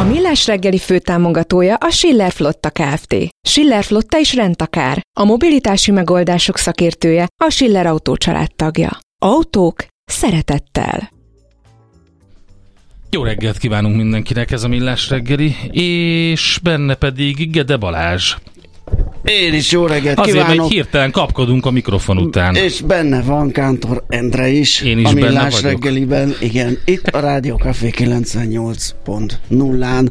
A 0.00 0.04
Millás 0.04 0.46
reggeli 0.46 0.78
főtámogatója 0.78 1.74
a 1.74 1.90
Schiller 1.90 2.32
Flotta 2.32 2.70
Kft. 2.70 3.16
Schiller 3.48 3.84
Flotta 3.84 4.18
is 4.18 4.34
rendtakár. 4.34 5.00
A 5.20 5.24
mobilitási 5.24 5.90
megoldások 5.90 6.56
szakértője 6.56 7.26
a 7.44 7.50
Schiller 7.50 7.86
Autó 7.86 8.16
tagja. 8.56 8.98
Autók 9.22 9.86
szeretettel. 10.04 11.10
Jó 13.10 13.22
reggelt 13.22 13.58
kívánunk 13.58 13.96
mindenkinek, 13.96 14.50
ez 14.50 14.62
a 14.62 14.68
Millás 14.68 15.08
reggeli, 15.08 15.56
és 15.70 16.60
benne 16.62 16.94
pedig 16.94 17.50
Gede 17.50 17.76
Balázs. 17.76 18.34
Én 19.24 19.54
is 19.54 19.70
jó 19.70 19.86
reggelt 19.86 20.18
Azért, 20.18 20.36
kívánok. 20.36 20.56
mert 20.56 20.68
hirtelen 20.70 21.10
kapkodunk 21.10 21.66
a 21.66 21.70
mikrofon 21.70 22.18
után. 22.18 22.54
És 22.54 22.80
benne 22.80 23.22
van 23.22 23.50
Kántor 23.50 24.04
Endre 24.08 24.48
is. 24.48 24.80
Én 24.80 24.98
is 24.98 25.10
a 25.10 25.14
benne 25.14 25.42
vagyok. 25.42 25.60
reggeliben. 25.60 26.34
Igen, 26.40 26.78
itt 26.84 27.06
a 27.06 27.20
Rádió 27.20 27.56
Café 27.56 27.90
98.0-án. 27.96 30.08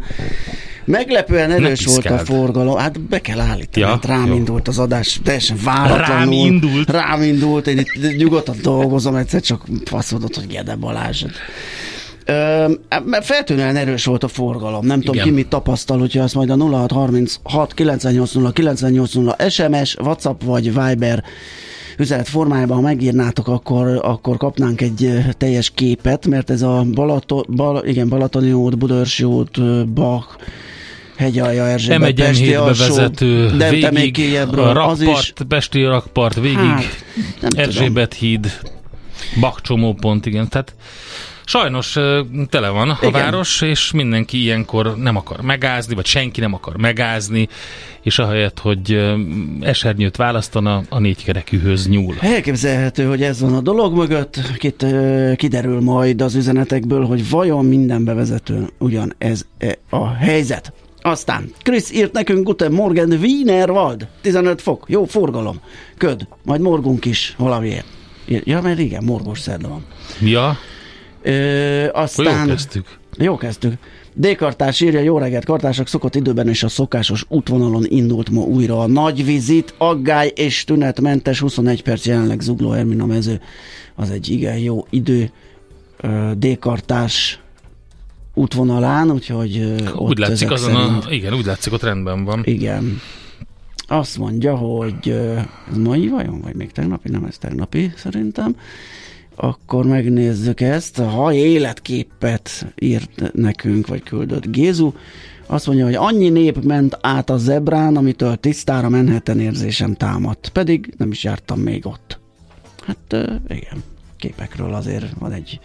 Meglepően 0.85 1.51
erős 1.51 1.85
volt 1.85 2.05
a 2.05 2.17
forgalom. 2.17 2.77
Hát 2.77 3.01
be 3.01 3.19
kell 3.21 3.39
állítani. 3.39 3.85
Ja, 3.85 3.87
hát 3.87 4.05
rám 4.05 4.27
jó. 4.27 4.35
indult 4.35 4.67
az 4.67 4.79
adás, 4.79 5.19
teljesen 5.23 5.57
váratlanul. 5.63 6.15
Rám 6.17 6.31
indult? 6.31 6.89
Rám 6.89 7.21
indult. 7.21 7.67
Én 7.67 7.77
itt 7.77 8.17
nyugodtan 8.17 8.55
dolgozom, 8.61 9.15
egyszer 9.15 9.41
csak 9.41 9.63
faszodott, 9.85 10.35
hogy 10.35 10.47
Gede 10.47 10.75
Balázs. 10.75 11.23
Ö, 12.29 12.71
mert 13.05 13.25
feltűnően 13.25 13.75
erős 13.75 14.05
volt 14.05 14.23
a 14.23 14.27
forgalom. 14.27 14.85
Nem 14.85 14.99
tudom, 14.99 15.13
Igen. 15.13 15.25
ki 15.27 15.31
mit 15.33 15.47
tapasztal, 15.47 15.99
hogyha 15.99 16.23
azt 16.23 16.35
majd 16.35 16.49
a 16.49 16.55
0636 16.55 17.73
980 17.73 18.53
980 18.53 19.35
SMS, 19.49 19.95
WhatsApp 19.95 20.41
vagy 20.43 20.63
Viber 20.63 21.23
üzenet 21.97 22.27
formájában, 22.27 22.75
ha 22.75 22.81
megírnátok, 22.81 23.47
akkor, 23.47 23.99
akkor 24.01 24.37
kapnánk 24.37 24.81
egy 24.81 25.23
teljes 25.37 25.71
képet, 25.75 26.27
mert 26.27 26.49
ez 26.49 26.61
a 26.61 26.85
Balaton, 26.93 27.45
Bal, 27.49 27.85
igen, 27.85 28.09
Balatoni 28.09 28.51
út, 28.51 28.77
Budörsi 28.77 29.23
út, 29.23 29.87
Bach, 29.93 30.27
Hegyalja, 31.17 31.67
Erzsébet, 31.67 32.11
M1 32.11 32.15
Pesti 32.15 32.53
alsó, 32.53 32.83
vezető, 32.83 33.57
de 33.57 33.69
végig 33.69 33.91
még 33.91 34.13
kijebbről, 34.13 34.77
a 34.77 34.87
az 34.87 35.01
is, 35.01 35.07
rakpart, 35.07 35.43
Pesti 35.47 35.83
rakpart, 35.83 36.39
végig 36.39 36.57
Hát, 36.57 36.83
nem 37.41 37.49
tudom. 37.49 37.65
Erzsébet 37.65 38.13
híd, 38.13 38.59
Bakcsomópont, 39.39 40.25
igen, 40.25 40.49
tehát 40.49 40.75
Sajnos 41.49 41.97
tele 42.49 42.69
van 42.69 42.89
a 42.89 42.97
Igen. 43.01 43.11
város, 43.11 43.61
és 43.61 43.91
mindenki 43.91 44.41
ilyenkor 44.41 44.97
nem 44.97 45.15
akar 45.15 45.41
megázni, 45.41 45.95
vagy 45.95 46.05
senki 46.05 46.39
nem 46.39 46.53
akar 46.53 46.77
megázni, 46.77 47.47
és 48.01 48.19
ahelyett, 48.19 48.59
hogy 48.59 49.13
esernyőt 49.61 50.15
választana, 50.15 50.81
a 50.89 50.99
négykerekűhöz 50.99 51.87
nyúl. 51.87 52.15
Elképzelhető, 52.19 53.05
hogy 53.05 53.23
ez 53.23 53.41
van 53.41 53.55
a 53.55 53.61
dolog 53.61 53.93
mögött, 53.95 54.39
Kit, 54.57 54.85
kiderül 55.35 55.81
majd 55.81 56.21
az 56.21 56.35
üzenetekből, 56.35 57.05
hogy 57.05 57.29
vajon 57.29 57.65
minden 57.65 58.03
bevezetőn 58.03 58.69
ugyan 58.77 59.13
ez 59.17 59.45
e 59.57 59.77
a 59.89 60.13
helyzet. 60.13 60.73
Aztán 61.01 61.51
Krisz 61.61 61.91
írt 61.91 62.13
nekünk 62.13 62.45
Guten 62.45 62.71
Morgen 62.71 63.11
Wienerwald, 63.11 64.07
15 64.21 64.61
fok, 64.61 64.85
jó 64.87 65.05
forgalom, 65.05 65.61
köd, 65.97 66.27
majd 66.43 66.61
morgunk 66.61 67.05
is 67.05 67.35
valamiért. 67.37 67.85
Ja, 68.25 68.61
mert 68.61 68.79
igen, 68.79 69.03
morgós 69.03 69.39
szerda 69.39 69.67
van. 69.67 69.85
Ja, 70.21 70.57
Ö, 71.21 71.87
aztán... 71.93 72.47
jó 72.47 72.53
kezdtük. 72.53 72.97
Jó 73.17 73.37
kezdtük. 73.37 73.73
D-kartás 74.13 74.81
írja, 74.81 74.99
jó 74.99 75.17
reggelt, 75.17 75.45
kartások 75.45 75.87
szokott 75.87 76.15
időben 76.15 76.47
és 76.47 76.63
a 76.63 76.67
szokásos 76.67 77.25
útvonalon 77.27 77.85
indult 77.87 78.29
ma 78.29 78.41
újra 78.41 78.79
a 78.79 78.87
nagy 78.87 79.25
vizit, 79.25 79.73
aggály 79.77 80.31
és 80.35 80.63
tünetmentes, 80.63 81.39
21 81.39 81.83
perc 81.83 82.05
jelenleg 82.05 82.41
zugló 82.41 82.73
Ermina 82.73 83.05
mező, 83.05 83.41
az 83.95 84.09
egy 84.09 84.29
igen 84.29 84.57
jó 84.57 84.85
idő 84.89 85.31
ö, 85.97 86.31
D-kartás 86.37 87.39
útvonalán, 88.33 89.11
úgyhogy 89.11 89.73
ott 89.95 90.09
Úgy 90.09 90.17
látszik 90.17 90.51
azon 90.51 90.73
szerint, 90.73 91.05
a, 91.05 91.11
igen, 91.11 91.33
úgy 91.33 91.45
látszik 91.45 91.73
ott 91.73 91.83
rendben 91.83 92.23
van. 92.23 92.41
Igen. 92.45 93.01
Azt 93.87 94.17
mondja, 94.17 94.55
hogy 94.55 95.09
ez 95.71 95.77
mai 95.77 96.07
vajon, 96.07 96.41
vagy 96.41 96.55
még 96.55 96.71
tegnapi? 96.71 97.09
Nem, 97.09 97.23
ez 97.23 97.37
tegnapi 97.37 97.91
szerintem. 97.95 98.55
Akkor 99.41 99.85
megnézzük 99.85 100.61
ezt. 100.61 100.97
Ha 100.97 101.33
életképet 101.33 102.73
írt 102.75 103.31
nekünk, 103.33 103.87
vagy 103.87 104.03
küldött 104.03 104.47
Gézu, 104.47 104.91
azt 105.45 105.67
mondja, 105.67 105.85
hogy 105.85 105.95
annyi 105.95 106.29
nép 106.29 106.63
ment 106.63 106.97
át 107.01 107.29
a 107.29 107.37
zebrán, 107.37 107.95
amitől 107.95 108.35
tisztára 108.35 108.89
menheten 108.89 109.39
érzésem 109.39 109.93
támadt. 109.93 110.49
Pedig 110.49 110.93
nem 110.97 111.11
is 111.11 111.23
jártam 111.23 111.59
még 111.59 111.85
ott. 111.85 112.19
Hát 112.85 113.29
igen, 113.47 113.83
képekről 114.17 114.73
azért 114.73 115.05
van 115.19 115.31
egy 115.31 115.59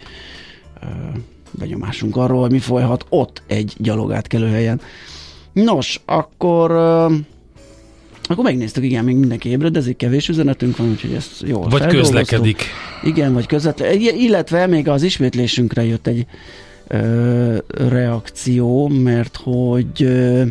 benyomásunk 1.51 2.15
arról, 2.15 2.41
hogy 2.41 2.51
mi 2.51 2.59
folyhat 2.59 3.05
ott 3.09 3.43
egy 3.47 3.73
gyalogátkelő 3.77 4.47
helyen. 4.47 4.81
Nos, 5.53 6.01
akkor 6.05 6.71
ö, 6.71 7.15
akkor 8.31 8.43
megnéztük, 8.43 8.83
igen, 8.83 9.03
még 9.03 9.15
mindenki 9.15 9.49
ébredezik, 9.49 9.97
kevés 9.97 10.27
üzenetünk 10.27 10.77
van, 10.77 10.89
úgyhogy 10.89 11.13
ezt 11.13 11.43
jól 11.45 11.67
Vagy 11.67 11.85
közlekedik. 11.85 12.63
Igen, 13.03 13.33
vagy 13.33 13.45
közvetlen. 13.45 13.99
Illetve 13.99 14.67
még 14.67 14.87
az 14.89 15.03
ismétlésünkre 15.03 15.85
jött 15.85 16.07
egy 16.07 16.25
ö, 16.87 17.57
reakció, 17.67 18.87
mert 18.87 19.39
hogy 19.43 20.03
ö, 20.03 20.43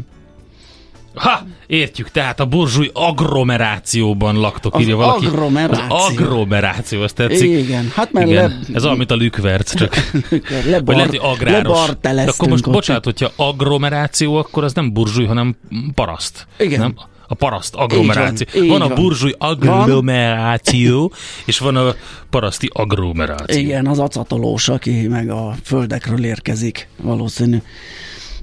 Ha, 1.15 1.47
értjük, 1.67 2.11
tehát 2.11 2.41
a 2.41 2.47
burzsúj 2.47 2.91
agglomerációban 2.93 4.37
laktok, 4.41 4.75
Az 4.75 4.81
írja 4.81 4.97
valaki. 4.97 5.27
agglomeráció. 5.27 5.97
Az 5.97 6.03
agglomeráció, 6.11 7.01
azt 7.03 7.15
tetszik. 7.15 7.51
igen, 7.51 7.91
hát 7.95 8.13
mert 8.13 8.27
Igen, 8.29 8.49
le, 8.49 8.75
ez 8.75 8.85
olyan, 8.85 8.97
mint 8.97 9.11
a 9.11 9.15
lükverc, 9.15 9.75
csak 9.75 9.95
vagy 10.31 10.43
lebar, 10.67 10.95
lehet, 10.95 11.11
hogy 11.11 11.21
agráros. 11.23 11.89
De 12.01 12.25
akkor 12.27 12.49
most, 12.49 12.71
bocsánat, 12.71 13.05
hogyha 13.05 13.31
agglomeráció, 13.37 14.37
akkor 14.37 14.65
az 14.65 14.73
nem 14.73 14.93
burzsúj, 14.93 15.25
hanem 15.25 15.57
paraszt. 15.95 16.47
Igen. 16.59 16.81
Nem? 16.81 16.95
A 17.29 17.35
paraszt 17.35 17.75
agglomeráció. 17.75 18.47
Így 18.49 18.55
van, 18.55 18.65
így 18.65 18.71
van 18.71 18.91
a 18.91 18.95
burzsúj 18.95 19.35
agglomeráció, 19.39 21.13
és 21.45 21.59
van 21.59 21.77
a 21.77 21.95
paraszti 22.31 22.71
agglomeráció. 22.73 23.59
Igen, 23.59 23.87
az 23.87 23.99
acatolós, 23.99 24.69
aki 24.69 25.09
meg 25.09 25.31
a 25.31 25.55
földekről 25.63 26.25
érkezik, 26.25 26.89
valószínű. 27.03 27.59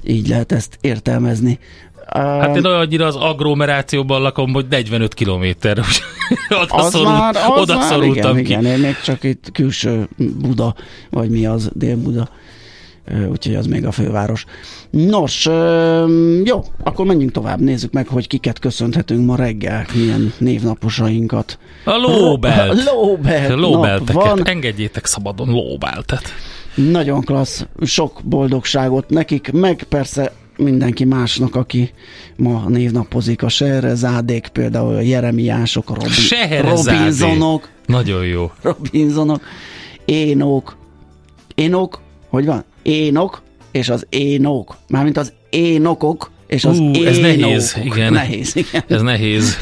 Így 0.03 0.27
lehet 0.27 0.51
ezt 0.51 0.77
értelmezni. 0.81 1.59
Hát 2.07 2.55
én 2.55 2.65
annyira 2.65 3.05
az 3.05 3.15
agglomerációban 3.15 4.21
lakom, 4.21 4.53
hogy 4.53 4.65
45 4.69 5.13
kilométer. 5.13 5.79
oda, 6.49 6.75
az 6.75 6.91
szorult, 6.91 7.17
már, 7.17 7.35
az 7.35 7.61
oda 7.61 7.75
már 7.75 7.83
szorultam 7.83 8.37
igen, 8.37 8.43
ki. 8.43 8.51
igen, 8.51 8.65
én 8.65 8.79
még 8.79 8.95
csak 9.03 9.23
itt 9.23 9.49
külső 9.53 10.07
Buda, 10.17 10.75
vagy 11.09 11.29
mi 11.29 11.45
az, 11.45 11.69
Dél-Buda 11.73 12.29
Úgyhogy 13.29 13.55
az 13.55 13.65
még 13.65 13.85
a 13.85 13.91
főváros. 13.91 14.45
Nos, 14.89 15.45
jó, 16.43 16.63
akkor 16.83 17.05
menjünk 17.05 17.31
tovább, 17.31 17.59
nézzük 17.59 17.91
meg, 17.91 18.07
hogy 18.07 18.27
kiket 18.27 18.59
köszönhetünk 18.59 19.25
ma 19.25 19.35
reggel, 19.35 19.85
milyen 19.93 20.33
névnaposainkat. 20.37 21.57
A 21.85 21.95
lóbelt. 21.97 22.83
Lóbelt 22.93 23.59
Lóbelteket. 23.59 24.13
van. 24.13 24.45
Engedjétek 24.47 25.05
szabadon 25.05 25.49
lóbeltet. 25.49 26.21
Nagyon 26.75 27.21
klassz, 27.21 27.65
sok 27.81 28.21
boldogságot 28.23 29.09
nekik, 29.09 29.51
meg 29.51 29.83
persze 29.83 30.31
mindenki 30.57 31.03
másnak, 31.03 31.55
aki 31.55 31.91
ma 32.35 32.63
névnapozik, 32.67 33.43
a 33.43 33.49
Serezádék, 33.49 34.47
például 34.47 34.95
a 34.95 35.01
Jeremiások, 35.01 35.89
a 35.89 35.93
Robi. 35.93 36.61
Robinsonok, 36.61 37.69
Nagyon 37.85 38.25
jó. 38.25 38.51
Robinsonok, 38.61 39.41
Énok, 40.05 40.77
Énok, 41.55 42.01
hogy 42.29 42.45
van? 42.45 42.63
Énok, 42.81 43.41
és 43.71 43.89
az 43.89 44.05
Énok, 44.09 44.75
mármint 44.87 45.17
az 45.17 45.33
Énokok, 45.49 46.31
és 46.47 46.65
az 46.65 46.79
Ú, 46.79 47.03
ez 47.05 47.17
nehéz, 47.17 47.77
igen. 47.83 48.13
Nehéz, 48.13 48.55
igen. 48.55 48.83
Ez 48.87 49.01
nehéz. 49.01 49.57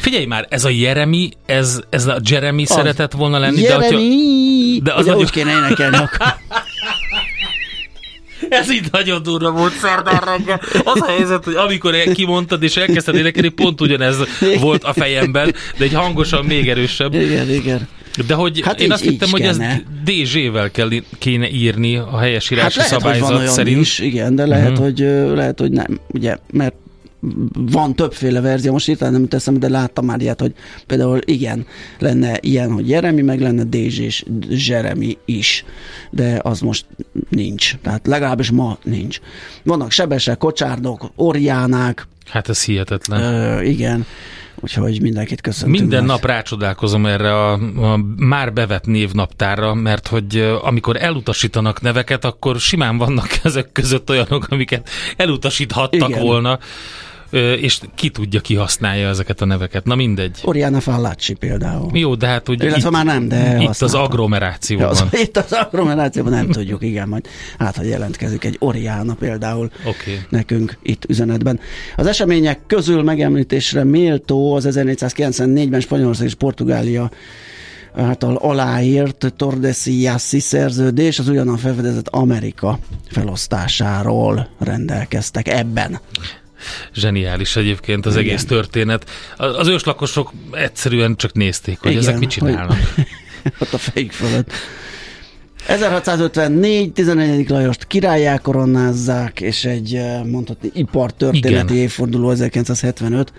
Figyelj 0.00 0.24
már, 0.24 0.46
ez 0.48 0.64
a 0.64 0.68
Jeremy, 0.68 1.30
ez, 1.46 1.80
ez 1.90 2.06
a 2.06 2.20
Jeremy 2.30 2.64
szeretett 2.64 3.12
volna 3.12 3.38
lenni, 3.38 3.60
de 3.62 3.74
hogyha, 3.74 3.90
Jeremy! 3.98 4.80
de 4.82 4.92
az 4.92 5.00
Ugye 5.00 5.10
nagyon- 5.10 5.24
úgy 5.24 5.30
kéne 5.30 5.50
énekelni 5.50 5.96
akkor. 5.96 6.18
ez 8.48 8.70
így 8.72 8.88
nagyon 8.90 9.22
durva 9.22 9.50
volt 9.50 9.72
szerdán 9.72 10.20
reggel. 10.24 10.60
Az 10.84 11.00
a 11.00 11.06
helyzet, 11.06 11.44
hogy 11.44 11.54
amikor 11.54 11.94
kimondtad 12.14 12.62
és 12.62 12.76
elkezdted 12.76 13.14
énekelni, 13.14 13.48
pont 13.48 13.80
ugyanez 13.80 14.16
volt 14.60 14.84
a 14.84 14.92
fejemben, 14.92 15.54
de 15.76 15.84
egy 15.84 15.92
hangosan 15.94 16.44
még 16.44 16.68
erősebb. 16.68 17.14
Igen, 17.14 17.50
igen. 17.50 17.88
De 18.26 18.34
hogy 18.34 18.60
Hát 18.60 18.78
én 18.80 18.86
így- 18.86 18.92
azt 18.92 19.02
hittem, 19.02 19.28
hogy 19.30 19.40
kellene. 19.40 19.82
DZ-vel 20.04 20.70
kell, 20.70 20.88
kéne 21.18 21.50
írni 21.50 21.96
a 21.96 22.18
helyesírási 22.18 22.78
Hát 22.80 22.90
lehet, 22.90 22.92
hogy 22.92 23.02
van 23.02 23.12
szabályzat 23.12 23.38
olyan 23.40 23.52
szerint. 23.52 23.80
is, 23.80 23.98
igen, 23.98 24.34
de 24.34 24.46
lehet, 24.46 24.70
Mhm. 24.72 24.82
hogy, 24.82 24.98
lehet, 25.34 25.58
hogy 25.60 25.70
nem, 25.70 26.00
ugye, 26.08 26.36
mert 26.52 26.74
van 27.54 27.94
többféle 27.94 28.40
verzió, 28.40 28.72
most 28.72 28.88
itt 28.88 29.00
nem 29.00 29.28
teszem, 29.28 29.58
de 29.58 29.68
láttam 29.68 30.04
már 30.04 30.20
ilyet, 30.20 30.40
hogy 30.40 30.52
például 30.86 31.18
igen, 31.24 31.66
lenne 31.98 32.36
ilyen, 32.40 32.72
hogy 32.72 32.88
Jeremy, 32.88 33.22
meg 33.22 33.40
lenne 33.40 33.62
Dézs 33.64 33.98
és 33.98 34.24
Jeremy 34.48 35.18
is, 35.24 35.64
de 36.10 36.40
az 36.42 36.60
most 36.60 36.86
nincs, 37.28 37.76
tehát 37.82 38.06
legalábbis 38.06 38.50
ma 38.50 38.78
nincs. 38.84 39.20
Vannak 39.62 39.90
sebesek, 39.90 40.38
kocsárdok, 40.38 41.10
orjánák, 41.16 42.06
Hát 42.28 42.48
ez 42.48 42.64
hihetetlen. 42.64 43.20
ö, 43.34 43.62
igen, 43.62 44.06
úgyhogy 44.60 45.00
mindenkit 45.02 45.40
köszöntünk. 45.40 45.78
Minden 45.80 46.04
meg. 46.04 46.08
nap 46.10 46.24
rácsodálkozom 46.24 47.06
erre 47.06 47.34
a, 47.34 47.52
a 47.92 48.00
már 48.16 48.52
bevett 48.52 48.86
névnaptárra, 48.86 49.74
mert 49.74 50.08
hogy 50.08 50.56
amikor 50.62 50.96
elutasítanak 51.02 51.80
neveket, 51.80 52.24
akkor 52.24 52.60
simán 52.60 52.96
vannak 52.96 53.28
ezek 53.42 53.72
között 53.72 54.10
olyanok, 54.10 54.46
amiket 54.50 54.88
elutasíthattak 55.16 56.08
Igen. 56.08 56.22
volna, 56.22 56.58
és 57.30 57.80
ki 57.94 58.08
tudja, 58.08 58.40
ki 58.40 58.54
használja 58.54 59.08
ezeket 59.08 59.40
a 59.40 59.44
neveket. 59.44 59.84
Na 59.84 59.94
mindegy. 59.94 60.38
Oriana 60.42 60.80
Fallaci 60.80 61.34
például. 61.34 61.90
Jó, 61.92 62.14
de 62.14 62.26
hát 62.26 62.48
úgy 62.48 62.62
Illetve 62.62 62.90
már 62.90 63.04
nem, 63.04 63.28
de 63.28 63.56
itt 63.60 63.80
az 63.80 63.94
agglomerációban. 63.94 64.88
Az, 64.88 65.04
itt 65.10 65.36
az 65.36 65.52
agglomerációban 65.52 66.32
nem 66.32 66.50
tudjuk, 66.50 66.82
igen, 66.82 67.08
majd 67.08 67.26
hát, 67.58 67.76
ha 67.76 67.82
jelentkezik 67.82 68.44
egy 68.44 68.56
Oriana 68.58 69.14
például. 69.14 69.70
Okay. 69.80 70.20
nekünk 70.28 70.78
itt 70.82 71.04
üzenetben. 71.08 71.60
Az 71.96 72.06
események 72.06 72.60
közül 72.66 73.02
megemlítésre 73.02 73.84
méltó 73.84 74.54
az 74.54 74.68
1494-ben 74.70 75.80
Spanyolország 75.80 76.26
és 76.26 76.34
Portugália 76.34 77.10
által 77.94 78.36
aláírt 78.36 79.32
Tordesillas 79.36 80.22
szerződés 80.22 81.18
az 81.18 81.28
ugyanan 81.28 81.56
felfedezett 81.56 82.08
Amerika 82.08 82.78
felosztásáról 83.10 84.48
rendelkeztek 84.58 85.48
ebben. 85.48 86.00
Zseniális 86.94 87.56
egyébként 87.56 88.06
az 88.06 88.16
Igen. 88.16 88.26
egész 88.26 88.44
történet. 88.44 89.10
Az 89.36 89.68
őslakosok 89.68 90.32
egyszerűen 90.52 91.16
csak 91.16 91.32
nézték, 91.32 91.78
hogy 91.78 91.90
Igen, 91.90 92.02
ezek 92.02 92.18
mit 92.18 92.28
csinálnak. 92.28 92.78
Hogy, 92.94 93.06
ott 93.62 93.72
a 93.72 93.78
fejük 93.78 94.12
fölött. 94.12 94.50
1654, 95.66 96.92
11. 96.92 97.48
Lajost 97.48 97.86
királyá 97.86 98.38
koronázzák, 98.38 99.40
és 99.40 99.64
egy 99.64 99.94
eh, 99.94 100.24
mondhatni 100.24 100.70
ipartörténeti 100.74 101.72
Igen. 101.72 101.84
évforduló 101.84 102.30
1975. 102.30 103.32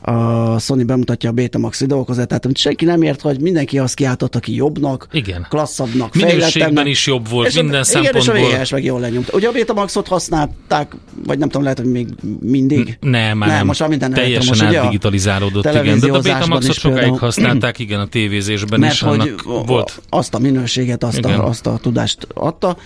A 0.00 0.58
Sony 0.58 0.86
bemutatja 0.86 1.30
a 1.30 1.32
Betamax 1.32 1.80
videókozát, 1.80 2.28
tehát 2.28 2.44
amit 2.44 2.56
senki 2.56 2.84
nem 2.84 3.02
ért, 3.02 3.20
hogy 3.20 3.40
mindenki 3.40 3.78
azt 3.78 3.94
kiáltott, 3.94 4.36
aki 4.36 4.54
jobbnak, 4.54 5.06
Igen. 5.12 5.46
klasszabbnak, 5.48 6.14
Minőségben 6.14 6.86
is 6.86 7.06
jobb 7.06 7.28
volt, 7.28 7.46
És 7.46 7.54
minden 7.54 7.70
igen, 7.72 7.84
szempontból. 7.84 8.36
és 8.36 8.54
a 8.54 8.58
VHS 8.58 8.70
meg 8.70 8.84
jól 8.84 9.00
lenyomta. 9.00 9.36
Ugye 9.36 9.48
a 9.48 9.52
Betamaxot 9.52 10.06
használták, 10.08 10.92
vagy 11.26 11.38
nem 11.38 11.48
tudom, 11.48 11.62
lehet, 11.62 11.78
hogy 11.78 11.90
még 11.90 12.08
mindig. 12.40 12.98
Nem, 13.00 13.38
már 13.38 13.48
Nem, 13.48 13.56
nem. 13.56 13.66
most 13.66 13.80
már 13.80 13.88
minden 13.88 14.12
Teljesen 14.12 14.66
átdigitalizálódott, 14.74 15.64
igen. 15.64 15.98
De 16.00 16.12
a 16.12 16.20
Betamaxot 16.20 16.74
sokáig 16.74 17.18
használták, 17.18 17.78
igen, 17.78 18.00
a 18.00 18.06
tévézésben 18.06 18.80
mert 18.80 18.92
is. 18.92 19.00
hogy 19.00 19.20
Annak 19.20 19.66
volt. 19.66 20.02
azt 20.08 20.34
a 20.34 20.38
minőséget, 20.38 21.04
azt 21.04 21.18
Igen. 21.18 21.40
a, 21.40 21.46
azt 21.48 21.66
a 21.66 21.78
tudást 21.82 22.26
adta, 22.34 22.76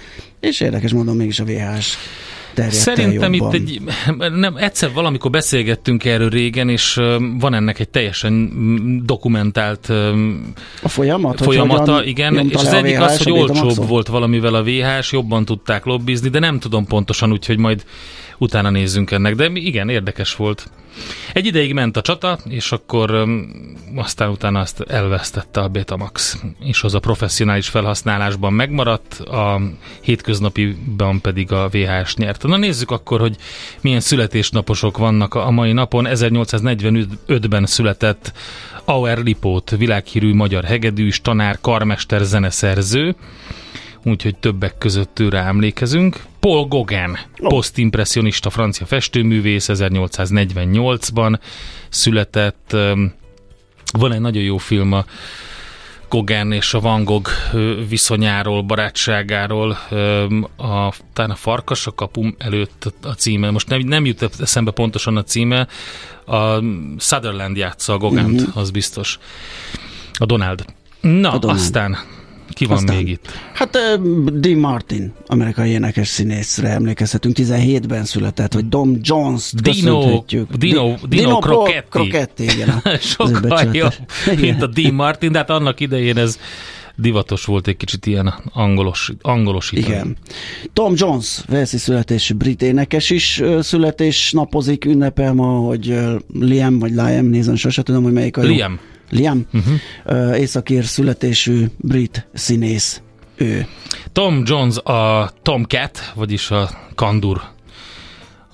és 0.41 0.61
érdekes 0.61 0.93
mondom, 0.93 1.17
mégis 1.17 1.41
a 1.41 1.45
VHS 1.45 1.97
terjedt 2.55 2.77
Szerintem 2.77 3.33
itt 3.33 3.41
jobban. 3.41 3.55
egy, 3.55 3.81
nem, 4.35 4.57
egyszer 4.57 4.93
valamikor 4.93 5.31
beszélgettünk 5.31 6.05
erről 6.05 6.29
régen, 6.29 6.69
és 6.69 6.95
van 7.39 7.55
ennek 7.55 7.79
egy 7.79 7.89
teljesen 7.89 8.33
mm, 8.33 8.99
dokumentált 9.05 9.89
A 10.83 10.89
folyamat? 10.89 11.41
folyamata, 11.43 11.93
hogyan 11.93 12.07
igen, 12.09 12.49
és 12.49 12.55
az 12.55 12.73
egyik 12.73 12.97
VHS 12.97 13.03
az, 13.03 13.23
hogy 13.23 13.33
olcsóbb 13.33 13.89
volt 13.89 14.09
valamivel 14.09 14.55
a 14.55 14.63
VHS, 14.63 15.13
jobban 15.13 15.45
tudták 15.45 15.85
lobbizni, 15.85 16.29
de 16.29 16.39
nem 16.39 16.59
tudom 16.59 16.87
pontosan, 16.87 17.33
úgyhogy 17.33 17.59
majd 17.59 17.85
utána 18.39 18.71
nézzünk 18.71 19.11
ennek, 19.11 19.35
de 19.35 19.51
igen, 19.55 19.89
érdekes 19.89 20.37
volt. 20.37 20.71
Egy 21.33 21.47
ideig 21.47 21.73
ment 21.73 21.97
a 21.97 22.01
csata, 22.01 22.39
és 22.49 22.73
akkor 22.73 23.29
aztán 23.97 24.29
utána 24.29 24.61
azt 24.61 24.81
elvesztette 24.81 25.61
a 25.61 25.69
Betamax, 25.69 26.43
és 26.61 26.83
az 26.83 26.95
a 26.95 26.99
professzionális 26.99 27.69
felhasználásban 27.69 28.53
megmaradt, 28.53 29.15
a 29.15 29.61
hétköznapiban 30.01 31.21
pedig 31.21 31.53
a 31.53 31.69
VHS 31.69 32.15
nyerte. 32.15 32.49
Na 32.49 32.57
nézzük 32.57 32.91
akkor, 32.91 33.21
hogy 33.21 33.37
milyen 33.81 34.01
születésnaposok 34.01 34.99
vannak 34.99 35.35
a 35.35 35.51
mai 35.51 35.73
napon. 35.73 36.07
1845-ben 36.09 37.67
született 37.67 38.33
Auer 38.85 39.19
Lipót, 39.19 39.71
világhírű 39.71 40.35
magyar 40.35 40.65
hegedűs, 40.65 41.21
tanár, 41.21 41.59
karmester, 41.61 42.21
zeneszerző, 42.21 43.17
úgyhogy 44.05 44.37
többek 44.37 44.79
között 44.79 45.19
őre 45.19 45.39
emlékezünk. 45.39 46.23
Paul 46.41 46.67
Gauguin, 46.67 47.19
posztimpressionista 47.37 48.51
francia 48.51 48.87
festőművész, 48.87 49.69
1848-ban 49.73 51.39
született. 51.89 52.77
Van 53.93 54.13
egy 54.13 54.21
nagyon 54.21 54.43
jó 54.43 54.57
film 54.57 54.93
a 54.93 55.05
Gauguin 56.13 56.53
és 56.53 56.75
a 56.75 56.81
Van 56.81 57.05
Gogh 57.05 57.31
viszonyáról, 57.89 58.63
barátságáról, 58.63 59.71
a, 60.57 60.93
talán 61.13 61.31
a 61.31 61.35
Farkas 61.35 61.87
a 61.87 61.93
kapum 61.93 62.35
előtt 62.39 62.95
a 63.03 63.13
címe, 63.13 63.51
most 63.51 63.69
nem, 63.69 63.81
nem 63.81 64.05
jut 64.05 64.31
eszembe 64.41 64.71
pontosan 64.71 65.17
a 65.17 65.23
címe, 65.23 65.69
a 66.27 66.63
Sutherland 66.99 67.57
játsza 67.57 67.93
a 67.93 67.99
Gauguint, 67.99 68.41
uh-huh. 68.41 68.57
az 68.57 68.71
biztos. 68.71 69.19
A 70.13 70.27
Donald. 70.27 70.65
Na, 71.01 71.33
A 71.33 71.39
Donald. 71.39 71.61
aztán 71.61 71.99
ki 72.55 72.65
van 72.65 72.77
Aztán. 72.77 72.97
még 72.97 73.09
itt? 73.09 73.29
Hát 73.55 73.79
Dean 74.41 74.59
Martin, 74.59 75.13
amerikai 75.27 75.71
énekes 75.71 76.09
színészre 76.09 76.69
emlékezhetünk, 76.69 77.37
17-ben 77.39 78.05
született, 78.05 78.53
vagy 78.55 78.69
Dom 78.69 78.99
Jones-t 79.03 79.63
Dino-. 79.63 80.25
Dino- 80.59 81.09
Di- 81.09 81.17
Dino 81.17 81.39
Pro- 81.39 81.63
Crocetti. 81.65 81.89
Crocetti, 81.91 82.43
igen. 82.43 82.83
Sokkal 83.01 83.69
jobb, 83.73 83.93
mint 84.41 84.63
a 84.63 84.67
Dean 84.67 84.95
Martin, 84.95 85.33
de 85.33 85.39
hát 85.39 85.51
annak 85.51 85.81
idején 85.81 86.17
ez 86.19 86.39
divatos 86.97 87.45
volt 87.45 87.67
egy 87.67 87.77
kicsit 87.77 88.07
ilyen 88.07 88.35
angolos, 88.53 89.13
angolosítani. 89.21 89.95
Igen. 89.95 90.17
Tom 90.73 90.93
Jones, 90.97 91.43
Velszi 91.49 91.79
születésű 91.79 92.35
brit 92.35 92.63
énekes 92.63 93.11
is 93.11 93.41
ö, 93.41 93.61
születésnapozik, 93.63 94.85
ünnepel 94.85 95.33
ma, 95.33 95.47
hogy 95.47 95.99
Liam 96.33 96.79
vagy 96.79 96.91
Liam, 96.91 97.27
nézem, 97.27 97.55
sose 97.55 97.83
tudom, 97.83 98.03
hogy 98.03 98.13
melyik 98.13 98.37
a 98.37 98.43
jó. 98.43 98.49
Liam. 98.49 98.79
Liam, 99.11 99.47
uh-huh. 99.53 100.41
északír 100.41 100.85
születésű 100.85 101.67
brit 101.77 102.29
színész 102.35 103.03
ő. 103.37 103.67
Tom 104.13 104.43
Jones 104.47 104.77
a 104.77 105.33
Tomcat, 105.43 106.13
vagyis 106.15 106.51
a 106.51 106.71
kandur. 106.95 107.43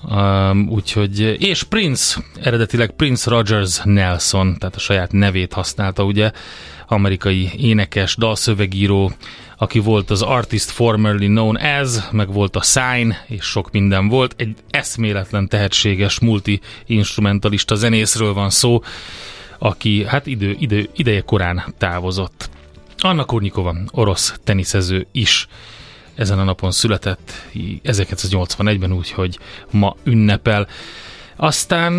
Um, 0.03 0.69
úgyhogy, 0.69 1.19
és 1.39 1.63
Prince, 1.63 2.21
eredetileg 2.41 2.91
Prince 2.91 3.29
Rogers 3.29 3.81
Nelson, 3.83 4.57
tehát 4.57 4.75
a 4.75 4.79
saját 4.79 5.11
nevét 5.11 5.53
használta, 5.53 6.03
ugye, 6.03 6.31
amerikai 6.87 7.49
énekes, 7.57 8.15
dalszövegíró, 8.15 9.11
aki 9.57 9.79
volt 9.79 10.09
az 10.09 10.21
Artist 10.21 10.69
Formerly 10.69 11.25
Known 11.25 11.55
As, 11.55 11.89
meg 12.11 12.33
volt 12.33 12.55
a 12.55 12.61
Sign, 12.61 13.13
és 13.27 13.43
sok 13.45 13.71
minden 13.71 14.07
volt. 14.07 14.33
Egy 14.37 14.55
eszméletlen 14.69 15.47
tehetséges 15.47 16.19
multi-instrumentalista 16.19 17.75
zenészről 17.75 18.33
van 18.33 18.49
szó, 18.49 18.83
aki 19.57 20.05
hát 20.05 20.25
idő, 20.27 20.55
idő, 20.59 20.89
ideje 20.95 21.21
korán 21.21 21.63
távozott. 21.77 22.49
Anna 22.97 23.23
Kurnikova, 23.25 23.75
orosz 23.91 24.39
teniszező 24.43 25.07
is 25.11 25.47
ezen 26.19 26.39
a 26.39 26.43
napon 26.43 26.71
született, 26.71 27.31
1981-ben, 27.83 28.91
úgyhogy 28.93 29.37
ma 29.71 29.95
ünnepel. 30.03 30.67
Aztán 31.35 31.93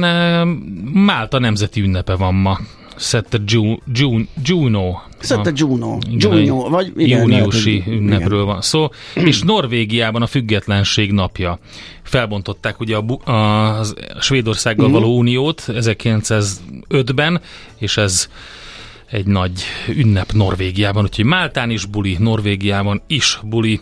Málta 0.93 1.39
nemzeti 1.39 1.81
ünnepe 1.81 2.15
van 2.15 2.35
ma. 2.35 2.59
Szette 2.97 3.39
Ju, 3.47 3.77
Ju, 3.95 4.21
Juno. 4.45 4.99
Szette 5.19 5.50
Juno. 5.55 5.99
Igen, 6.11 6.37
Juno, 6.37 6.69
vagy 6.69 6.93
igen, 6.97 7.21
júniusi 7.21 7.79
lehet, 7.79 7.93
ünnepről 7.95 8.43
igen. 8.43 8.47
van 8.53 8.62
szó. 8.62 8.89
És 9.15 9.43
Norvégiában 9.43 10.23
a 10.23 10.27
függetlenség 10.27 11.12
napja. 11.12 11.59
Felbontották 12.03 12.81
ugye 12.81 12.97
a, 12.97 13.31
a, 13.31 13.79
a 13.79 13.85
Svédországgal 14.21 14.85
Mhm. 14.89 14.95
való 14.95 15.19
uniót 15.19 15.65
1905-ben, 15.69 17.41
és 17.79 17.97
ez 17.97 18.29
egy 19.11 19.26
nagy 19.26 19.62
ünnep 19.88 20.33
Norvégiában, 20.33 21.05
úgyhogy 21.05 21.25
Máltán 21.25 21.71
is 21.71 21.85
buli, 21.85 22.17
Norvégiában 22.19 23.02
is 23.07 23.40
buli, 23.43 23.81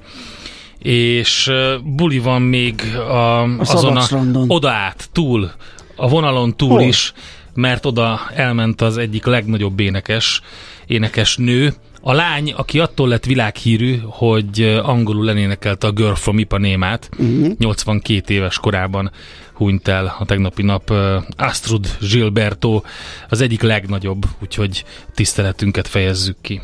és 0.78 1.50
buli 1.84 2.18
van 2.18 2.42
még 2.42 2.94
a, 2.94 3.42
azon 3.42 3.96
a, 3.96 4.04
oda 4.46 4.70
át, 4.70 5.08
túl, 5.12 5.50
a 5.96 6.08
vonalon 6.08 6.56
túl 6.56 6.68
Hol? 6.68 6.82
is, 6.82 7.12
mert 7.54 7.86
oda 7.86 8.20
elment 8.34 8.80
az 8.80 8.96
egyik 8.96 9.24
legnagyobb 9.24 9.80
énekes, 9.80 10.40
énekes 10.86 11.36
nő, 11.36 11.74
a 12.00 12.12
lány, 12.12 12.52
aki 12.52 12.80
attól 12.80 13.08
lett 13.08 13.24
világhírű, 13.24 14.00
hogy 14.04 14.80
angolul 14.82 15.24
lenénekelte 15.24 15.86
a 15.86 15.92
Girl 15.92 16.12
from 16.12 16.38
Ipanémát, 16.38 17.08
uh-huh. 17.18 17.52
82 17.58 18.34
éves 18.34 18.58
korában 18.58 19.10
hunyt 19.58 19.88
el 19.88 20.16
a 20.18 20.24
tegnapi 20.24 20.62
nap 20.62 20.92
Astrud 21.36 21.86
Gilberto, 22.00 22.82
az 23.28 23.40
egyik 23.40 23.62
legnagyobb, 23.62 24.24
úgyhogy 24.42 24.84
tiszteletünket 25.14 25.88
fejezzük 25.88 26.36
ki. 26.40 26.60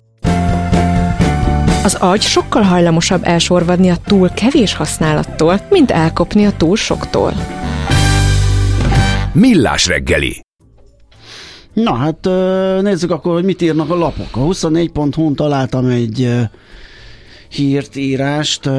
Az 1.85 1.95
agy 1.95 2.23
sokkal 2.23 2.63
hajlamosabb 2.63 3.25
elsorvadni 3.25 3.91
a 3.91 3.97
túl 4.07 4.31
kevés 4.31 4.75
használattól, 4.75 5.61
mint 5.71 5.91
elkopni 5.91 6.47
a 6.47 6.53
túl 6.57 6.77
soktól. 6.77 7.33
Millás 9.33 9.87
reggeli. 9.87 10.43
Na 11.73 11.95
hát 11.95 12.25
nézzük 12.83 13.11
akkor, 13.11 13.33
hogy 13.35 13.45
mit 13.45 13.63
írnak 13.63 13.91
a 13.91 13.95
lapok. 13.95 14.29
A 14.31 14.39
24.hu-n 14.39 15.35
találtam 15.35 15.87
egy 15.87 16.31
hírt, 17.55 17.97
írást. 17.97 18.71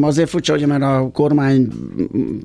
Azért 0.00 0.28
furcsa, 0.28 0.52
hogy 0.52 0.66
mert 0.66 0.82
a 0.82 1.10
kormány 1.12 1.68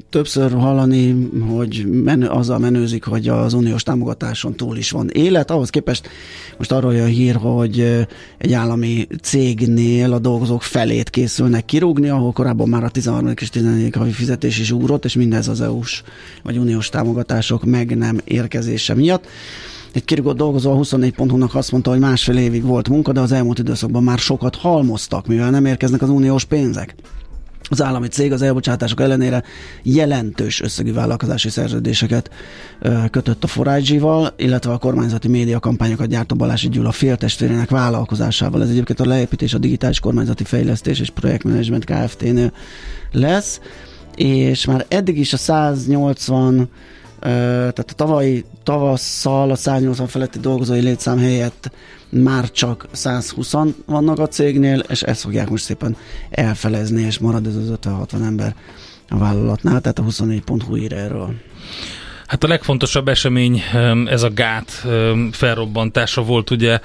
többször 0.10 0.52
hallani, 0.52 1.30
hogy 1.50 1.86
menő, 2.04 2.28
azzal 2.28 2.60
menőzik, 2.60 3.04
hogy 3.04 3.28
az 3.28 3.54
uniós 3.54 3.84
támogatáson 3.84 4.56
túl 4.56 4.78
is 4.78 4.92
van 4.92 5.10
élet. 5.10 5.52
Ahhoz 5.52 5.70
képest 5.70 6.10
most 6.58 6.72
arról 6.72 6.94
jön 6.94 7.08
hír, 7.08 7.36
hogy 7.36 8.06
egy 8.38 8.54
állami 8.54 9.08
cégnél 9.22 10.14
a 10.14 10.20
dolgozók 10.20 10.62
felét 10.62 11.10
készülnek 11.10 11.66
kirúgni, 11.66 12.10
ahol 12.10 12.32
korábban 12.32 12.70
már 12.70 12.84
a 12.84 12.90
13. 12.90 13.34
és 13.40 13.50
14. 13.50 13.96
havi 13.96 14.12
fizetés 14.12 14.60
is 14.60 14.72
ugrott, 14.72 15.06
és 15.06 15.16
mindez 15.16 15.48
az 15.48 15.62
EU-s 15.62 16.04
vagy 16.44 16.58
uniós 16.58 16.90
támogatások 16.90 17.66
meg 17.66 17.98
nem 17.98 18.20
érkezése 18.24 18.94
miatt. 18.94 19.28
Egy 19.98 20.06
kirúgott 20.06 20.38
dolgozó 20.38 20.72
a 20.72 20.76
24.hu-nak 20.76 21.56
azt 21.56 21.72
mondta, 21.72 21.90
hogy 21.90 22.00
másfél 22.00 22.38
évig 22.38 22.64
volt 22.64 22.90
munka, 22.90 23.12
de 23.12 23.20
az 23.20 23.32
elmúlt 23.32 23.60
időszakban 23.60 24.04
már 24.04 24.18
sokat 24.18 24.56
halmoztak, 24.56 25.28
mivel 25.28 25.50
nem 25.50 25.66
érkeznek 25.66 26.02
az 26.02 26.10
uniós 26.10 26.46
pénzek. 26.46 26.96
Az 27.70 27.82
állami 27.82 28.08
cég 28.08 28.32
az 28.32 28.42
elbocsátások 28.42 29.02
ellenére 29.02 29.44
jelentős 29.84 30.62
összegű 30.62 30.94
vállalkozási 30.94 31.50
szerződéseket 31.50 32.30
kötött 33.12 33.44
a 33.44 33.48
Forage-val, 33.48 34.34
illetve 34.38 34.72
a 34.72 34.78
kormányzati 34.78 35.28
média 35.28 35.60
kampányokat 35.60 36.08
gyártó 36.08 36.36
Balási 36.36 36.70
Gyula 36.70 36.92
féltestvérének 36.92 37.70
vállalkozásával. 37.70 38.64
Ez 38.64 38.70
egyébként 38.70 39.00
a 39.00 39.06
leépítés, 39.06 39.54
a 39.54 39.58
digitális 39.58 40.00
kormányzati 40.00 40.44
fejlesztés 40.44 41.00
és 41.00 41.10
projektmenedzsment 41.10 41.86
Kft-nél 41.86 42.52
lesz, 43.12 43.60
és 44.16 44.66
már 44.66 44.86
eddig 44.90 45.18
is 45.18 45.34
a 45.34 45.38
180 45.38 46.60
Ö, 46.60 46.64
tehát 47.20 47.80
a 47.80 47.94
tavalyi 47.96 48.46
tavasszal 48.64 49.52
a 49.52 49.56
180 49.56 50.08
feletti 50.08 50.40
dolgozói 50.40 50.80
létszám 50.80 51.18
helyett 51.18 51.72
már 52.10 52.52
csak 52.52 52.88
120 52.92 53.54
vannak 53.86 54.20
a 54.20 54.28
cégnél, 54.28 54.80
és 54.80 55.02
ezt 55.02 55.22
fogják 55.22 55.50
most 55.50 55.64
szépen 55.64 55.98
elfelezni, 56.30 57.02
és 57.02 57.20
marad 57.20 57.48
ez 57.48 57.56
az 57.56 57.74
50-60 57.84 58.26
ember 58.26 58.56
a 59.10 59.18
vállalatnál, 59.18 59.82
tehát 59.82 60.00
a 60.00 60.04
24.hu 60.04 60.76
ír 60.76 60.94
erről. 60.94 61.34
Hát 62.28 62.44
a 62.44 62.48
legfontosabb 62.48 63.08
esemény 63.08 63.62
em, 63.74 64.08
ez 64.08 64.24
a 64.24 64.30
gát 64.30 64.86
felrobbantása 65.32 66.22
volt 66.24 66.50
ugye 66.50 66.80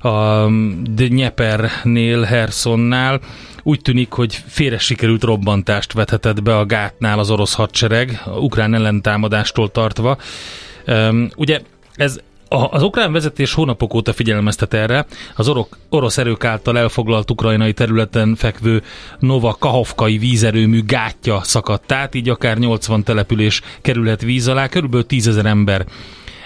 a 0.00 0.46
Dnyepernél, 0.82 2.22
Hersonnál. 2.22 3.20
Úgy 3.66 3.80
tűnik, 3.80 4.12
hogy 4.12 4.42
félre 4.46 4.78
sikerült 4.78 5.22
robbantást 5.22 5.92
vethetett 5.92 6.42
be 6.42 6.56
a 6.56 6.66
gátnál 6.66 7.18
az 7.18 7.30
orosz 7.30 7.54
hadsereg, 7.54 8.22
a 8.24 8.30
ukrán 8.30 8.74
ellentámadástól 8.74 9.70
tartva. 9.70 10.18
Em, 10.84 11.30
Ugye 11.36 11.60
ez 11.94 12.20
az 12.48 12.82
ukrán 12.82 13.12
vezetés 13.12 13.52
hónapok 13.52 13.94
óta 13.94 14.12
figyelmeztet 14.12 14.74
erre. 14.74 15.06
Az 15.36 15.48
orok, 15.48 15.78
orosz 15.88 16.18
erők 16.18 16.44
által 16.44 16.78
elfoglalt 16.78 17.30
ukrajnai 17.30 17.72
területen 17.72 18.34
fekvő 18.34 18.82
Nova 19.18 19.56
Kahovkai 19.58 20.18
vízerőmű 20.18 20.84
gátja 20.84 21.40
szakadt 21.42 21.92
át, 21.92 22.14
így 22.14 22.28
akár 22.28 22.58
80 22.58 23.02
település 23.02 23.60
kerülhet 23.82 24.22
víz 24.22 24.48
alá, 24.48 24.68
körülbelül 24.68 25.06
10 25.06 25.28
ezer 25.28 25.46
ember 25.46 25.86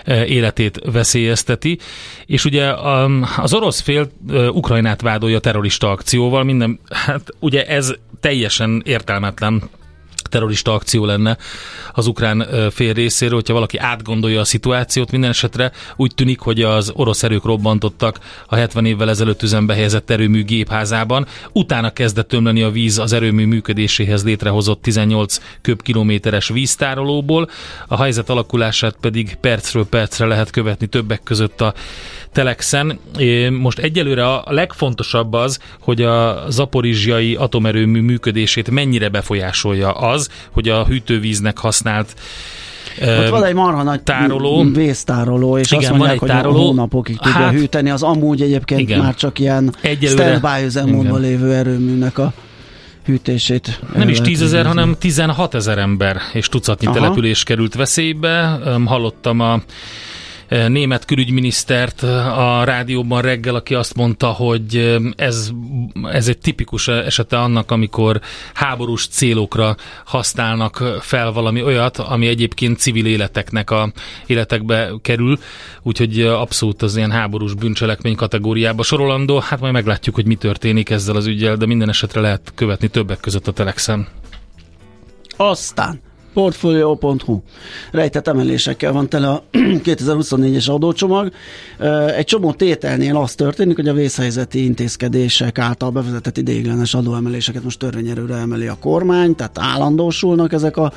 életét 0.09 0.81
veszélyezteti, 0.93 1.79
és 2.27 2.45
ugye 2.45 2.69
a- 2.69 3.11
az 3.37 3.55
orosz 3.55 3.81
fél 3.81 4.11
Ukrajnát 4.53 5.01
vádolja 5.01 5.39
terrorista 5.39 5.91
akcióval, 5.91 6.45
minden, 6.45 6.81
hát 6.91 7.35
ugye 7.39 7.65
ez 7.67 7.93
teljesen 8.21 8.83
értelmetlen 8.85 9.63
terrorista 10.29 10.73
akció 10.73 11.05
lenne 11.05 11.37
az 11.93 12.07
ukrán 12.07 12.47
fél 12.71 12.93
részéről, 12.93 13.35
hogyha 13.35 13.55
valaki 13.55 13.79
átgondolja 13.79 14.41
a 14.41 14.45
szituációt. 14.45 15.11
Minden 15.11 15.31
esetre 15.31 15.73
úgy 15.97 16.15
tűnik, 16.15 16.41
hogy 16.41 16.63
az 16.63 16.93
orosz 16.95 17.23
erők 17.23 17.45
robbantottak 17.45 18.19
a 18.47 18.55
70 18.55 18.85
évvel 18.85 19.09
ezelőtt 19.09 19.43
üzembe 19.43 19.75
helyezett 19.75 20.11
erőmű 20.11 20.45
gépházában. 20.45 21.27
Utána 21.53 21.91
kezdett 21.91 22.33
ömleni 22.33 22.63
a 22.63 22.71
víz 22.71 22.99
az 22.99 23.13
erőmű 23.13 23.47
működéséhez 23.47 24.25
létrehozott 24.25 24.83
18 24.83 25.41
köbkilométeres 25.61 26.49
víztárolóból. 26.49 27.51
A 27.89 28.03
helyzet 28.03 28.31
alakulását 28.31 28.97
pedig 29.01 29.37
percről 29.41 29.87
percre 29.87 30.27
lehet 30.27 30.51
követni 30.51 30.87
többek 30.87 31.23
között 31.23 31.61
a 31.61 31.75
Telexen. 32.33 32.99
Most 33.51 33.79
egyelőre 33.79 34.27
a 34.27 34.45
legfontosabb 34.47 35.33
az, 35.33 35.59
hogy 35.81 36.03
a 36.03 36.45
zaporizsiai 36.49 37.35
atomerőmű 37.35 38.01
működését 38.01 38.71
mennyire 38.71 39.09
befolyásolja 39.09 39.93
az, 39.93 40.18
hogy 40.51 40.69
a 40.69 40.85
hűtővíznek 40.87 41.59
használt 41.59 42.15
Ott 43.03 43.29
van 43.29 43.45
egy 43.45 43.55
marha 43.55 43.83
nagy 43.83 44.03
tároló. 44.03 44.65
vésztároló, 44.73 45.59
és 45.59 45.67
Igen, 45.67 45.79
azt 45.79 45.89
van 45.89 45.97
mondják, 45.99 46.15
egy 46.23 46.29
hogy 46.29 46.29
tároló. 46.39 46.67
hónapokig 46.67 47.17
tudja 47.19 47.39
Hát- 47.41 47.53
hűteni. 47.53 47.91
Az 47.91 48.03
amúgy 48.03 48.43
egyébként 48.43 48.81
Igen. 48.81 48.99
már 49.01 49.15
csak 49.15 49.39
ilyen 49.39 49.75
standby 50.03 50.65
üzemmódban 50.65 51.21
lévő 51.21 51.53
erőműnek 51.55 52.19
a 52.19 52.33
hűtését. 53.05 53.81
Nem 53.95 54.09
is 54.09 54.19
lehet 54.19 54.33
10 54.33 54.43
ezer, 54.43 54.59
végezni. 54.59 54.79
hanem 54.81 54.97
16 54.99 55.55
ezer 55.55 55.79
ember 55.79 56.17
és 56.33 56.49
tucatnyi 56.49 56.87
Aha. 56.87 56.95
település 56.97 57.43
került 57.43 57.75
veszélybe. 57.75 58.59
Hallottam 58.85 59.41
a 59.41 59.61
német 60.49 61.05
külügyminisztert 61.05 62.03
a 62.03 62.63
rádióban 62.65 63.23
reggel, 63.23 63.55
aki 63.55 63.75
azt 63.75 63.95
mondta, 63.95 64.27
hogy 64.27 64.77
öm, 64.77 65.15
ez, 65.17 65.51
ez 66.03 66.29
egy 66.29 66.39
tipikus 66.39 66.89
esete 66.89 67.39
annak, 67.39 67.71
amikor 67.71 68.21
háborús 68.55 69.07
célokra 69.07 69.77
használnak 70.05 70.99
fel 71.01 71.33
valami 71.33 71.63
olyat, 71.63 71.97
ami 71.97 72.27
egyébként 72.27 72.79
civil 72.79 73.07
életeknek 73.07 73.71
a 73.71 73.93
életekbe 74.27 74.91
kerül, 75.03 75.39
úgyhogy 75.83 76.21
abszolút 76.21 76.83
az 76.83 76.97
ilyen 76.97 77.11
háborús 77.11 77.55
bűncselekmény 77.55 78.17
kategóriába 78.17 78.83
sorolandó. 78.83 79.39
Hát 79.39 79.61
majd 79.61 79.73
meglátjuk, 79.73 80.15
hogy 80.15 80.27
mi 80.27 80.35
történik 80.35 80.91
ezzel 80.91 81.17
az 81.17 81.27
ügyel, 81.27 81.57
de 81.57 81.67
minden 81.67 81.89
esetre 81.89 82.21
lehet 82.21 82.53
követni 82.55 82.89
többek 82.89 83.21
között 83.21 83.49
a 83.49 83.53
Telexen. 83.53 84.09
Aztán 85.37 86.01
portfolio.hu 86.33 87.43
rejtett 87.91 88.29
emelésekkel 88.29 88.93
van 88.93 89.09
tele 89.09 89.29
a 89.29 89.43
2024-es 89.85 90.71
adócsomag. 90.71 91.33
Egy 92.17 92.25
csomó 92.25 92.53
tételnél 92.53 93.17
az 93.17 93.35
történik, 93.35 93.77
hogy 93.77 93.89
a 93.89 93.93
vészhelyzeti 93.93 94.65
intézkedések 94.65 95.59
által 95.59 95.91
bevezetett 95.91 96.37
ideiglenes 96.37 96.95
adóemeléseket 96.95 97.63
most 97.65 97.79
törvényerőre 97.79 98.35
emeli 98.35 98.67
a 98.67 98.77
kormány, 98.81 99.35
tehát 99.35 99.59
állandósulnak 99.59 100.53
ezek 100.53 100.77
a 100.77 100.93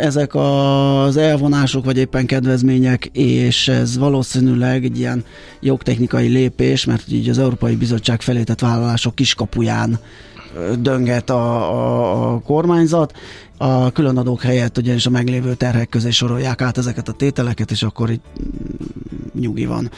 ezek 0.00 0.34
az 0.34 1.16
elvonások, 1.16 1.84
vagy 1.84 1.96
éppen 1.96 2.26
kedvezmények, 2.26 3.06
és 3.12 3.68
ez 3.68 3.98
valószínűleg 3.98 4.84
egy 4.84 4.98
ilyen 4.98 5.24
jogtechnikai 5.60 6.28
lépés, 6.28 6.84
mert 6.84 7.04
így 7.12 7.28
az 7.28 7.38
Európai 7.38 7.76
Bizottság 7.76 8.20
felé 8.20 8.42
tett 8.42 8.60
vállalások 8.60 9.14
kiskapuján 9.14 9.98
dönget 10.78 11.30
a, 11.30 11.72
a, 11.72 12.34
a 12.34 12.40
kormányzat. 12.40 13.12
A 13.60 13.90
különadók 13.90 14.42
helyett 14.42 14.78
ugyanis 14.78 15.06
a 15.06 15.10
meglévő 15.10 15.54
terhek 15.54 15.88
közé 15.88 16.10
sorolják 16.10 16.60
át 16.62 16.78
ezeket 16.78 17.08
a 17.08 17.12
tételeket, 17.12 17.70
és 17.70 17.82
akkor 17.82 18.10
itt 18.10 18.24
mm, 18.42 19.40
nyugi 19.40 19.66
van. 19.66 19.90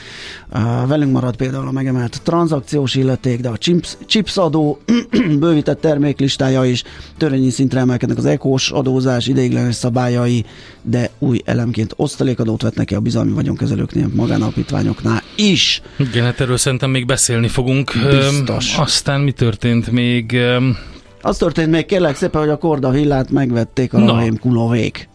Velünk 0.86 1.12
marad 1.12 1.36
például 1.36 1.66
a 1.66 1.70
megemelt 1.70 2.20
tranzakciós 2.22 2.94
illeték, 2.94 3.40
de 3.40 3.48
a 3.48 3.58
chips, 3.58 3.96
chips 4.06 4.36
adó 4.36 4.78
bővített 5.40 5.80
terméklistája 5.80 6.64
is, 6.64 6.82
törvényi 7.16 7.50
szintre 7.50 7.80
emelkednek 7.80 8.18
az 8.18 8.24
ekós 8.24 8.70
adózás 8.70 9.26
ideiglenes 9.26 9.74
szabályai, 9.74 10.44
de 10.82 11.10
új 11.18 11.40
elemként 11.44 11.92
osztalékadót 11.96 12.62
vetnek 12.62 12.86
ki 12.86 12.94
a 12.94 13.00
bizalmi 13.00 13.32
vagyonkezelőknél, 13.32 14.10
magánalapítványoknál 14.14 15.22
is. 15.36 15.82
Igen, 15.98 16.24
hát 16.24 16.40
erről 16.40 16.56
szerintem 16.56 16.90
még 16.90 17.06
beszélni 17.06 17.48
fogunk. 17.48 17.92
Biztos. 18.10 18.74
Öm, 18.74 18.82
aztán 18.82 19.20
mi 19.20 19.32
történt 19.32 19.90
még? 19.90 20.32
Öm, 20.32 20.76
Az 21.22 21.36
történt 21.36 21.70
még 21.70 21.86
kérlek 21.86 22.16
szépen, 22.16 22.40
hogy 22.40 22.50
a 22.50 22.56
Korda 22.56 22.90
villát 22.90 23.30
megvették 23.30 23.92
a 23.94 23.98
Na. 23.98 24.12
Rahim 24.12 24.38
Kulovék. 24.38 25.08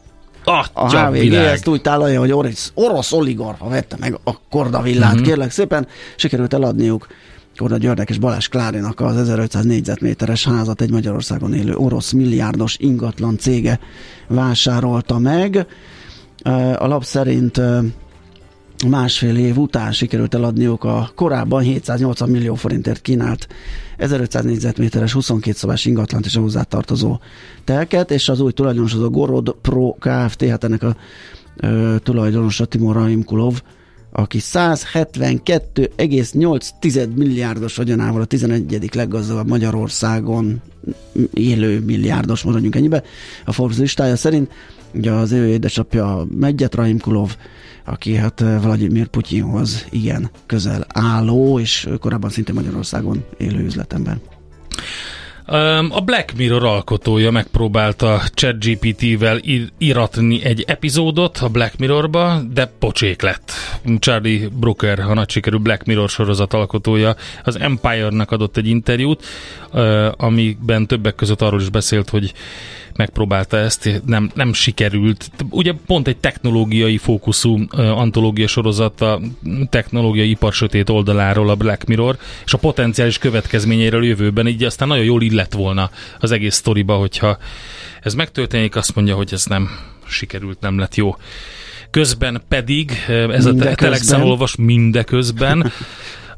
A 0.46 0.66
Atya 0.74 1.06
HVG 1.06 1.12
világ. 1.20 1.46
ezt 1.46 1.68
úgy 1.68 1.82
tálalja, 1.82 2.20
hogy 2.20 2.32
orosz, 2.32 2.72
orosz 2.76 3.12
oligarcha 3.12 3.68
vette 3.68 3.96
meg 4.00 4.20
a 4.24 4.32
Korda 4.50 4.82
villát, 4.82 5.04
Mhm. 5.04 5.12
uh-huh. 5.12 5.28
kérlek 5.28 5.52
szépen, 5.52 5.88
sikerült 6.16 6.54
eladniuk 6.54 7.08
Korda 7.58 7.78
Györgynek 7.78 8.10
és 8.10 8.18
Balázs 8.18 8.48
Klárinak 8.48 9.00
az 9.00 9.18
1500 9.18 9.66
négyzetméteres 9.66 10.46
házat 10.46 10.82
egy 10.82 10.92
Magyarországon 10.92 11.54
élő 11.54 11.76
orosz 11.76 12.12
milliárdos 12.12 12.78
ingatlan 12.80 13.38
cége 13.38 13.80
vásárolta 14.28 15.18
meg. 15.20 15.66
A 16.78 16.88
lap 16.88 17.04
szerint 17.04 17.62
másfél 18.88 19.38
év 19.38 19.58
után 19.58 19.92
sikerült 19.92 20.34
eladniuk 20.34 20.84
a 20.84 21.12
korábban 21.16 21.62
780 21.62 22.30
millió 22.30 22.56
forintért 22.56 23.02
kínált 23.02 23.48
1500 23.98 24.44
négyzetméteres 24.44 25.12
22 25.12 25.58
szobás 25.58 25.86
ingatlant 25.86 26.26
és 26.26 26.36
a 26.36 26.42
hozzátartozó 26.42 27.20
telket, 27.64 28.12
és 28.12 28.30
az 28.30 28.40
új 28.40 28.52
tulajdonos 28.52 28.94
az 28.94 29.02
a 29.02 29.10
Gorod 29.10 29.56
Pro 29.62 29.96
Kft. 30.00 30.44
Hát 30.44 30.64
ennek 30.64 30.84
a 30.84 30.96
ö, 31.56 31.96
tulajdonosa 32.04 32.66
Timur 32.66 32.96
Raimkulov, 32.96 33.62
aki 34.12 34.38
172,8 34.42 37.16
milliárdos 37.16 37.76
vagyonával 37.76 38.22
a 38.22 38.26
11. 38.26 38.96
leggazdagabb 38.96 39.48
Magyarországon 39.48 40.62
élő 41.34 41.80
milliárdos, 41.80 42.44
maradjunk 42.44 42.76
ennyibe, 42.76 43.04
a 43.46 43.52
Forbes 43.52 43.78
listája 43.78 44.16
szerint. 44.16 44.52
Ugye 44.94 45.12
az 45.12 45.32
ő 45.32 45.48
édesapja 45.48 46.26
Medjet 46.38 46.76
Raimkulov, 46.76 47.36
aki 47.86 48.16
hát 48.16 48.42
eh, 48.42 48.62
Vladimir 48.62 49.08
Putyinhoz 49.08 49.86
igen 49.90 50.30
közel 50.46 50.86
álló, 50.90 51.60
és 51.60 51.90
korábban 52.00 52.30
szintén 52.30 52.56
Magyarországon 52.56 53.26
élő 53.38 53.64
üzletember. 53.64 54.18
Öm, 55.48 55.92
A 55.92 56.00
Black 56.00 56.34
Mirror 56.38 56.64
alkotója 56.64 57.32
megpróbálta 57.32 58.22
ChatGPT-vel 58.34 59.40
iratni 59.78 60.44
egy 60.44 60.64
epizódot 60.68 61.38
a 61.38 61.50
Black 61.50 61.78
Mirrorba, 61.78 62.42
de 62.54 62.72
pocsék 62.80 63.22
lett. 63.22 63.52
Charlie 64.00 64.48
Brooker, 64.60 65.00
a 65.00 65.14
nagy 65.14 65.30
sikerű 65.30 65.58
Black 65.58 65.86
Mirror 65.86 66.10
sorozat 66.10 66.54
alkotója, 66.54 67.16
az 67.44 67.60
Empire-nak 67.60 68.32
adott 68.32 68.58
egy 68.58 68.68
interjút, 68.68 69.26
amiben 70.18 70.88
többek 70.88 71.16
között 71.16 71.42
arról 71.42 71.62
is 71.62 71.70
beszélt, 71.70 72.10
hogy 72.10 72.34
megpróbálta 72.96 73.58
ezt, 73.58 74.02
nem, 74.06 74.32
nem 74.34 74.54
sikerült. 74.54 75.32
Ugye 75.50 75.74
pont 75.86 76.08
egy 76.08 76.18
technológiai 76.18 76.98
fókuszú 76.98 77.60
antológia 77.72 78.48
sorozat 78.48 79.02
a 79.02 79.20
technológiai 79.70 80.30
ipar 80.30 80.54
sötét 80.54 80.90
oldaláról 80.90 81.50
a 81.50 81.56
Black 81.56 81.86
Mirror, 81.86 82.18
és 82.46 82.54
a 82.54 82.58
potenciális 82.58 83.18
következményeiről 83.18 84.06
jövőben, 84.06 84.48
így 84.48 84.64
aztán 84.64 84.88
nagyon 84.88 85.04
jól 85.04 85.22
illett 85.22 85.54
volna 85.54 85.90
az 86.20 86.32
egész 86.32 86.56
sztoriba, 86.56 86.96
hogyha 86.96 87.38
ez 88.02 88.14
megtörténik, 88.14 88.76
azt 88.76 88.96
mondja, 88.96 89.16
hogy 89.16 89.34
ez 89.34 89.46
nem 89.46 89.70
sikerült, 90.08 90.60
nem 90.60 90.80
lett 90.80 90.96
jó. 90.96 91.16
Közben 91.90 92.42
pedig, 92.48 92.92
ez 93.08 93.18
a 93.18 93.50
Mindeközben. 93.50 93.76
Telexen 93.76 94.22
olvas 94.22 94.56
mindeközben, 94.56 95.72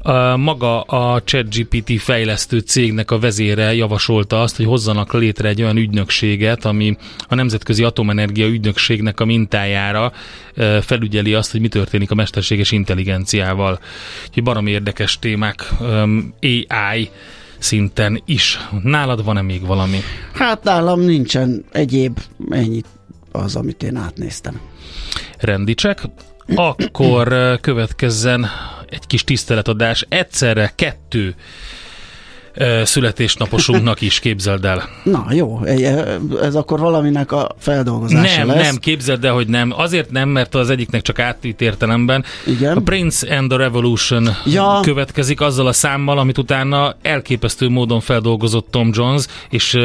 a 0.08 0.36
maga 0.36 0.80
a 0.80 1.22
ChatGPT 1.22 2.00
fejlesztő 2.00 2.58
cégnek 2.58 3.10
a 3.10 3.18
vezére 3.18 3.74
javasolta 3.74 4.42
azt, 4.42 4.56
hogy 4.56 4.64
hozzanak 4.64 5.12
létre 5.12 5.48
egy 5.48 5.62
olyan 5.62 5.76
ügynökséget, 5.76 6.64
ami 6.64 6.96
a 7.28 7.34
Nemzetközi 7.34 7.84
Atomenergia 7.84 8.46
Ügynökségnek 8.46 9.20
a 9.20 9.24
mintájára 9.24 10.12
felügyeli 10.80 11.34
azt, 11.34 11.50
hogy 11.50 11.60
mi 11.60 11.68
történik 11.68 12.10
a 12.10 12.14
mesterséges 12.14 12.72
intelligenciával. 12.72 13.78
Úgyhogy 14.28 14.42
baromi 14.42 14.70
érdekes 14.70 15.18
témák 15.18 15.72
AI 16.40 17.10
szinten 17.58 18.22
is. 18.24 18.58
Nálad 18.82 19.24
van-e 19.24 19.42
még 19.42 19.66
valami? 19.66 19.98
Hát 20.32 20.62
nálam 20.62 21.00
nincsen 21.00 21.64
egyéb, 21.72 22.18
ennyit 22.50 22.86
az, 23.32 23.56
amit 23.56 23.82
én 23.82 23.96
átnéztem. 23.96 24.60
Rendicsek. 25.38 26.02
Akkor 26.54 27.58
következzen 27.60 28.46
egy 28.90 29.06
kis 29.06 29.24
tiszteletadás. 29.24 30.06
Egyszerre 30.08 30.72
kettő 30.74 31.34
születésnaposunknak 32.84 34.00
is 34.00 34.18
képzeld 34.18 34.64
el. 34.64 34.88
Na 35.04 35.26
jó, 35.30 35.60
ez 36.42 36.54
akkor 36.54 36.80
valaminek 36.80 37.32
a 37.32 37.48
feldolgozása 37.58 38.38
Nem, 38.38 38.48
lesz. 38.56 38.66
nem, 38.66 38.76
képzeld 38.76 39.24
el, 39.24 39.32
hogy 39.32 39.48
nem. 39.48 39.72
Azért 39.76 40.10
nem, 40.10 40.28
mert 40.28 40.54
az 40.54 40.70
egyiknek 40.70 41.02
csak 41.02 41.18
átvitt 41.18 41.60
értelemben. 41.60 42.24
Igen. 42.46 42.76
A 42.76 42.80
Prince 42.80 43.36
and 43.36 43.48
the 43.48 43.58
Revolution 43.58 44.28
Ja. 44.46 44.80
következik 44.82 45.40
azzal 45.40 45.66
a 45.66 45.72
számmal, 45.72 46.18
amit 46.18 46.38
utána 46.38 46.96
elképesztő 47.02 47.68
módon 47.68 48.00
feldolgozott 48.00 48.70
Tom 48.70 48.90
Jones, 48.92 49.24
és 49.50 49.78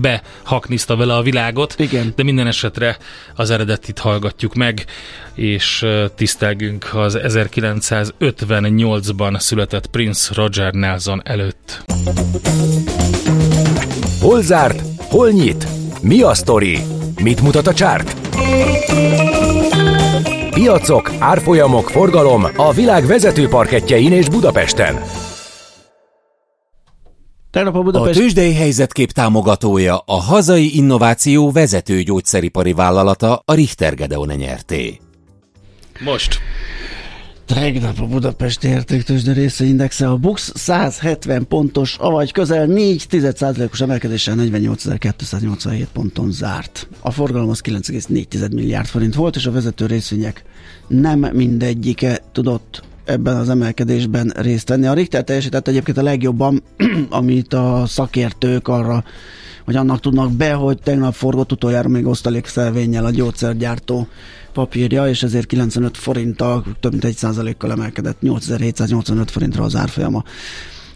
behakniszta 0.00 0.96
vele 0.96 1.14
a 1.14 1.22
világot. 1.22 1.74
Igen. 1.78 2.12
De 2.16 2.22
minden 2.22 2.46
esetre 2.46 2.96
az 3.34 3.50
eredetit 3.50 3.98
hallgatjuk 3.98 4.54
meg, 4.54 4.84
és 5.34 5.86
tisztelgünk 6.14 6.90
az 6.94 7.18
1958-ban 7.22 9.38
született 9.38 9.86
Prince 9.86 10.32
Roger 10.34 10.72
Nelson 10.72 11.20
előtt. 11.24 11.53
Hol 14.20 14.42
zárt? 14.42 14.82
Hol 15.08 15.30
nyit? 15.30 15.66
Mi 16.00 16.22
a 16.22 16.34
sztori? 16.34 16.78
Mit 17.22 17.40
mutat 17.40 17.66
a 17.66 17.74
csárt? 17.74 18.16
Piacok, 20.50 21.12
árfolyamok, 21.18 21.90
forgalom 21.90 22.46
a 22.56 22.72
világ 22.72 23.06
vezető 23.06 23.48
parketjein 23.48 24.12
és 24.12 24.28
Budapesten. 24.28 25.02
Tegnap 27.50 27.74
a 27.74 27.78
A 27.78 27.82
Budapest... 27.82 28.18
tőzsdei 28.18 28.54
helyzetkép 28.54 29.10
támogatója 29.10 29.96
a 30.06 30.20
hazai 30.20 30.76
innováció 30.76 31.50
vezető 31.50 32.02
gyógyszeripari 32.02 32.72
vállalata 32.72 33.42
a 33.44 33.54
Richter 33.54 33.94
Gedeon 33.94 34.32
nyerté. 34.36 35.00
Most. 36.00 36.38
Tegnap 37.46 38.00
a 38.00 38.06
Budapesti 38.06 38.68
értéktősde 38.68 39.32
részeindexe 39.32 40.08
a 40.08 40.16
BUX 40.16 40.52
170 40.54 41.46
pontos, 41.48 41.96
avagy 41.98 42.32
közel 42.32 42.66
4 42.66 43.06
os 43.70 43.80
emelkedéssel 43.80 44.34
48.287 44.38 45.86
ponton 45.92 46.32
zárt. 46.32 46.88
A 47.00 47.10
forgalom 47.10 47.48
az 47.48 47.60
9,4 47.60 48.54
milliárd 48.54 48.86
forint 48.86 49.14
volt, 49.14 49.36
és 49.36 49.46
a 49.46 49.50
vezető 49.50 49.86
részvények 49.86 50.44
nem 50.86 51.18
mindegyike 51.18 52.20
tudott 52.32 52.82
ebben 53.04 53.36
az 53.36 53.48
emelkedésben 53.48 54.32
részt 54.36 54.68
venni. 54.68 54.86
A 54.86 54.92
Richter 54.92 55.24
teljesített 55.24 55.68
egyébként 55.68 55.98
a 55.98 56.02
legjobban, 56.02 56.62
amit 57.10 57.54
a 57.54 57.84
szakértők 57.86 58.68
arra 58.68 59.04
hogy 59.64 59.76
annak 59.76 60.00
tudnak 60.00 60.32
be, 60.32 60.52
hogy 60.52 60.78
tegnap 60.78 61.14
forgott 61.14 61.52
utoljára 61.52 61.88
még 61.88 62.06
osztalékszelvénnyel 62.06 63.04
a 63.04 63.10
gyógyszergyártó 63.10 64.08
papírja, 64.52 65.08
és 65.08 65.22
ezért 65.22 65.46
95 65.46 65.96
forinttal, 65.96 66.64
több 66.80 66.90
mint 66.90 67.04
egy 67.04 67.16
százalékkal 67.16 67.70
emelkedett 67.70 68.20
8785 68.20 69.30
forintra 69.30 69.64
az 69.64 69.76
árfolyama. 69.76 70.24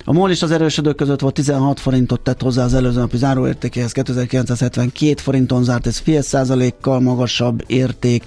A 0.04 0.12
MOL 0.12 0.30
is 0.30 0.42
az 0.42 0.50
erősödők 0.50 0.96
között 0.96 1.20
volt 1.20 1.34
16 1.34 1.80
forintot 1.80 2.20
tett 2.20 2.40
hozzá 2.40 2.64
az 2.64 2.74
előző 2.74 2.98
napi 2.98 3.16
záróértékéhez, 3.16 3.92
2972 3.92 5.22
forinton 5.22 5.64
zárt, 5.64 5.86
ez 5.86 5.98
fél 5.98 6.22
százalékkal 6.22 7.00
magasabb 7.00 7.64
érték. 7.66 8.24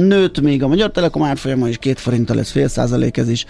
Nőtt 0.00 0.40
még 0.40 0.62
a 0.62 0.68
Magyar 0.68 0.90
Telekom 0.90 1.22
árfolyama 1.22 1.68
is 1.68 1.76
2 1.78 1.94
forinttal, 1.94 2.38
ez 2.38 2.50
fél 2.50 2.68
százalék 2.68 3.16
ez 3.16 3.28
is, 3.28 3.44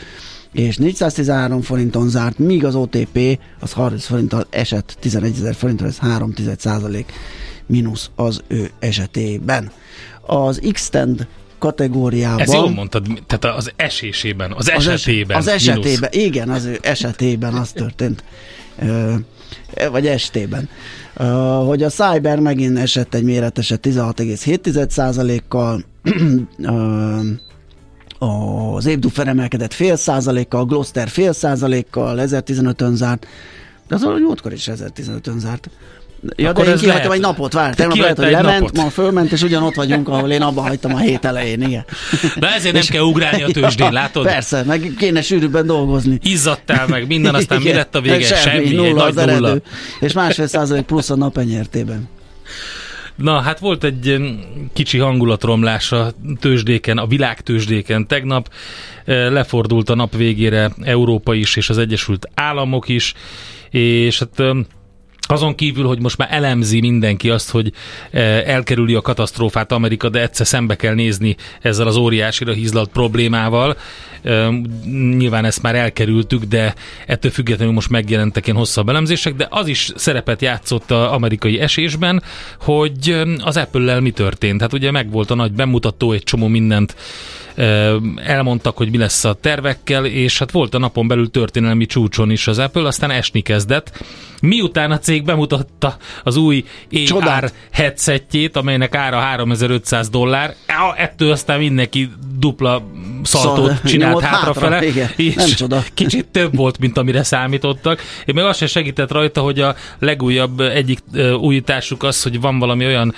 és 0.52 0.76
413 0.76 1.60
forinton 1.60 2.08
zárt, 2.08 2.38
míg 2.38 2.64
az 2.64 2.74
OTP 2.74 3.38
az 3.60 3.72
30 3.72 4.04
forinttal 4.04 4.46
esett 4.50 4.96
11 5.00 5.34
ezer 5.36 5.54
forintra, 5.54 5.86
ez 5.86 5.98
3 5.98 6.34
százalék 6.58 7.12
mínusz 7.66 8.10
az 8.14 8.42
ő 8.48 8.70
esetében. 8.78 9.70
Az 10.20 10.60
Xtend 10.72 11.26
kategóriában... 11.58 12.40
Ez 12.40 12.52
jól 12.52 12.70
mondtad, 12.70 13.06
tehát 13.26 13.56
az 13.56 13.72
esésében, 13.76 14.52
az 14.52 14.70
esetében. 14.70 15.36
Az, 15.36 15.46
es- 15.46 15.54
az 15.54 15.68
esetében, 15.68 16.10
igen, 16.12 16.48
az 16.48 16.64
ő 16.64 16.78
esetében 16.82 17.54
az 17.54 17.72
történt. 17.72 18.24
Ö, 18.78 19.14
vagy 19.90 20.06
estében. 20.06 20.68
Hogy 21.66 21.82
a 21.82 21.88
Cyber 21.88 22.40
megint 22.40 22.78
esett 22.78 23.14
egy 23.14 23.22
méreteset 23.22 23.86
16,7%-kal, 23.86 25.84
Ö, 26.58 27.18
az 28.18 28.86
Ébdufer 28.86 29.28
emelkedett 29.28 29.72
fél 29.72 29.96
százalékkal, 29.96 30.60
a 30.60 30.64
Gloster 30.64 31.08
fél 31.08 31.32
százalékkal, 31.32 32.18
1015-ön 32.20 32.96
zárt, 32.96 33.26
de 33.88 33.94
az 33.94 34.02
valahogy 34.02 34.22
múltkor 34.22 34.52
is 34.52 34.70
1015-ön 34.72 35.38
zárt. 35.38 35.70
Ja, 36.36 36.48
Akkor 36.48 36.64
de 36.64 36.70
én 36.70 36.76
kihagytam 36.76 36.96
lehet. 37.06 37.12
egy 37.12 37.20
napot, 37.20 37.52
várj, 37.52 37.70
Te 37.70 37.74
tegnap 37.76 37.96
lehet, 37.96 38.16
hogy 38.16 38.26
egy 38.26 38.32
lement, 38.32 38.58
napot. 38.60 38.76
ma 38.76 38.90
fölment, 38.90 39.32
és 39.32 39.42
ugyanott 39.42 39.74
vagyunk, 39.74 40.08
ahol 40.08 40.30
én 40.30 40.42
abba 40.42 40.60
hagytam 40.60 40.94
a 40.94 40.98
hét 40.98 41.24
elején, 41.24 41.62
igen. 41.62 41.84
De 42.38 42.54
ezért 42.54 42.74
nem 42.74 42.82
kell 42.88 43.02
ugrálni 43.02 43.42
a 43.42 43.46
tőzsdén, 43.48 43.92
látod? 44.02 44.24
Persze, 44.26 44.62
meg 44.62 44.92
kéne 44.98 45.22
sűrűbben 45.22 45.66
dolgozni. 45.66 46.18
Izzadtál 46.22 46.86
meg 46.86 47.06
minden, 47.06 47.34
aztán 47.34 47.58
mi 47.58 47.64
Igen, 47.64 47.76
lett 47.76 47.94
a 47.94 48.00
vége? 48.00 48.20
semmi, 48.24 48.40
Semmi, 48.40 48.66
egy 48.66 48.74
nulla 48.74 48.92
nagy 49.04 49.08
az 49.08 49.14
nulla. 49.14 49.30
eredő, 49.48 49.62
és 50.00 50.12
másfél 50.12 50.46
százalék 50.46 50.84
plusz 50.84 51.10
a 51.10 51.16
nap 51.16 51.38
enyertében. 51.38 52.08
Na, 53.16 53.40
hát 53.40 53.58
volt 53.58 53.84
egy 53.84 54.16
kicsi 54.72 54.98
hangulatromlás 54.98 55.92
a 55.92 56.12
tőzsdéken, 56.40 56.98
a 56.98 57.06
világ 57.06 57.40
tőzsdéken 57.40 58.06
tegnap. 58.06 58.48
Eh, 59.04 59.30
Lefordult 59.30 59.90
a 59.90 59.94
nap 59.94 60.16
végére 60.16 60.70
Európa 60.82 61.34
is, 61.34 61.56
és 61.56 61.68
az 61.68 61.78
Egyesült 61.78 62.28
Államok 62.34 62.88
is, 62.88 63.14
és 63.70 64.18
hát 64.18 64.56
azon 65.30 65.54
kívül, 65.54 65.86
hogy 65.86 66.00
most 66.00 66.18
már 66.18 66.28
elemzi 66.30 66.80
mindenki 66.80 67.30
azt, 67.30 67.50
hogy 67.50 67.72
eh, 68.10 68.48
elkerüli 68.48 68.94
a 68.94 69.00
katasztrófát 69.00 69.72
Amerika, 69.72 70.08
de 70.08 70.20
egyszer 70.20 70.46
szembe 70.46 70.76
kell 70.76 70.94
nézni 70.94 71.36
ezzel 71.60 71.86
az 71.86 71.96
óriásira 71.96 72.52
hízlalt 72.52 72.90
problémával. 72.90 73.76
Eh, 74.22 74.48
Nyilván 75.16 75.44
ezt 75.44 75.62
már 75.62 75.74
elkerültük, 75.74 76.44
de 76.44 76.74
ettől 77.06 77.30
függetlenül 77.30 77.74
most 77.74 77.90
megjelentek 77.90 78.46
ilyen 78.46 78.58
hosszabb 78.58 78.88
elemzések, 78.88 79.34
de 79.34 79.46
az 79.50 79.66
is 79.66 79.92
szerepet 79.96 80.42
játszott 80.42 80.90
az 80.90 81.10
amerikai 81.10 81.60
esésben, 81.60 82.22
hogy 82.60 83.10
eh, 83.10 83.22
az 83.46 83.56
Apple-lel 83.56 84.00
mi 84.00 84.10
történt. 84.10 84.60
Hát 84.60 84.72
ugye 84.72 84.90
megvolt 84.90 85.30
a 85.30 85.34
nagy 85.34 85.52
bemutató, 85.52 86.12
egy 86.12 86.22
csomó 86.22 86.46
mindent 86.46 86.94
elmondtak, 88.16 88.76
hogy 88.76 88.90
mi 88.90 88.98
lesz 88.98 89.24
a 89.24 89.34
tervekkel, 89.34 90.06
és 90.06 90.38
hát 90.38 90.50
volt 90.50 90.74
a 90.74 90.78
napon 90.78 91.08
belül 91.08 91.30
történelmi 91.30 91.86
csúcson 91.86 92.30
is 92.30 92.46
az 92.46 92.58
Apple, 92.58 92.86
aztán 92.86 93.10
esni 93.10 93.40
kezdett. 93.40 94.04
Miután 94.42 94.90
a 94.90 94.98
cég 94.98 95.24
bemutatta 95.24 95.96
az 96.22 96.36
új 96.36 96.64
AR 96.92 97.02
Csodát. 97.02 97.54
headsetjét, 97.72 98.56
amelynek 98.56 98.94
ára 98.94 99.18
3500 99.18 100.08
dollár, 100.08 100.54
ettől 100.96 101.30
aztán 101.30 101.58
mindenki 101.58 102.10
dupla 102.38 102.82
szaltót 103.24 103.66
Szal- 103.66 103.82
csinált 103.84 104.20
hátrafele, 104.20 104.74
hátra, 104.74 104.88
igen. 104.88 105.10
és 105.16 105.34
Nem 105.34 105.48
csoda. 105.48 105.82
kicsit 105.94 106.26
több 106.26 106.56
volt, 106.56 106.78
mint 106.78 106.98
amire 106.98 107.22
számítottak. 107.22 108.00
Én 108.24 108.34
meg 108.34 108.44
azt 108.44 108.58
sem 108.58 108.68
segített 108.68 109.12
rajta, 109.12 109.40
hogy 109.40 109.60
a 109.60 109.74
legújabb 109.98 110.60
egyik 110.60 110.98
újításuk 111.40 112.02
az, 112.02 112.22
hogy 112.22 112.40
van 112.40 112.58
valami 112.58 112.84
olyan, 112.86 113.14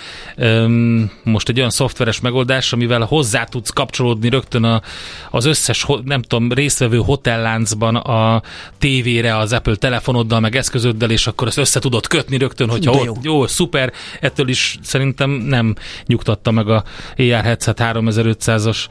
most 1.23 1.49
egy 1.49 1.59
olyan 1.59 1.71
szoftveres 1.71 2.21
megoldás, 2.21 2.73
amivel 2.73 3.01
hozzá 3.01 3.45
tudsz 3.45 3.71
kapcsolódni 3.71 4.29
rögtön 4.29 4.65
a, 4.65 4.83
az 5.31 5.45
összes, 5.45 5.87
nem 6.05 6.23
tudom, 6.23 6.53
résztvevő 6.53 6.97
hotelláncban 6.99 7.97
a 7.97 8.43
tévére, 8.79 9.37
az 9.37 9.53
Apple 9.53 9.77
telefonoddal, 9.77 10.41
meg 10.41 10.57
eszközöddel, 10.57 11.11
és 11.11 11.27
akkor 11.27 11.47
ezt 11.49 11.59
össze 11.59 11.81
tudod 11.81 12.07
kötni 12.07 12.37
rögtön, 12.37 12.69
hogyha 12.69 12.93
De 12.93 12.99
ott, 12.99 13.05
jó. 13.05 13.15
jó, 13.23 13.47
szuper, 13.47 13.93
ettől 14.21 14.49
is 14.49 14.79
szerintem 14.83 15.31
nem 15.31 15.75
nyugtatta 16.07 16.51
meg 16.51 16.69
a 16.69 16.85
AR 17.17 17.43
headset 17.45 17.81
3500-as 17.83 18.87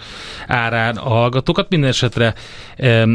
árán 0.48 0.98
a 1.06 1.10
hallgatókat. 1.10 1.70
Minden 1.70 1.90
esetre 1.90 2.34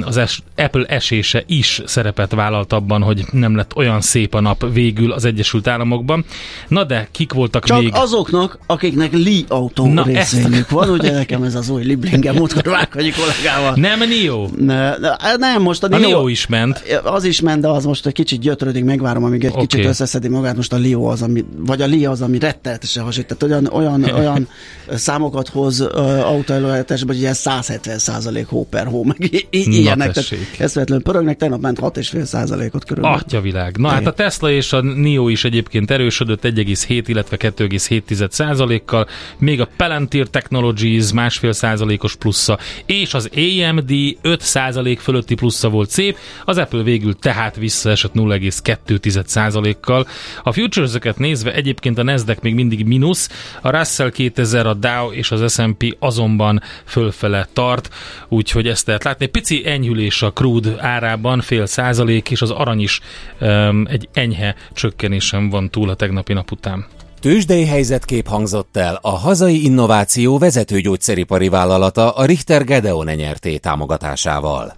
az 0.05 0.17
es, 0.17 0.43
Apple 0.57 0.85
esése 0.85 1.43
is 1.47 1.83
szerepet 1.85 2.35
vállalt 2.35 2.73
abban, 2.73 3.03
hogy 3.03 3.25
nem 3.33 3.57
lett 3.57 3.77
olyan 3.77 4.01
szép 4.01 4.35
a 4.35 4.41
nap 4.41 4.65
végül 4.73 5.13
az 5.13 5.25
Egyesült 5.25 5.67
Államokban. 5.69 6.25
Na 6.69 6.85
de 6.85 7.09
kik 7.11 7.33
voltak 7.33 7.65
Csak 7.65 7.81
még? 7.81 7.91
azoknak, 7.95 8.59
akiknek 8.67 9.13
Li 9.13 9.45
autó 9.49 9.87
Na, 9.93 10.03
részvényük 10.03 10.55
ezt- 10.55 10.71
van, 10.71 10.91
ugye 10.91 11.13
nekem 11.13 11.43
ez 11.43 11.55
az 11.55 11.69
új 11.69 11.83
Liblingem 11.83 12.35
múltkor 12.35 12.63
Vághanyi 12.65 13.11
kollégával. 13.11 13.73
Nem 13.77 13.99
Nio. 14.09 14.49
Ne, 14.59 14.97
ne, 14.99 15.37
nem, 15.37 15.63
most 15.63 15.83
a, 15.83 15.87
A 15.91 15.97
Nio, 15.97 16.07
Nio 16.07 16.29
is 16.29 16.47
ment. 16.47 17.01
Az 17.05 17.25
is 17.25 17.41
ment, 17.41 17.61
de 17.61 17.69
az 17.69 17.85
most 17.85 18.07
egy 18.07 18.13
kicsit 18.13 18.41
gyötrődik, 18.41 18.85
megvárom, 18.85 19.25
amíg 19.25 19.45
egy 19.45 19.51
Oké. 19.53 19.61
kicsit 19.61 19.85
összeszedi 19.85 20.29
magát. 20.29 20.57
Most 20.57 20.73
a 20.73 20.77
Lio 20.77 21.05
az, 21.05 21.23
ami, 21.23 21.45
vagy 21.59 21.83
a 21.83 21.87
Li 21.87 22.07
az, 22.07 22.23
ami 22.23 22.39
rettenetesen 22.39 23.05
hasonlít. 23.05 23.37
Tehát 23.37 23.43
olyan, 23.43 23.67
olyan, 23.73 24.05
olyan 24.21 24.49
számokat 24.95 25.49
hoz 25.49 25.81
uh, 25.81 25.89
autóelőhetesbe, 26.29 27.13
hogy 27.13 27.21
ilyen 27.21 27.35
170 27.35 27.80
százalék 27.83 28.47
hó 28.47 28.67
per 28.71 28.87
hó, 28.87 29.05
meg 29.05 29.17
i- 29.21 29.47
i- 29.51 29.79
ilyenek. 29.79 30.17
eszvetlenül 30.59 31.05
pörögnek, 31.05 31.37
tegnap 31.37 31.61
ment 31.61 31.79
6,5 31.79 32.25
százalékot 32.25 32.85
körülbelül. 32.85 33.19
Atyavilág. 33.19 33.77
Na 33.77 33.89
hát 33.89 34.07
a 34.07 34.13
Tesla 34.13 34.51
és 34.51 34.73
a 34.73 34.81
NIO 34.81 35.29
is 35.29 35.45
egyébként 35.45 35.91
erősödött 35.91 36.45
1,7, 36.45 37.03
illetve 37.07 37.37
2,7 37.37 38.31
százalékkal, 38.31 39.07
még 39.39 39.61
a 39.61 39.69
Palantir 39.77 40.29
Technologies 40.29 41.13
másfél 41.13 41.53
százalékos 41.53 42.17
plusza, 42.17 42.59
és 42.87 43.15
az 43.15 43.31
AMD 43.37 43.93
5 44.23 44.41
százalék 44.41 45.01
fölötti 45.01 45.35
plusza 45.35 45.69
volt 45.69 45.91
szép, 45.91 46.17
az 46.45 46.59
Apple 46.59 46.83
végül 46.83 47.15
tehát 47.19 47.57
visszaesett 47.57 48.13
0,2 48.15 49.23
százalékkal. 49.27 50.07
A 50.43 50.53
futures 50.53 50.91
nézve 51.17 51.55
egyébként 51.55 51.99
a 51.99 52.03
Nasdaq 52.03 52.39
még 52.43 52.55
mindig 52.55 52.87
mínusz, 52.87 53.29
a 53.63 53.71
Russell 53.71 54.11
2000, 54.11 54.67
a 54.67 54.75
Dow 54.75 55.13
és 55.13 55.31
az 55.31 55.53
S&P 55.53 55.97
azonban 55.99 56.63
fölfele 56.85 57.49
tart, 57.61 57.91
úgyhogy 58.29 58.67
ezt 58.67 58.87
lehet 58.87 59.05
látni. 59.05 59.25
Egy 59.25 59.31
pici 59.31 59.63
enyhülés 59.67 60.23
a 60.23 60.33
crude 60.33 60.75
árában, 60.79 61.41
fél 61.41 61.67
százalék, 61.67 62.31
és 62.31 62.43
az 62.43 62.51
arany 62.51 62.81
is 62.81 63.01
um, 63.41 63.87
egy 63.91 64.09
enyhe 64.13 64.55
csökkenésen 64.73 65.51
van 65.51 65.71
túl 65.71 65.89
a 65.91 65.95
tegnapi 65.95 66.33
nap 66.33 66.51
után. 66.51 66.87
Tőzsdei 67.21 67.65
helyzetkép 67.65 68.27
hangzott 68.29 68.77
el 68.77 68.99
a 69.03 69.11
hazai 69.11 69.65
innováció 69.65 70.39
vezető 70.39 70.81
gyógyszeripari 70.81 71.49
vállalata 71.49 72.11
a 72.11 72.25
Richter 72.25 72.65
Gedeon 72.65 73.07
nyerté 73.15 73.57
támogatásával. 73.57 74.77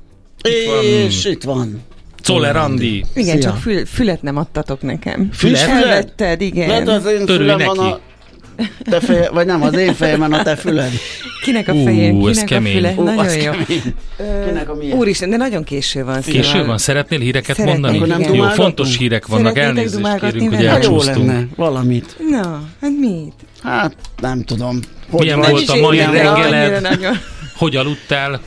És 0.80 1.24
itt 1.24 1.42
van. 1.42 1.82
Czoller 2.20 2.56
Andi! 2.56 3.04
Igen, 3.14 3.40
Szia. 3.40 3.50
csak 3.50 3.56
fül, 3.56 3.86
fület 3.86 4.22
nem 4.22 4.36
adtatok 4.36 4.82
nekem. 4.82 5.28
Fület? 5.32 5.68
Elvetted, 5.68 6.40
igen. 6.40 6.68
Lehet 6.68 6.88
az 6.88 7.06
én 7.06 7.46
van 7.66 7.78
a 7.78 8.00
te 8.84 9.00
feje, 9.00 9.30
vagy 9.30 9.46
nem, 9.46 9.62
az 9.62 9.74
én 9.74 9.94
fejemen 9.94 10.32
a 10.32 10.42
te 10.42 10.56
füled. 10.56 10.90
Kinek 11.42 11.68
a 11.68 11.72
Ú, 11.72 11.84
fejem, 11.84 12.16
ez 12.16 12.22
kinek 12.22 12.42
a 12.42 12.46
kemény. 12.46 12.72
füle? 12.74 12.94
Ú, 12.96 13.02
Nagyon 13.02 13.36
jó. 13.36 13.50
kemény. 13.50 13.82
Kinek 14.46 14.68
a 14.68 14.74
milyen? 14.74 14.96
Úristen, 14.96 15.30
de 15.30 15.36
nagyon 15.36 15.64
késő 15.64 16.04
van. 16.04 16.20
Késő 16.20 16.42
szóval- 16.42 16.66
van, 16.66 16.78
szeretnél 16.78 17.18
híreket 17.20 17.56
Szeretnék, 17.56 17.72
mondani? 17.80 17.96
Akkor 17.96 18.08
nem 18.08 18.18
igen. 18.20 18.30
Jó, 18.32 18.36
dumálgatunk? 18.36 18.76
fontos 18.76 18.96
hírek 18.96 19.26
vannak, 19.26 19.46
Szeretnétek 19.46 19.76
elnézést 19.76 20.02
dumálgatni 20.02 20.38
kérünk, 20.38 20.54
hogy? 20.56 20.66
Hát 20.66 20.84
jó 20.84 20.90
elcsúsztunk. 20.90 21.26
lenne, 21.26 21.46
valamit. 21.56 22.16
Na, 22.30 22.62
hát 22.80 22.90
mit? 23.00 23.32
Hát 23.62 23.96
nem 24.20 24.42
tudom. 24.44 24.78
Hogy 25.10 25.20
Milyen 25.20 25.40
volt 25.40 25.68
a 25.68 25.76
mai 25.76 25.98
reggeled? 25.98 26.88
Hogy 27.56 27.76
aludtál? 27.76 28.40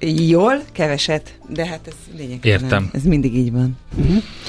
Jól, 0.00 0.62
keveset, 0.72 1.38
de 1.48 1.66
hát 1.66 1.80
ez 1.86 1.92
lényegtelen. 2.16 2.62
Értem. 2.62 2.90
Ez 2.92 3.02
mindig 3.02 3.36
így 3.36 3.52
van. 3.52 3.78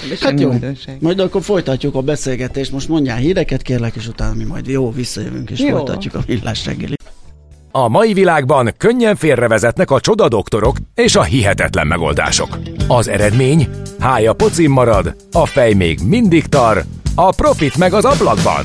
De 0.09 0.15
Hát 0.21 0.39
jó. 0.39 0.49
újdonság. 0.49 0.97
Majd 1.01 1.19
akkor 1.19 1.41
folytatjuk 1.43 1.95
a 1.95 2.01
beszélgetést. 2.01 2.71
Most 2.71 2.87
mondjál 2.87 3.17
híreket, 3.17 3.61
kérlek, 3.61 3.95
és 3.95 4.07
utána 4.07 4.33
mi 4.33 4.43
majd 4.43 4.67
jó 4.67 4.91
visszajövünk, 4.91 5.49
és 5.49 5.59
Jó. 5.59 5.69
folytatjuk 5.69 6.13
a 6.15 6.19
villás 6.25 6.65
reggeli. 6.65 6.95
A 7.71 7.87
mai 7.87 8.13
világban 8.13 8.73
könnyen 8.77 9.15
félrevezetnek 9.15 9.91
a 9.91 9.99
csoda 9.99 10.27
doktorok 10.27 10.77
és 10.95 11.15
a 11.15 11.23
hihetetlen 11.23 11.87
megoldások. 11.87 12.57
Az 12.87 13.07
eredmény? 13.07 13.67
Hája 13.99 14.33
pocim 14.33 14.71
marad, 14.71 15.15
a 15.31 15.45
fej 15.45 15.73
még 15.73 15.99
mindig 16.05 16.45
tar, 16.45 16.83
a 17.15 17.31
profit 17.35 17.77
meg 17.77 17.93
az 17.93 18.05
ablakban. 18.05 18.63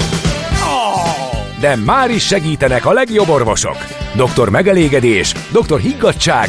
De 1.61 1.77
már 1.77 2.11
is 2.11 2.27
segítenek 2.27 2.87
a 2.87 2.93
legjobb 2.93 3.29
orvosok. 3.29 3.77
Doktor 4.17 4.51
megelégedés, 4.51 5.35
doktor 5.53 5.81
higgadság, 5.81 6.49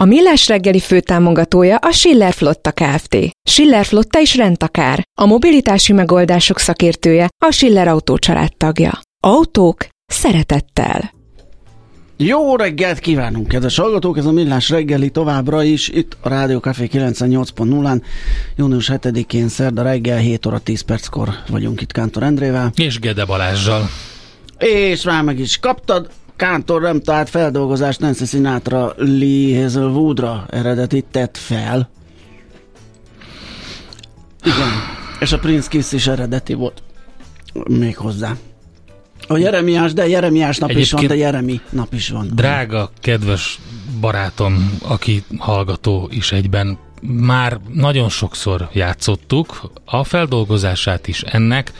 A 0.00 0.04
Millás 0.04 0.48
reggeli 0.48 0.78
főtámogatója 0.78 1.76
a 1.76 1.92
Schiller 1.92 2.32
Flotta 2.32 2.72
Kft. 2.72 3.16
Schiller 3.42 3.84
Flotta 3.84 4.20
is 4.20 4.36
rendtakár. 4.36 5.02
A 5.20 5.26
mobilitási 5.26 5.92
megoldások 5.92 6.58
szakértője 6.58 7.28
a 7.44 7.50
Schiller 7.50 7.88
Autó 7.88 8.18
tagja. 8.56 9.00
Autók 9.24 9.86
szeretettel. 10.06 11.12
Jó 12.16 12.56
reggelt 12.56 12.98
kívánunk, 12.98 13.48
kedves 13.48 13.76
hallgatók! 13.76 14.18
Ez 14.18 14.26
a 14.26 14.32
Millás 14.32 14.70
reggeli 14.70 15.10
továbbra 15.10 15.62
is 15.62 15.88
itt 15.88 16.16
a 16.20 16.28
Rádió 16.28 16.58
Café 16.58 16.88
98.0-án. 16.92 18.02
Június 18.56 18.90
7-én 18.92 19.48
szerda 19.48 19.82
reggel 19.82 20.18
7 20.18 20.46
óra 20.46 20.58
10 20.58 20.80
perckor 20.80 21.28
vagyunk 21.48 21.80
itt 21.80 21.92
Kántor 21.92 22.22
Endrével. 22.22 22.72
És 22.76 22.98
Gede 22.98 23.24
Balázsjal. 23.24 23.88
És 24.58 25.02
már 25.02 25.22
meg 25.22 25.38
is 25.38 25.58
kaptad, 25.58 26.10
Kántor 26.40 26.80
nem 26.80 27.00
talált 27.00 27.28
feldolgozást 27.28 28.00
Nancy 28.00 28.24
Sinatra 28.24 28.92
Lee 28.96 29.62
Hazelwoodra 29.62 30.46
eredetit 30.50 31.04
tett 31.10 31.36
fel. 31.36 31.90
Igen. 34.42 34.68
És 35.20 35.32
a 35.32 35.38
Prince 35.38 35.68
Kiss 35.68 35.92
is 35.92 36.06
eredeti 36.06 36.54
volt. 36.54 36.82
Még 37.68 37.96
hozzá. 37.96 38.36
A 39.28 39.36
Jeremiás, 39.36 39.92
de 39.92 40.08
Jeremiás 40.08 40.58
nap 40.58 40.70
is 40.70 40.74
van, 40.74 41.00
Egyébként- 41.00 41.10
de 41.10 41.16
Jeremi 41.26 41.60
nap 41.70 41.94
is 41.94 42.08
van. 42.08 42.30
Drága, 42.34 42.90
kedves 43.00 43.58
barátom, 44.00 44.78
aki 44.82 45.24
hallgató 45.38 46.08
is 46.12 46.32
egyben, 46.32 46.78
már 47.02 47.60
nagyon 47.72 48.08
sokszor 48.08 48.68
játszottuk 48.72 49.70
a 49.84 50.04
feldolgozását 50.04 51.08
is 51.08 51.22
ennek, 51.22 51.72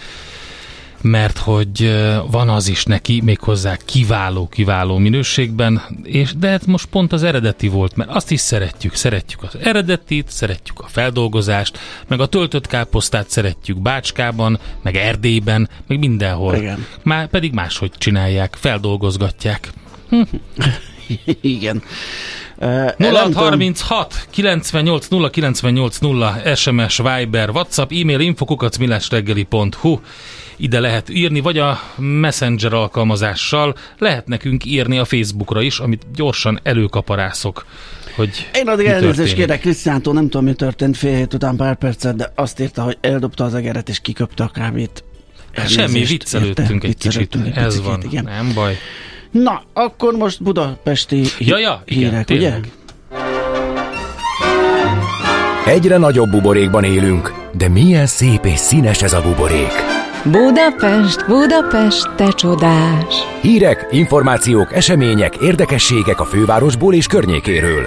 mert 1.02 1.38
hogy 1.38 1.94
van 2.30 2.48
az 2.48 2.68
is 2.68 2.84
neki, 2.84 3.20
méghozzá 3.24 3.76
kiváló, 3.84 4.48
kiváló 4.48 4.98
minőségben, 4.98 5.82
és 6.02 6.34
de 6.34 6.48
hát 6.48 6.66
most 6.66 6.86
pont 6.86 7.12
az 7.12 7.22
eredeti 7.22 7.68
volt, 7.68 7.96
mert 7.96 8.10
azt 8.10 8.30
is 8.30 8.40
szeretjük, 8.40 8.94
szeretjük 8.94 9.42
az 9.42 9.56
eredetit, 9.62 10.28
szeretjük 10.28 10.80
a 10.80 10.86
feldolgozást, 10.88 11.78
meg 12.08 12.20
a 12.20 12.26
töltött 12.26 12.66
káposztát 12.66 13.30
szeretjük 13.30 13.78
Bácskában, 13.78 14.58
meg 14.82 14.96
Erdélyben, 14.96 15.68
meg 15.86 15.98
mindenhol. 15.98 16.54
Igen. 16.54 16.86
Már 17.02 17.28
pedig 17.28 17.52
máshogy 17.52 17.92
csinálják, 17.98 18.56
feldolgozgatják. 18.60 19.72
Igen. 21.40 21.82
Uh, 22.62 22.68
nem 22.96 23.12
tudom- 23.12 23.32
0636 23.32 24.26
98 24.30 25.08
0 25.08 25.30
98 25.30 25.98
0 25.98 26.40
SMS, 26.54 26.96
Viber, 26.96 27.50
WhatsApp, 27.50 27.90
e-mail 27.92 28.20
infokukacmillásreggeli.hu 28.20 29.98
ide 30.56 30.80
lehet 30.80 31.08
írni, 31.08 31.40
vagy 31.40 31.58
a 31.58 31.80
Messenger 31.96 32.72
alkalmazással 32.72 33.74
lehet 33.98 34.26
nekünk 34.26 34.64
írni 34.64 34.98
a 34.98 35.04
Facebookra 35.04 35.62
is, 35.62 35.78
amit 35.78 36.06
gyorsan 36.14 36.60
előkaparászok, 36.62 37.66
hogy 38.14 38.48
Én 38.54 38.68
addig 38.68 38.86
elnézést 38.86 39.34
kérek 39.34 39.60
Krisztiántól, 39.60 40.14
nem 40.14 40.28
tudom, 40.28 40.44
mi 40.44 40.52
történt 40.52 40.96
fél 40.96 41.16
hét 41.16 41.34
után 41.34 41.56
pár 41.56 41.76
percet, 41.76 42.16
de 42.16 42.32
azt 42.34 42.60
írta, 42.60 42.82
hogy 42.82 42.98
eldobta 43.00 43.44
az 43.44 43.54
egeret 43.54 43.88
és 43.88 44.00
kiköpte 44.00 44.44
a 44.44 44.48
kávét. 44.48 45.04
Semmi, 45.52 45.82
Elnézést, 45.82 46.10
viccelődtünk 46.10 46.84
érte? 46.84 46.86
egy 46.86 46.96
kicsit, 46.96 47.34
egy 47.34 47.52
ez 47.54 47.66
picit, 47.66 47.84
van, 47.84 48.02
Igen. 48.02 48.24
nem 48.24 48.54
baj. 48.54 48.76
Na, 49.30 49.62
akkor 49.72 50.12
most 50.16 50.42
budapesti 50.42 51.22
Ja, 51.38 51.58
ja, 51.58 51.82
igen, 51.84 52.10
hírek, 52.10 52.28
ugye? 52.28 52.38
tényleg. 52.38 52.72
Egyre 55.66 55.96
nagyobb 55.96 56.30
buborékban 56.30 56.84
élünk, 56.84 57.34
de 57.52 57.68
milyen 57.68 58.06
szép 58.06 58.44
és 58.44 58.58
színes 58.58 59.02
ez 59.02 59.12
a 59.12 59.22
buborék. 59.22 59.72
Budapest, 60.24 61.26
Budapest, 61.26 62.14
te 62.14 62.28
csodás! 62.32 63.14
Hírek, 63.40 63.86
információk, 63.90 64.72
események, 64.74 65.36
érdekességek 65.36 66.20
a 66.20 66.24
fővárosból 66.24 66.94
és 66.94 67.06
környékéről. 67.06 67.86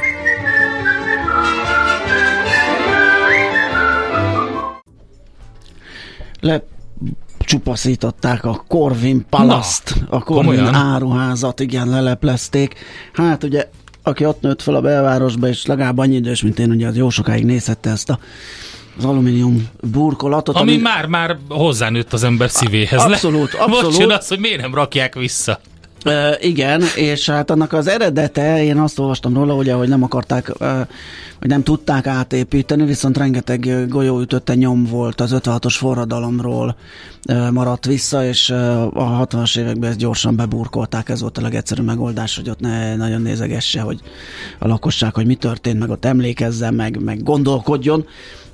Lecsupaszították 7.54 8.46
a 8.46 8.63
Corvin 8.68 9.26
Palaszt, 9.30 9.96
Na, 10.10 10.18
a 10.18 10.20
Corvin 10.20 10.56
komolyan? 10.56 10.74
áruházat, 10.74 11.60
igen, 11.60 11.89
leleplezték. 11.89 12.76
Hát 13.13 13.44
ugye, 13.44 13.70
aki 14.04 14.26
ott 14.26 14.42
nőtt 14.42 14.62
fel 14.62 14.76
a 14.76 14.82
belvárosba, 14.82 15.48
és 15.48 15.66
legalább 15.66 15.98
annyi 15.98 16.16
idős, 16.16 16.42
mint 16.42 16.60
én, 16.60 16.72
ugye 16.72 16.88
az 16.88 16.96
jó 16.98 17.10
sokáig 17.10 17.46
nézhette 17.46 17.89
ezt 17.89 18.10
a 18.10 18.20
az 18.98 19.06
alumínium 19.06 19.68
burkolatot. 19.92 20.56
Ami 20.56 20.78
már-már 20.78 21.38
hozzánőtt 21.50 22.13
az 22.13 22.24
ember 22.24 22.50
szívéhez. 22.50 23.02
Abszolút, 23.02 23.54
abszolút. 23.54 23.84
Most 23.84 24.00
jön 24.00 24.12
az, 24.12 24.28
hogy 24.28 24.39
miért 24.39 24.62
nem 24.62 24.74
rakják 24.74 25.16
vissza. 25.16 25.60
Igen, 26.39 26.82
és 26.96 27.30
hát 27.30 27.50
annak 27.50 27.74
az 27.74 27.88
eredete, 27.88 28.63
én 28.63 28.78
azt 28.78 29.00
olvastam 29.00 29.34
róla, 29.34 29.56
ugye, 29.56 29.74
hogy 29.74 29.88
nem 29.88 30.04
akarták, 30.04 30.52
hogy 31.39 31.52
nem 31.52 31.63
tudták 31.63 32.08
átépíteni, 32.08 32.86
viszont 32.86 33.18
rengeteg 33.18 33.66
ö, 33.66 33.88
golyóütötte 33.88 34.56
nyom 34.56 34.86
volt 34.86 35.22
az 35.22 35.36
56-os 35.36 35.76
forradalomról 35.78 36.76
maradt 37.52 37.86
vissza, 37.86 38.26
és 38.26 38.50
a 38.50 39.28
60-as 39.28 39.58
években 39.58 39.89
ezt 39.89 40.00
gyorsan 40.00 40.36
beburkolták, 40.36 41.10
ez 41.10 41.22
volt 41.22 41.38
a 41.38 41.42
legegyszerűbb 41.42 41.86
megoldás, 41.86 42.36
hogy 42.36 42.50
ott 42.50 42.60
ne 42.60 42.96
nagyon 42.96 43.22
nézegesse, 43.22 43.82
hogy 43.82 44.00
a 44.60 44.68
lakosság, 44.68 45.13
hogy 45.13 45.26
mi 45.26 45.36
történt, 45.36 45.80
meg 45.80 45.89
ott 45.89 46.06
emlékezzen, 46.06 46.74
meg, 46.74 47.04
meg 47.04 47.24
gondolkodjon. 47.24 48.06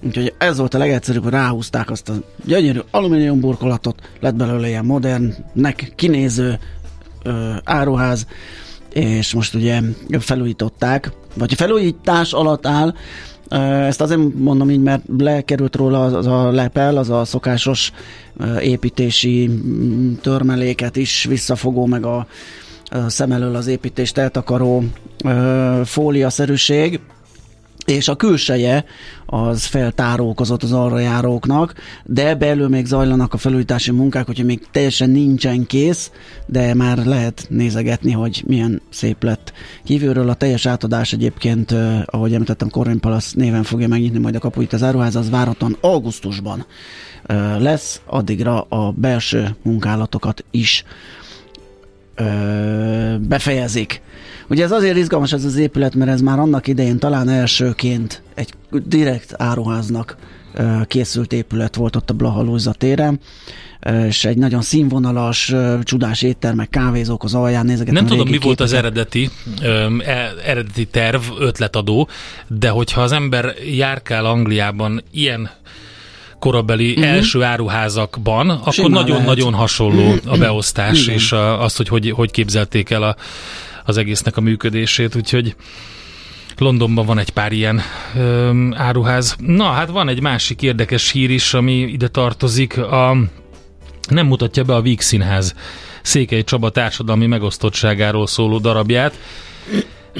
Úgyhogy 0.05 0.33
ez 0.37 0.57
volt 0.57 0.73
a 0.73 0.77
legegyszerűbb, 0.77 1.23
hogy 1.23 1.31
ráhúzták 1.31 1.89
azt 1.89 2.09
a 2.09 2.13
gyönyörű 2.45 2.79
alumínium 2.91 3.39
burkolatot, 3.39 4.09
lett 4.19 4.35
belőle 4.35 4.67
ilyen 4.67 4.85
modernnek 4.85 5.93
kinéző 5.95 6.59
ö, 7.23 7.51
áruház, 7.63 8.27
és 8.93 9.33
most 9.33 9.55
ugye 9.55 9.81
felújították, 10.19 11.11
vagy 11.37 11.53
felújítás 11.53 12.33
alatt 12.33 12.65
áll, 12.67 12.93
ezt 13.87 14.01
azért 14.01 14.21
mondom 14.35 14.69
így, 14.69 14.81
mert 14.81 15.03
lekerült 15.17 15.75
róla 15.75 16.03
az, 16.03 16.27
a 16.27 16.51
lepel, 16.51 16.97
az 16.97 17.09
a 17.09 17.25
szokásos 17.25 17.91
építési 18.61 19.49
törmeléket 20.21 20.95
is 20.95 21.23
visszafogó, 21.23 21.85
meg 21.85 22.05
a, 22.05 22.27
a 22.85 23.09
szem 23.09 23.31
elől 23.31 23.55
az 23.55 23.67
építést 23.67 24.17
eltakaró 24.17 24.83
fóliaszerűség, 25.83 26.99
és 27.89 28.07
a 28.07 28.15
külseje 28.15 28.85
az 29.25 29.65
feltárókozott 29.65 30.63
az 30.63 30.71
arra 30.71 30.99
járóknak, 30.99 31.73
de 32.05 32.35
belül 32.35 32.67
még 32.67 32.85
zajlanak 32.85 33.33
a 33.33 33.37
felújítási 33.37 33.91
munkák, 33.91 34.29
úgyhogy 34.29 34.45
még 34.45 34.67
teljesen 34.71 35.09
nincsen 35.09 35.65
kész, 35.65 36.11
de 36.45 36.73
már 36.73 37.05
lehet 37.05 37.45
nézegetni, 37.49 38.11
hogy 38.11 38.43
milyen 38.47 38.81
szép 38.89 39.23
lett 39.23 39.53
kívülről. 39.83 40.29
A 40.29 40.33
teljes 40.33 40.65
átadás 40.65 41.13
egyébként, 41.13 41.75
ahogy 42.05 42.33
említettem, 42.33 42.69
Corvin 42.69 42.99
Palace 42.99 43.33
néven 43.35 43.63
fogja 43.63 43.87
megnyitni 43.87 44.19
majd 44.19 44.35
a 44.35 44.39
kapuit 44.39 44.73
az 44.73 44.83
áruház, 44.83 45.15
az 45.15 45.29
várhatóan 45.29 45.77
augusztusban 45.81 46.65
lesz, 47.57 48.01
addigra 48.05 48.61
a 48.61 48.91
belső 48.91 49.55
munkálatokat 49.63 50.45
is 50.51 50.83
befejezik. 53.19 54.01
Ugye 54.49 54.63
ez 54.63 54.71
azért 54.71 54.97
izgalmas 54.97 55.33
ez 55.33 55.45
az 55.45 55.55
épület, 55.55 55.95
mert 55.95 56.11
ez 56.11 56.21
már 56.21 56.39
annak 56.39 56.67
idején 56.67 56.99
talán 56.99 57.29
elsőként 57.29 58.21
egy 58.35 58.53
direkt 58.71 59.33
áruháznak 59.37 60.17
készült 60.87 61.33
épület 61.33 61.75
volt 61.75 61.95
ott 61.95 62.09
a 62.09 62.13
Blaha 62.13 62.41
Lujza 62.41 62.71
téren, 62.71 63.19
és 64.07 64.25
egy 64.25 64.37
nagyon 64.37 64.61
színvonalas, 64.61 65.53
csodás 65.83 66.21
éttermek, 66.21 66.69
kávézók 66.69 67.23
az 67.23 67.33
alján 67.33 67.65
nézegetem 67.65 67.93
Nem 67.93 68.05
tudom, 68.05 68.29
mi 68.29 68.37
volt 68.37 68.59
az 68.59 68.71
képeket. 68.71 68.91
eredeti, 68.91 69.29
e, 70.05 70.33
eredeti 70.45 70.85
terv, 70.85 71.21
ötletadó, 71.39 72.09
de 72.47 72.69
hogyha 72.69 73.01
az 73.01 73.11
ember 73.11 73.53
járkál 73.75 74.25
Angliában 74.25 75.03
ilyen 75.11 75.49
korabeli 76.39 76.89
uh-huh. 76.89 77.07
első 77.07 77.43
áruházakban, 77.43 78.49
akkor 78.49 78.89
nagyon-nagyon 78.89 79.51
lehet. 79.51 79.59
hasonló 79.59 80.13
a 80.25 80.37
beosztás, 80.37 81.01
Igen. 81.03 81.15
és 81.15 81.31
a, 81.31 81.63
az, 81.63 81.75
hogy, 81.75 81.87
hogy 81.87 82.11
hogy 82.11 82.31
képzelték 82.31 82.89
el 82.89 83.03
a, 83.03 83.15
az 83.89 83.97
egésznek 83.97 84.37
a 84.37 84.41
működését, 84.41 85.15
úgyhogy 85.15 85.55
Londonban 86.57 87.05
van 87.05 87.17
egy 87.17 87.29
pár 87.29 87.51
ilyen 87.51 87.81
öm, 88.17 88.73
áruház. 88.77 89.35
Na, 89.39 89.71
hát 89.71 89.89
van 89.89 90.09
egy 90.09 90.21
másik 90.21 90.61
érdekes 90.61 91.11
hír 91.11 91.29
is, 91.29 91.53
ami 91.53 91.73
ide 91.73 92.07
tartozik. 92.07 92.77
A, 92.77 93.17
nem 94.09 94.27
mutatja 94.27 94.63
be 94.63 94.75
a 94.75 94.81
Víg 94.81 95.01
Színház 95.01 95.55
Székely 96.01 96.43
Csaba 96.43 96.69
társadalmi 96.69 97.25
megosztottságáról 97.25 98.27
szóló 98.27 98.57
darabját. 98.57 99.19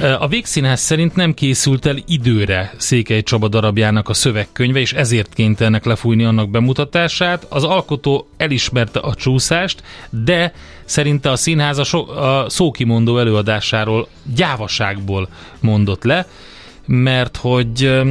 A 0.02 0.28
Végszínház 0.28 0.80
szerint 0.80 1.16
nem 1.16 1.34
készült 1.34 1.86
el 1.86 1.96
időre 2.08 2.74
Székely 2.78 3.24
Csaba 3.24 3.48
darabjának 3.48 4.10
a 4.10 4.14
szövegkönyve, 4.14 4.80
és 4.80 4.94
ezért 4.94 5.34
kénytelenek 5.34 5.86
lefújni 5.86 6.24
annak 6.24 6.50
bemutatását. 6.50 7.46
Az 7.50 7.64
alkotó 7.64 8.28
elismerte 8.38 9.00
a 9.00 9.14
csúszást, 9.14 9.84
de 10.10 10.54
szerinte 10.86 11.32
a 11.32 11.36
színház 11.36 11.78
a, 11.78 11.84
so- 11.84 12.10
a 12.10 12.46
szókimondó 12.50 13.18
előadásáról 13.18 14.08
gyávaságból 14.36 15.30
mondott 15.60 16.04
le, 16.04 16.28
mert 16.86 17.38
hogy 17.38 18.02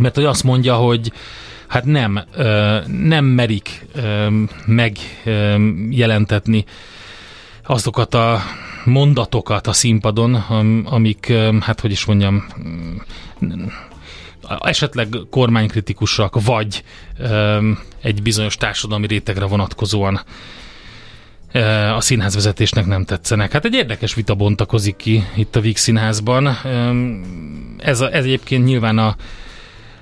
mert 0.00 0.14
hogy 0.14 0.24
azt 0.24 0.44
mondja, 0.44 0.74
hogy 0.74 1.12
hát 1.66 1.84
nem, 1.84 2.24
nem 2.86 3.24
merik 3.24 3.86
megjelentetni 4.66 6.64
azokat 7.62 8.14
a 8.14 8.42
mondatokat 8.84 9.66
a 9.66 9.72
színpadon, 9.72 10.34
am- 10.34 10.82
amik, 10.84 11.32
hát 11.60 11.80
hogy 11.80 11.90
is 11.90 12.04
mondjam, 12.04 12.46
mm, 12.64 12.96
esetleg 14.60 15.08
kormánykritikusak, 15.30 16.42
vagy 16.44 16.84
egy 18.02 18.22
bizonyos 18.22 18.56
társadalmi 18.56 19.06
rétegre 19.06 19.44
vonatkozóan 19.44 20.20
ö, 21.52 21.60
a 21.88 22.00
színházvezetésnek 22.00 22.86
nem 22.86 23.04
tetszenek. 23.04 23.52
Hát 23.52 23.64
egy 23.64 23.74
érdekes 23.74 24.14
vita 24.14 24.34
bontakozik 24.34 24.96
ki 24.96 25.24
itt 25.34 25.56
a 25.56 25.60
Víg 25.60 25.76
Színházban. 25.76 26.46
Ez, 27.78 28.00
a, 28.00 28.14
ez 28.14 28.24
egyébként 28.24 28.64
nyilván 28.64 28.98
a 28.98 29.16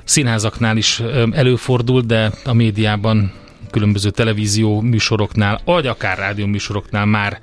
színházaknál 0.05 0.77
is 0.77 1.03
előfordul, 1.31 2.01
de 2.01 2.33
a 2.45 2.53
médiában, 2.53 3.33
különböző 3.71 4.11
televízió 4.11 4.81
műsoroknál, 4.81 5.61
vagy 5.65 5.87
akár 5.87 6.19
rádió 6.19 6.47
műsoroknál 6.47 7.05
már 7.07 7.41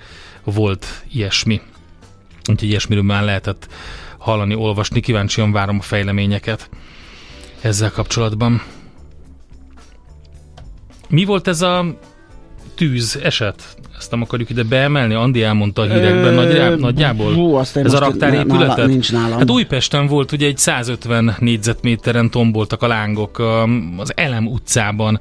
volt 0.51 1.03
ilyesmi. 1.11 1.61
Úgyhogy 2.49 2.69
ilyesmiről 2.69 3.03
már 3.03 3.23
lehetett 3.23 3.67
hallani, 4.17 4.55
olvasni. 4.55 4.99
Kíváncsian 4.99 5.51
várom 5.51 5.77
a 5.79 5.81
fejleményeket 5.81 6.69
ezzel 7.61 7.91
kapcsolatban. 7.91 8.61
Mi 11.09 11.25
volt 11.25 11.47
ez 11.47 11.61
a 11.61 11.85
tűz 12.75 13.19
eset. 13.23 13.77
Ezt 13.97 14.11
nem 14.11 14.21
akarjuk 14.21 14.49
ide 14.49 14.63
beemelni? 14.63 15.13
Andi 15.13 15.43
elmondta 15.43 15.81
a 15.81 15.85
hírekben 15.85 16.33
nagy, 16.33 16.79
nagyjából. 16.79 17.33
Hú, 17.33 17.55
azt 17.55 17.77
Ez 17.77 17.93
a 17.93 17.99
raktárépületet? 17.99 18.75
Nála, 18.75 18.87
nincs 18.87 19.11
nálam. 19.11 19.37
Hát 19.37 19.49
Újpesten 19.49 20.07
volt 20.07 20.31
ugye 20.31 20.47
egy 20.47 20.57
150 20.57 21.35
négyzetméteren 21.39 22.29
tomboltak 22.29 22.81
a 22.81 22.87
lángok 22.87 23.39
az 23.97 24.11
Elem 24.15 24.47
utcában 24.47 25.19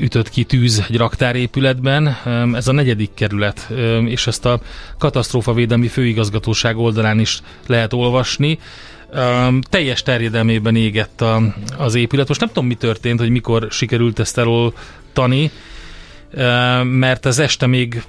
ütött 0.00 0.28
ki 0.30 0.44
tűz 0.44 0.84
egy 0.88 0.96
raktárépületben. 0.96 2.16
Ez 2.54 2.68
a 2.68 2.72
negyedik 2.72 3.10
kerület, 3.14 3.70
és 4.06 4.26
ezt 4.26 4.44
a 4.46 4.60
katasztrófavédelmi 4.98 5.88
főigazgatóság 5.88 6.76
oldalán 6.78 7.18
is 7.20 7.40
lehet 7.66 7.92
olvasni. 7.92 8.58
teljes 9.70 10.02
terjedelmében 10.02 10.76
égett 10.76 11.20
a, 11.20 11.42
az 11.76 11.94
épület. 11.94 12.28
Most 12.28 12.40
nem 12.40 12.48
tudom, 12.48 12.66
mi 12.66 12.74
történt, 12.74 13.18
hogy 13.20 13.30
mikor 13.30 13.66
sikerült 13.70 14.18
ezt 14.18 14.38
eloltani, 14.38 15.50
mert 16.82 17.26
az 17.26 17.38
este 17.38 17.66
még 17.66 18.02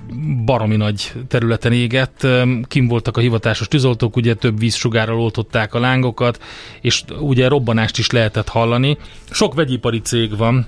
baromi 0.46 0.76
nagy 0.76 1.12
területen 1.28 1.72
égett, 1.72 2.28
kim 2.68 2.88
voltak 2.88 3.18
a 3.18 3.20
hivatásos 3.20 3.68
tűzoltók, 3.68 4.16
ugye 4.16 4.34
több 4.34 4.60
vízsugárral 4.60 5.20
oltották 5.20 5.74
a 5.74 5.80
lángokat, 5.80 6.42
és 6.82 7.04
ugye 7.20 7.48
robbanást 7.48 7.98
is 7.98 8.10
lehetett 8.10 8.48
hallani. 8.48 8.98
Sok 9.32 9.54
vegyipari 9.54 10.02
cég 10.02 10.38
van, 10.38 10.68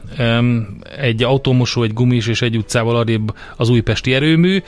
egy 0.97 1.23
automosó, 1.23 1.83
egy 1.83 1.93
gumis 1.93 2.27
és 2.27 2.41
egy 2.41 2.57
utcával 2.57 2.95
arrébb 2.95 3.35
az 3.55 3.69
újpesti 3.69 4.13
erőmű, 4.13 4.61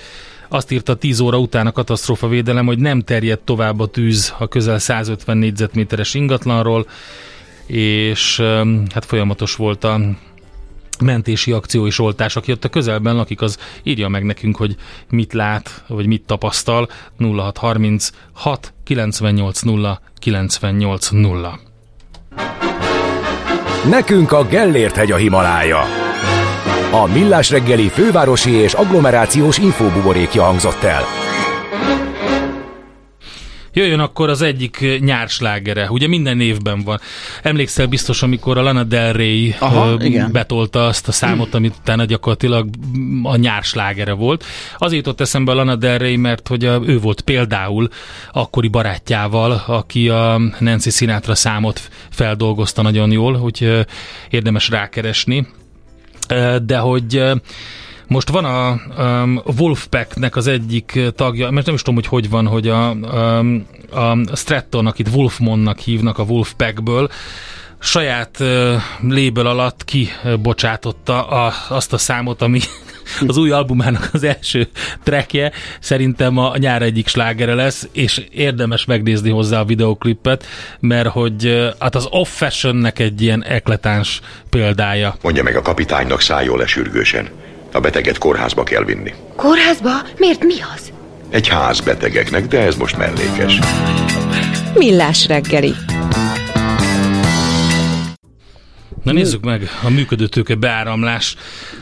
azt 0.47 0.71
írta 0.71 0.95
10 0.95 1.19
óra 1.19 1.39
után 1.39 1.67
a 1.67 1.71
katasztrófa 1.71 2.27
védelem, 2.27 2.65
hogy 2.65 2.79
nem 2.79 3.01
terjedt 3.01 3.41
tovább 3.41 3.79
a 3.79 3.87
tűz 3.87 4.33
a 4.37 4.47
közel 4.47 4.79
150 4.79 5.37
négyzetméteres 5.37 6.13
ingatlanról, 6.13 6.87
és 7.65 8.41
hát 8.93 9.05
folyamatos 9.05 9.55
volt 9.55 9.83
a 9.83 9.99
mentési 11.01 11.51
akció 11.51 11.85
és 11.85 11.99
oltás. 11.99 12.35
Aki 12.35 12.51
ott 12.51 12.63
a 12.63 12.69
közelben 12.69 13.15
lakik, 13.15 13.41
az 13.41 13.57
írja 13.83 14.07
meg 14.07 14.23
nekünk, 14.23 14.55
hogy 14.55 14.75
mit 15.09 15.33
lát, 15.33 15.83
vagy 15.87 16.05
mit 16.05 16.23
tapasztal. 16.25 16.89
0630 17.17 18.09
6 18.33 18.73
98 18.83 19.61
0 19.61 20.01
98 20.19 21.09
0. 21.09 21.59
Nekünk 23.89 24.31
a 24.31 24.43
Gellért 24.43 24.95
hegy 24.95 25.11
a 25.11 25.15
Himalája. 25.15 25.79
A 26.91 27.05
Millás 27.05 27.49
reggeli 27.49 27.87
fővárosi 27.87 28.51
és 28.51 28.73
agglomerációs 28.73 29.57
infóbuborékja 29.57 30.43
hangzott 30.43 30.83
el. 30.83 31.03
Jöjjön 33.79 33.99
akkor 33.99 34.29
az 34.29 34.41
egyik 34.41 34.99
nyárslágere, 34.99 35.89
ugye 35.89 36.07
minden 36.07 36.41
évben 36.41 36.83
van. 36.83 36.99
Emlékszel 37.43 37.87
biztos, 37.87 38.23
amikor 38.23 38.57
a 38.57 38.61
Lana 38.61 38.83
Del 38.83 39.13
Rey 39.13 39.55
Aha, 39.59 39.93
uh, 39.93 40.31
betolta 40.31 40.85
azt 40.85 41.07
a 41.07 41.11
számot, 41.11 41.53
amit 41.53 41.75
utána 41.79 42.05
gyakorlatilag 42.05 42.69
a 43.23 43.35
nyárslágere 43.35 44.13
volt. 44.13 44.45
Azért 44.77 45.05
jutott 45.05 45.21
eszembe 45.21 45.51
a 45.51 45.55
Lana 45.55 45.75
Del 45.75 45.97
Rey, 45.97 46.15
mert 46.15 46.47
hogy 46.47 46.65
a, 46.65 46.81
ő 46.85 46.99
volt 46.99 47.21
például 47.21 47.89
akkori 48.31 48.67
barátjával, 48.67 49.63
aki 49.67 50.09
a 50.09 50.41
Nancy 50.59 50.89
Sinatra 50.89 51.35
számot 51.35 51.89
feldolgozta 52.09 52.81
nagyon 52.81 53.11
jól, 53.11 53.35
úgyhogy 53.35 53.85
érdemes 54.29 54.69
rákeresni. 54.69 55.47
De 56.61 56.77
hogy 56.77 57.23
most 58.09 58.29
van 58.29 58.45
a 58.45 58.81
um, 58.97 59.41
Wolfpacknek 59.57 60.35
az 60.35 60.47
egyik 60.47 60.99
tagja, 61.15 61.49
mert 61.49 61.65
nem 61.65 61.75
is 61.75 61.81
tudom, 61.81 61.95
hogy 61.95 62.07
hogy 62.07 62.29
van, 62.29 62.47
hogy 62.47 62.67
a, 62.67 62.91
um, 62.91 63.65
a 63.91 64.35
Stratton, 64.35 64.87
akit 64.87 65.09
Wolfmonnak 65.13 65.79
hívnak 65.79 66.17
a 66.17 66.23
Wolfpackből, 66.23 67.09
saját 67.79 68.37
uh, 68.39 68.73
lébel 69.01 69.45
alatt 69.45 69.85
kibocsátotta 69.85 71.27
a, 71.27 71.53
azt 71.69 71.93
a 71.93 71.97
számot, 71.97 72.41
ami 72.41 72.59
az 73.27 73.37
új 73.37 73.51
albumának 73.51 74.09
az 74.13 74.23
első 74.23 74.67
trackje, 75.03 75.51
szerintem 75.79 76.37
a 76.37 76.57
nyár 76.57 76.81
egyik 76.81 77.07
slágere 77.07 77.53
lesz, 77.53 77.87
és 77.91 78.25
érdemes 78.31 78.85
megnézni 78.85 79.29
hozzá 79.29 79.59
a 79.59 79.65
videoklipet, 79.65 80.45
mert 80.79 81.09
hogy 81.09 81.71
hát 81.79 81.95
az 81.95 82.07
off 82.09 82.29
fashionnek 82.29 82.99
egy 82.99 83.21
ilyen 83.21 83.43
ekletáns 83.43 84.21
példája. 84.49 85.15
Mondja 85.21 85.43
meg 85.43 85.55
a 85.55 85.61
kapitánynak 85.61 86.21
szálljon 86.21 86.57
le 86.57 86.67
sürgősen. 86.67 87.29
A 87.71 87.79
beteget 87.79 88.17
kórházba 88.17 88.63
kell 88.63 88.83
vinni. 88.83 89.13
Kórházba? 89.35 89.91
Miért 90.17 90.43
mi 90.43 90.53
az? 90.75 90.91
Egy 91.29 91.47
ház 91.47 91.79
betegeknek, 91.79 92.47
de 92.47 92.59
ez 92.59 92.75
most 92.75 92.97
mellékes. 92.97 93.59
Millás 94.73 95.27
reggeli. 95.27 95.73
Na 99.03 99.11
nézzük 99.11 99.43
meg 99.43 99.67
a 99.83 99.89
működő 99.89 100.27
tőke 100.27 100.55
beáramlás. 100.55 101.35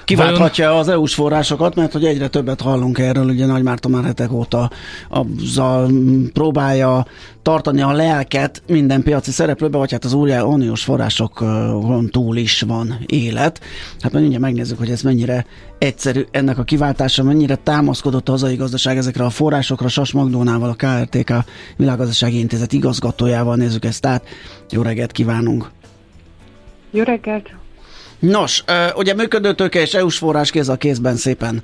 Kiválthatja 0.06 0.66
Vajon... 0.66 0.82
az 0.82 0.88
EU-s 0.88 1.14
forrásokat, 1.14 1.76
mert 1.76 1.92
hogy 1.92 2.06
egyre 2.06 2.28
többet 2.28 2.62
hallunk 2.62 2.98
erről, 2.98 3.26
ugye 3.26 3.46
Nagy 3.46 3.64
Márton 3.64 3.92
már 3.92 4.04
hetek 4.04 4.32
óta 4.32 4.72
azzal 5.10 5.92
próbálja 6.34 7.06
tartani 7.42 7.82
a 7.82 7.92
lelket 7.92 8.62
minden 8.68 9.04
piaci 9.04 9.32
szereplőbe, 9.32 9.78
vagy 9.78 9.92
hát 9.92 10.06
az 10.06 10.14
új 10.14 10.32
uniós 10.32 10.84
forrásokon 10.84 12.10
túl 12.10 12.38
is 12.38 12.62
van 12.62 13.00
élet. 13.06 13.62
Hát 14.00 14.12
majd 14.12 14.24
mindjárt 14.24 14.46
megnézzük, 14.46 14.78
hogy 14.78 14.90
ez 14.90 15.02
mennyire 15.02 15.46
egyszerű 15.80 16.26
ennek 16.32 16.58
a 16.58 16.64
kiváltása, 16.64 17.24
mennyire 17.24 17.56
támaszkodott 17.56 18.28
a 18.28 18.32
hazai 18.32 18.56
gazdaság 18.56 18.98
ezekre 18.98 19.24
a 19.24 19.30
forrásokra. 19.30 19.88
Sas 19.88 20.12
Magdónával, 20.12 20.70
a 20.70 20.76
KRTK 20.76 21.34
Világgazdasági 21.78 22.40
Intézet 22.40 22.74
igazgatójával 22.74 23.56
nézzük 23.56 23.86
ezt 23.86 24.06
át. 24.06 24.24
Jó 24.70 24.82
reggelt 24.82 25.12
kívánunk! 25.12 25.76
Jó 26.92 27.04
reggelt! 27.04 27.50
Nos, 28.20 28.64
ugye 28.96 29.14
működőtőke 29.14 29.82
és 29.82 29.94
EU-s 29.94 30.18
forrás 30.18 30.52
kéz 30.52 30.70
a 30.70 30.76
kézben 30.76 31.16
szépen 31.16 31.64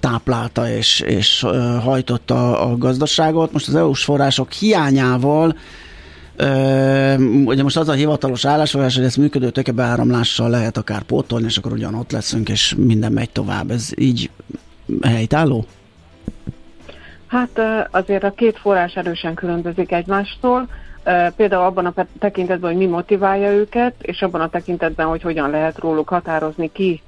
táplálta 0.00 0.68
és, 0.68 1.00
és 1.00 1.46
hajtotta 1.82 2.60
a 2.60 2.76
gazdaságot. 2.76 3.52
Most 3.52 3.68
az 3.68 3.74
EU-s 3.74 4.04
források 4.04 4.52
hiányával 4.52 5.56
ugye 7.44 7.62
most 7.62 7.76
az 7.76 7.88
a 7.88 7.92
hivatalos 7.92 8.44
állásfoglalás, 8.44 8.96
hogy 8.96 9.04
ezt 9.04 9.16
működő 9.16 9.52
beáramlással 9.74 10.50
lehet 10.50 10.76
akár 10.76 11.02
pótolni, 11.02 11.46
és 11.46 11.56
akkor 11.56 11.72
ugyan 11.72 11.94
ott 11.94 12.10
leszünk, 12.10 12.48
és 12.48 12.74
minden 12.78 13.12
megy 13.12 13.30
tovább. 13.30 13.70
Ez 13.70 13.88
így 13.96 14.30
helytálló? 15.02 15.64
Hát 17.26 17.60
azért 17.90 18.24
a 18.24 18.32
két 18.32 18.58
forrás 18.58 18.94
erősen 18.94 19.34
különbözik 19.34 19.92
egymástól. 19.92 20.68
Például 21.36 21.64
abban 21.64 21.86
a 21.86 22.06
tekintetben, 22.18 22.70
hogy 22.70 22.78
mi 22.78 22.86
motiválja 22.86 23.52
őket, 23.52 23.94
és 23.98 24.22
abban 24.22 24.40
a 24.40 24.48
tekintetben, 24.48 25.06
hogy 25.06 25.22
hogyan 25.22 25.50
lehet 25.50 25.78
róluk 25.78 26.08
határozni, 26.08 26.72
ki 26.72 27.02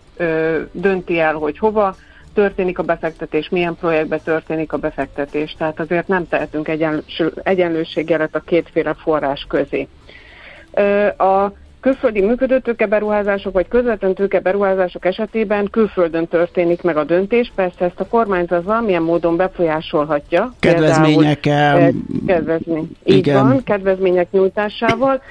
dönti 0.73 1.19
el, 1.19 1.35
hogy 1.35 1.59
hova 1.59 1.95
történik 2.35 2.79
a 2.79 2.83
befektetés, 2.83 3.49
milyen 3.49 3.77
projektbe 3.77 4.19
történik 4.19 4.73
a 4.73 4.77
befektetés. 4.77 5.55
Tehát 5.59 5.81
azért 5.81 6.09
nem 6.09 6.29
tehetünk 6.29 6.69
egyenlőségjelet 7.43 8.35
a 8.35 8.41
kétféle 8.41 8.95
forrás 8.95 9.47
közé. 9.49 9.89
A 11.17 11.53
külföldi 11.83 12.21
működő 12.21 12.63
beruházások 12.89 13.53
vagy 13.53 13.69
közvetlen 13.69 14.15
beruházások 14.43 15.05
esetében 15.05 15.69
külföldön 15.71 16.27
történik 16.27 16.83
meg 16.83 16.97
a 16.97 17.05
döntés. 17.05 17.53
Persze 17.55 17.85
ezt 17.85 18.01
a 18.01 18.07
kormányzat 18.07 18.65
valamilyen 18.65 19.03
módon 19.03 19.37
befolyásolhatja. 19.37 20.53
Kedvezményekkel. 20.61 21.75
Például, 21.75 22.03
kedvezmény. 22.27 22.91
Így 23.05 23.17
Igen. 23.17 23.47
van, 23.47 23.65
kedvezmények 23.65 24.31
nyújtásával. 24.31 25.23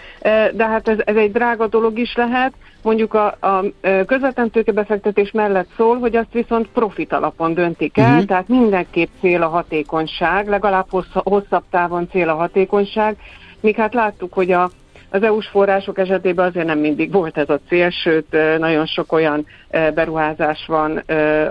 De 0.54 0.68
hát 0.68 0.88
ez, 0.88 0.98
ez 1.06 1.16
egy 1.16 1.32
drága 1.32 1.68
dolog 1.68 2.00
is 2.00 2.16
lehet. 2.16 2.54
Mondjuk 2.82 3.14
a, 3.14 3.26
a 3.26 3.64
közvetlen 4.06 4.50
tőkebefektetés 4.50 5.32
mellett 5.32 5.68
szól, 5.78 6.00
hogy 6.00 6.16
azt 6.16 6.32
viszont 6.32 6.68
profit 6.68 7.14
alapon 7.14 7.54
döntik 7.54 7.98
el, 7.98 8.12
uh-huh. 8.12 8.26
tehát 8.26 8.48
mindenképp 8.48 9.10
cél 9.20 9.42
a 9.42 9.48
hatékonyság, 9.48 10.48
legalább 10.48 10.86
hosszabb 11.14 11.64
távon 11.70 12.08
cél 12.10 12.30
a 12.30 12.36
hatékonyság, 12.36 13.18
míg 13.62 13.76
hát 13.76 13.94
láttuk, 13.94 14.34
hogy 14.34 14.52
a 14.52 14.70
az 15.14 15.24
EU-s 15.24 15.48
források 15.48 15.98
esetében 15.98 16.48
azért 16.48 16.66
nem 16.66 16.80
mindig 16.80 17.12
volt 17.12 17.38
ez 17.38 17.50
a 17.50 17.60
cél, 17.68 17.90
sőt 17.90 18.38
nagyon 18.58 18.86
sok 18.86 19.12
olyan 19.12 19.46
beruházás 19.94 20.66
van, 20.68 20.98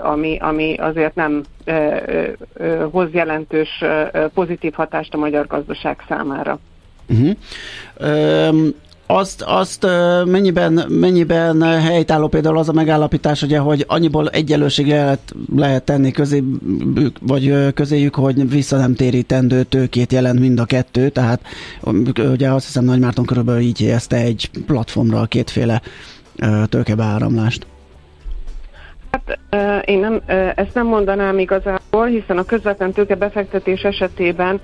ami, 0.01 0.37
ami 0.39 0.75
azért 0.77 1.15
nem 1.15 1.43
hoz 2.91 3.11
jelentős 3.11 3.83
pozitív 4.33 4.73
hatást 4.73 5.13
a 5.13 5.17
magyar 5.17 5.47
gazdaság 5.47 6.03
számára. 6.07 6.59
Uh-huh. 7.09 7.35
Um, 8.49 8.73
azt, 9.17 9.41
azt 9.41 9.87
mennyiben, 10.25 10.85
mennyiben 10.87 11.61
helytálló 11.61 12.27
például 12.27 12.57
az 12.57 12.69
a 12.69 12.73
megállapítás, 12.73 13.41
ugye, 13.41 13.59
hogy 13.59 13.85
annyiból 13.87 14.29
egyenlőségre 14.29 14.95
lehet, 14.95 15.33
lehet 15.55 15.83
tenni 15.83 16.11
közé, 16.11 16.43
vagy 17.21 17.73
közéjük, 17.73 18.15
hogy 18.15 18.49
vissza 18.49 18.77
nem 18.77 18.95
térítendő 18.95 19.63
tőkét 19.63 20.11
jelent 20.11 20.39
mind 20.39 20.59
a 20.59 20.65
kettő, 20.65 21.09
tehát 21.09 21.41
ugye 22.17 22.49
azt 22.49 22.65
hiszem 22.65 22.83
Nagy 22.83 22.99
Márton 22.99 23.25
körülbelül 23.25 23.61
így 23.61 23.79
helyezte 23.79 24.15
egy 24.15 24.49
platformra 24.65 25.19
a 25.19 25.25
kétféle 25.25 25.81
tőkebeáramlást. 26.69 27.65
Hát 29.11 29.39
én 29.85 29.99
nem, 29.99 30.21
ezt 30.55 30.73
nem 30.73 30.85
mondanám 30.85 31.39
igazából, 31.39 32.05
hiszen 32.05 32.37
a 32.37 32.43
közvetlen 32.43 32.91
tőke 32.91 33.15
befektetés 33.15 33.81
esetében 33.81 34.61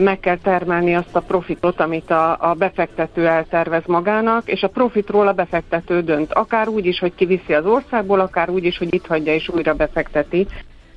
meg 0.00 0.20
kell 0.20 0.38
termelni 0.42 0.94
azt 0.94 1.16
a 1.16 1.20
profitot, 1.20 1.80
amit 1.80 2.10
a, 2.10 2.36
a 2.40 2.54
befektető 2.54 3.26
eltervez 3.26 3.82
magának, 3.86 4.50
és 4.50 4.62
a 4.62 4.68
profitról 4.68 5.28
a 5.28 5.32
befektető 5.32 6.02
dönt. 6.02 6.32
Akár 6.32 6.68
úgy 6.68 6.86
is, 6.86 6.98
hogy 6.98 7.12
kiviszi 7.14 7.52
az 7.52 7.66
országból, 7.66 8.20
akár 8.20 8.50
úgy 8.50 8.64
is, 8.64 8.78
hogy 8.78 8.94
itt 8.94 9.06
hagyja 9.06 9.34
és 9.34 9.48
újra 9.48 9.74
befekteti. 9.74 10.46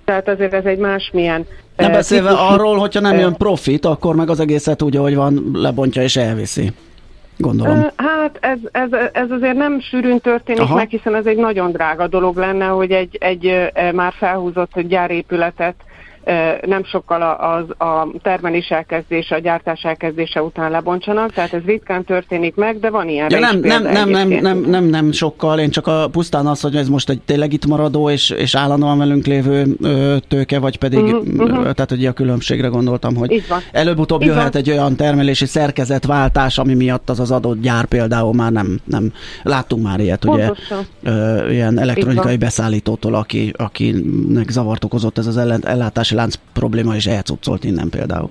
Tehát 0.05 0.27
azért 0.27 0.53
ez 0.53 0.65
egy 0.65 0.77
másmilyen... 0.77 1.45
Nem 1.75 1.91
beszélve 1.91 2.29
típusú... 2.29 2.53
arról, 2.53 2.77
hogyha 2.77 2.99
nem 2.99 3.17
jön 3.17 3.35
profit, 3.35 3.85
akkor 3.85 4.15
meg 4.15 4.29
az 4.29 4.39
egészet 4.39 4.81
úgy, 4.81 4.97
ahogy 4.97 5.15
van, 5.15 5.51
lebontja 5.53 6.01
és 6.01 6.15
elviszi. 6.15 6.71
Gondolom. 7.37 7.87
Hát 7.95 8.37
ez, 8.41 8.57
ez, 8.71 8.89
ez 9.13 9.31
azért 9.31 9.55
nem 9.55 9.79
sűrűn 9.79 10.19
történik 10.19 10.61
Aha. 10.61 10.75
meg, 10.75 10.89
hiszen 10.89 11.15
ez 11.15 11.25
egy 11.25 11.37
nagyon 11.37 11.71
drága 11.71 12.07
dolog 12.07 12.37
lenne, 12.37 12.65
hogy 12.65 12.91
egy, 12.91 13.17
egy 13.19 13.71
már 13.93 14.13
felhúzott 14.13 14.81
gyárépületet 14.81 15.75
nem 16.65 16.83
sokkal 16.83 17.21
az, 17.21 17.87
a 17.87 18.07
termelés 18.21 18.69
elkezdése, 18.69 19.35
a 19.35 19.39
gyártás 19.39 19.83
elkezdése 19.83 20.43
után 20.43 20.71
lebontsanak, 20.71 21.33
tehát 21.33 21.53
ez 21.53 21.61
ritkán 21.65 22.03
történik 22.03 22.55
meg, 22.55 22.79
de 22.79 22.89
van 22.89 23.09
ilyen. 23.09 23.29
Ja, 23.29 23.39
nem, 23.39 23.59
nem, 23.59 23.83
nem, 23.83 24.09
nem, 24.09 24.29
nem, 24.29 24.57
nem, 24.57 24.83
nem 24.83 25.11
sokkal, 25.11 25.59
én 25.59 25.69
csak 25.69 25.87
a, 25.87 26.07
pusztán 26.11 26.47
az, 26.47 26.61
hogy 26.61 26.75
ez 26.75 26.89
most 26.89 27.09
egy 27.09 27.21
tényleg 27.25 27.53
itt 27.53 27.65
maradó 27.65 28.09
és, 28.09 28.29
és 28.29 28.55
állandóan 28.55 28.97
velünk 28.97 29.25
lévő 29.25 29.65
tőke, 30.27 30.59
vagy 30.59 30.77
pedig, 30.77 31.03
uh-huh, 31.03 31.27
uh-huh. 31.27 31.61
tehát 31.61 31.89
hogy 31.89 32.05
a 32.05 32.11
különbségre 32.11 32.67
gondoltam, 32.67 33.15
hogy 33.15 33.43
előbb-utóbb 33.71 34.21
jöhet 34.21 34.53
van. 34.53 34.61
egy 34.61 34.69
olyan 34.69 34.95
termelési 34.95 35.45
szerkezetváltás, 35.45 36.57
ami 36.57 36.73
miatt 36.73 37.09
az 37.09 37.19
az 37.19 37.31
adott 37.31 37.61
gyár 37.61 37.85
például 37.85 38.33
már 38.33 38.51
nem, 38.51 38.79
nem 38.83 39.13
láttunk 39.43 39.83
már 39.83 39.99
ilyet, 39.99 40.25
Pontosan. 40.25 40.87
ugye, 41.01 41.11
ö, 41.11 41.49
ilyen 41.49 41.79
elektronikai 41.79 42.37
beszállítótól, 42.37 43.13
aki, 43.13 43.53
akinek 43.57 44.49
zavart 44.49 44.83
okozott 44.83 45.17
ez 45.17 45.27
az 45.27 45.37
ellátási 45.63 46.15
lánc 46.17 46.35
probléma, 46.53 46.95
és 46.95 47.05
elcuccolt 47.05 47.63
innen 47.63 47.89
például. 47.89 48.29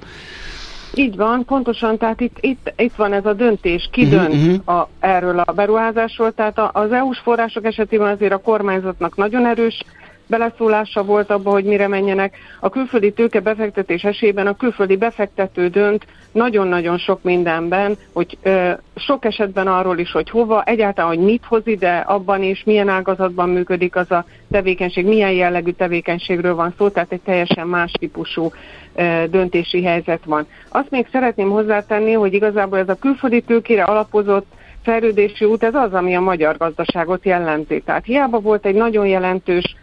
Így 0.95 1.17
van, 1.17 1.45
pontosan, 1.45 1.99
tehát 1.99 2.21
itt, 2.21 2.37
itt, 2.41 2.73
itt 2.77 2.95
van 2.95 3.13
ez 3.13 3.27
a 3.27 3.33
döntés, 3.33 3.89
ki 3.93 4.05
uh-huh, 4.05 4.21
dönt 4.21 4.35
uh-huh. 4.35 4.79
A, 4.79 4.89
erről 5.01 5.39
a 5.39 5.53
beruházásról, 5.53 6.33
tehát 6.33 6.59
az 6.73 6.93
EU-s 6.93 7.19
források 7.19 7.65
esetében 7.65 8.13
azért 8.13 8.33
a 8.33 8.39
kormányzatnak 8.39 9.17
nagyon 9.17 9.47
erős 9.47 9.83
beleszólása 10.27 11.05
volt 11.05 11.31
abba, 11.31 11.51
hogy 11.51 11.65
mire 11.65 11.89
menjenek. 11.89 12.37
A 12.61 12.69
külföldi 12.69 13.13
tőke 13.13 13.41
befektetés 13.41 14.03
esélyében 14.05 14.47
a 14.47 14.57
külföldi 14.57 14.97
befektető 14.97 15.69
dönt 15.69 16.07
nagyon-nagyon 16.33 16.99
sok 16.99 17.23
mindenben, 17.23 17.97
hogy 18.13 18.39
ö, 18.43 18.71
sok 18.97 19.25
esetben 19.25 19.67
arról 19.67 19.99
is, 19.99 20.13
hogy 20.13 20.31
hova, 20.31 20.63
egyáltalán, 20.63 21.17
hogy 21.17 21.25
mit 21.25 21.45
hoz 21.45 21.67
ide, 21.67 21.97
abban 21.97 22.43
is, 22.43 22.65
milyen 22.65 22.89
ágazatban 22.89 23.49
működik 23.49 23.97
az 23.97 24.11
a 24.11 24.25
tevékenység, 24.51 25.07
milyen 25.07 25.33
jellegű 25.33 25.71
tevékenységről 25.71 26.55
van 26.55 26.75
szó, 26.79 26.89
tehát 26.89 27.13
egy 27.13 27.21
teljesen 27.21 27.67
más 27.67 27.93
típusú 27.99 28.51
ö, 28.95 29.25
döntési 29.31 29.83
helyzet 29.83 30.25
van. 30.25 30.47
Azt 30.69 30.91
még 30.91 31.09
szeretném 31.13 31.51
hozzátenni, 31.51 32.13
hogy 32.13 32.35
igazából 32.35 32.79
ez 32.79 32.89
a 32.89 32.95
külföldi 32.95 33.41
tőkére 33.41 33.83
alapozott 33.83 34.47
fejlődési 34.83 35.45
út, 35.45 35.63
ez 35.63 35.75
az, 35.75 35.93
ami 35.93 36.15
a 36.17 36.21
magyar 36.21 36.57
gazdaságot 36.57 37.25
jellemzi. 37.25 37.81
Tehát 37.81 38.05
hiába 38.05 38.41
volt 38.41 38.67
egy 38.67 38.75
nagyon 38.75 39.07
jelentős 39.07 39.77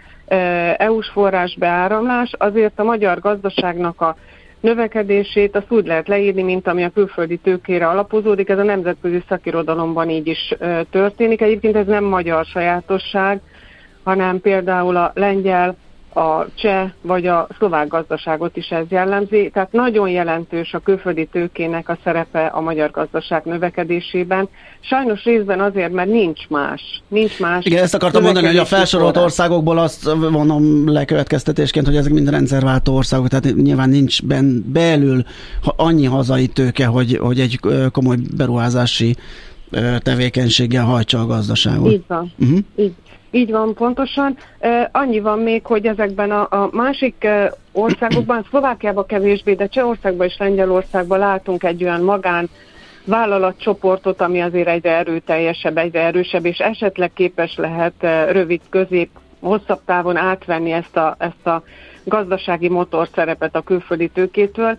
EU-s 0.77 1.09
forrás 1.09 1.55
beáramlás, 1.59 2.31
azért 2.37 2.79
a 2.79 2.83
magyar 2.83 3.19
gazdaságnak 3.19 4.01
a 4.01 4.15
növekedését 4.59 5.55
azt 5.55 5.71
úgy 5.71 5.85
lehet 5.85 6.07
leírni, 6.07 6.43
mint 6.43 6.67
ami 6.67 6.83
a 6.83 6.89
külföldi 6.89 7.37
tőkére 7.37 7.87
alapozódik. 7.87 8.49
Ez 8.49 8.57
a 8.57 8.63
nemzetközi 8.63 9.23
szakirodalomban 9.27 10.09
így 10.09 10.27
is 10.27 10.53
történik. 10.89 11.41
Egyébként 11.41 11.75
ez 11.75 11.85
nem 11.85 12.03
magyar 12.03 12.45
sajátosság, 12.45 13.41
hanem 14.03 14.41
például 14.41 14.95
a 14.95 15.11
lengyel, 15.15 15.75
a 16.15 16.47
cseh 16.55 16.91
vagy 17.01 17.27
a 17.27 17.47
szlovák 17.57 17.87
gazdaságot 17.87 18.57
is 18.57 18.67
ez 18.67 18.85
jellemzi. 18.89 19.49
Tehát 19.53 19.71
nagyon 19.71 20.09
jelentős 20.09 20.73
a 20.73 20.79
külföldi 20.79 21.25
tőkének 21.25 21.89
a 21.89 21.97
szerepe 22.03 22.45
a 22.45 22.61
magyar 22.61 22.91
gazdaság 22.91 23.41
növekedésében. 23.45 24.49
Sajnos 24.79 25.23
részben 25.23 25.59
azért, 25.59 25.91
mert 25.91 26.09
nincs 26.09 26.47
más. 26.49 27.01
Nincs 27.07 27.39
más. 27.39 27.65
Igen, 27.65 27.83
ezt 27.83 27.93
akartam 27.93 28.23
mondani, 28.23 28.47
hogy 28.47 28.57
a 28.57 28.65
felsorolt 28.65 29.17
országokból 29.17 29.77
azt 29.77 30.03
vonom 30.13 30.89
lekövetkeztetésként, 30.89 31.85
hogy 31.85 31.95
ezek 31.95 32.11
mind 32.11 32.29
rendszerváltó 32.29 32.95
országok, 32.95 33.27
tehát 33.27 33.55
nyilván 33.55 33.89
nincs 33.89 34.23
ben, 34.23 34.65
belül 34.67 35.23
annyi 35.75 36.05
hazai 36.05 36.47
tőke, 36.47 36.85
hogy, 36.85 37.17
hogy 37.17 37.39
egy 37.39 37.59
komoly 37.91 38.17
beruházási 38.37 39.15
tevékenységgel 39.99 40.83
hajtsa 40.83 41.19
a 41.19 41.25
gazdaságot. 41.25 41.91
Így 41.91 42.03
van. 42.07 42.31
Uh-huh. 42.39 42.59
Így, 42.75 42.93
így 43.33 43.51
van, 43.51 43.73
pontosan. 43.73 44.37
Annyi 44.91 45.19
van 45.19 45.39
még, 45.39 45.65
hogy 45.65 45.85
ezekben 45.85 46.31
a, 46.31 46.47
a 46.49 46.69
másik 46.71 47.27
országokban, 47.71 48.45
Szlovákiában 48.49 49.05
kevésbé, 49.05 49.53
de 49.53 49.67
Csehországban 49.67 50.27
és 50.27 50.37
Lengyelországban 50.37 51.19
látunk 51.19 51.63
egy 51.63 51.83
olyan 51.83 52.01
magán 52.01 52.49
vállalatcsoportot, 53.05 54.21
ami 54.21 54.41
azért 54.41 54.67
egyre 54.67 54.91
erőteljesebb, 54.91 55.77
egyre 55.77 56.01
erősebb, 56.01 56.45
és 56.45 56.57
esetleg 56.57 57.11
képes 57.13 57.55
lehet 57.55 57.93
rövid, 58.31 58.61
közép, 58.69 59.09
hosszabb 59.39 59.79
távon 59.85 60.17
átvenni 60.17 60.71
ezt 60.71 60.97
a, 60.97 61.15
ezt 61.17 61.47
a 61.47 61.63
gazdasági 62.03 62.69
motorszerepet 62.69 63.55
a 63.55 63.61
külföldi 63.61 64.07
tőkétől. 64.07 64.77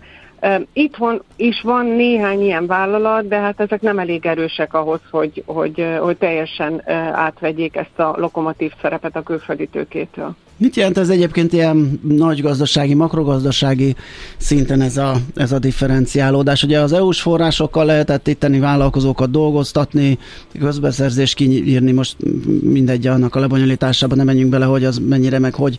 Itthon 0.72 1.22
is 1.37 1.61
van 1.61 1.87
néhány 1.87 2.43
ilyen 2.43 2.66
vállalat, 2.66 3.28
de 3.28 3.39
hát 3.39 3.61
ezek 3.61 3.80
nem 3.80 3.99
elég 3.99 4.26
erősek 4.26 4.74
ahhoz, 4.74 5.01
hogy, 5.11 5.43
hogy, 5.47 5.97
hogy 6.01 6.16
teljesen 6.16 6.82
átvegyék 7.12 7.76
ezt 7.76 7.99
a 7.99 8.14
lokomotív 8.16 8.72
szerepet 8.80 9.16
a 9.16 9.22
külföldi 9.22 9.66
tőkétől. 9.66 10.35
Mit 10.57 10.76
jelent 10.76 10.98
ez 10.98 11.09
egyébként 11.09 11.52
ilyen 11.52 12.00
nagy 12.02 12.42
gazdasági, 12.42 12.94
makrogazdasági 12.94 13.94
szinten 14.36 14.80
ez 14.80 14.96
a, 14.96 15.16
ez 15.34 15.52
a 15.52 15.59
differenciálódás? 15.59 16.62
Ugye 16.62 16.80
az 16.80 16.92
EU-s 16.92 17.20
forrásokkal 17.20 17.84
lehetett 17.84 18.28
itteni 18.28 18.59
vállalkozókat 18.59 19.30
dolgoztatni, 19.30 20.18
közbeszerzést 20.59 21.34
kiírni, 21.34 21.92
most 21.92 22.16
mindegy 22.62 23.07
annak 23.07 23.34
a 23.34 23.40
lebonyolításába 23.40 24.14
nem 24.14 24.26
menjünk 24.26 24.50
bele, 24.50 24.64
hogy 24.64 24.84
az 24.84 25.00
mennyire 25.09 25.38
meg 25.38 25.55
hogy, 25.55 25.78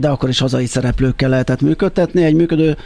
de 0.00 0.08
akkor 0.08 0.28
is 0.28 0.38
hazai 0.38 0.66
szereplőkkel 0.66 1.28
lehetett 1.28 1.60
működtetni. 1.60 2.24
Egy 2.24 2.34
működő 2.34 2.76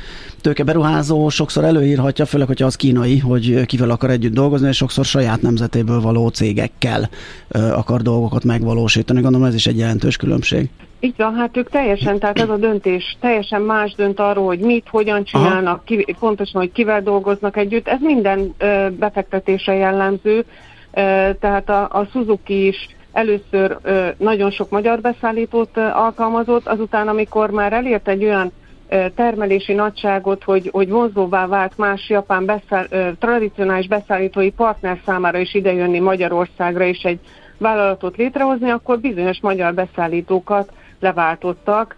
tőke 0.40 0.62
beruházó 0.62 1.28
sokszor 1.28 1.64
előírhatja, 1.64 2.26
főleg, 2.26 2.46
hogyha 2.46 2.66
az 2.66 2.76
kínai, 2.76 3.18
hogy 3.18 3.66
kivel 3.66 3.90
akar 3.90 4.10
együtt 4.10 4.34
dolgozni, 4.34 4.68
és 4.68 4.76
sokszor 4.76 5.04
saját 5.04 5.42
nemzetéből 5.42 6.00
való 6.00 6.28
cégekkel 6.28 7.10
akar 7.50 8.02
dolgokat 8.02 8.44
megvalósítani. 8.44 9.20
Gondolom 9.20 9.46
ez 9.46 9.54
is 9.54 9.66
egy 9.66 9.78
jelentős 9.78 10.16
különbség. 10.16 10.68
Így 11.00 11.14
van, 11.16 11.34
hát 11.34 11.56
ők 11.56 11.68
teljesen, 11.70 12.18
tehát 12.18 12.38
ez 12.38 12.48
a 12.48 12.56
döntés 12.56 13.16
teljesen 13.20 13.62
más 13.62 13.94
dönt 13.94 14.20
arról, 14.20 14.46
hogy 14.46 14.58
mit, 14.58 14.88
hogyan 14.88 15.24
csinálnak, 15.24 15.84
ki, 15.84 16.16
pontosan, 16.18 16.60
hogy 16.60 16.72
kivel 16.72 17.02
dolgoznak 17.02 17.56
együtt. 17.56 17.88
Ez 17.88 18.00
minden 18.00 18.54
ö, 18.58 18.88
befektetése 18.98 19.74
jellemző, 19.74 20.44
ö, 20.92 21.30
tehát 21.40 21.68
a, 21.68 21.88
a 21.90 22.06
Suzuki 22.12 22.66
is 22.66 22.88
először 23.12 23.76
ö, 23.82 24.08
nagyon 24.16 24.50
sok 24.50 24.70
magyar 24.70 25.00
beszállítót 25.00 25.76
ö, 25.76 25.80
alkalmazott, 25.80 26.66
azután, 26.66 27.08
amikor 27.08 27.50
már 27.50 27.72
elért 27.72 28.08
egy 28.08 28.24
olyan 28.24 28.52
ö, 28.88 29.04
termelési 29.14 29.72
nagyságot, 29.72 30.44
hogy, 30.44 30.68
hogy 30.72 30.88
vonzóvá 30.88 31.46
vált 31.46 31.78
más 31.78 32.08
japán 32.08 32.44
beszáll, 32.44 32.86
ö, 32.90 33.08
tradicionális 33.18 33.88
beszállítói 33.88 34.50
partner 34.50 35.00
számára 35.06 35.38
is 35.38 35.54
idejönni 35.54 35.98
Magyarországra, 35.98 36.84
és 36.84 37.02
egy 37.02 37.18
vállalatot 37.58 38.16
létrehozni, 38.16 38.70
akkor 38.70 38.98
bizonyos 38.98 39.40
magyar 39.40 39.74
beszállítókat 39.74 40.72
leváltottak 41.00 41.96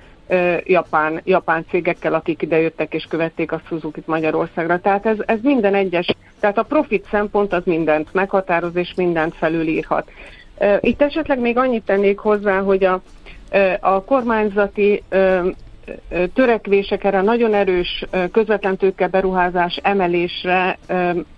japán, 0.65 1.21
japán 1.25 1.65
cégekkel, 1.71 2.15
akik 2.15 2.43
idejöttek 2.43 2.95
és 2.95 3.07
követték 3.09 3.53
a 3.53 3.61
Suzuki-t 3.67 4.07
Magyarországra. 4.07 4.81
Tehát 4.81 5.07
ez, 5.07 5.17
ez 5.27 5.39
minden 5.43 5.75
egyes, 5.75 6.17
tehát 6.41 6.59
a 6.59 6.63
profit 6.63 7.07
szempont 7.11 7.53
az 7.53 7.63
mindent 7.65 8.09
meghatároz 8.13 8.77
és 8.77 8.93
mindent 8.97 9.35
felülírhat. 9.35 10.11
Itt 10.81 11.03
esetleg 11.03 11.39
még 11.39 11.57
annyit 11.57 11.85
tennék 11.85 12.19
hozzá, 12.19 12.61
hogy 12.61 12.85
a, 12.85 13.01
a 13.81 14.05
kormányzati 14.05 15.03
törekvések 16.35 17.05
erre 17.05 17.21
nagyon 17.21 17.55
erős 17.55 18.05
közvetlen 18.33 18.77
tőke 18.77 19.09
beruházás 19.09 19.79
emelésre 19.83 20.79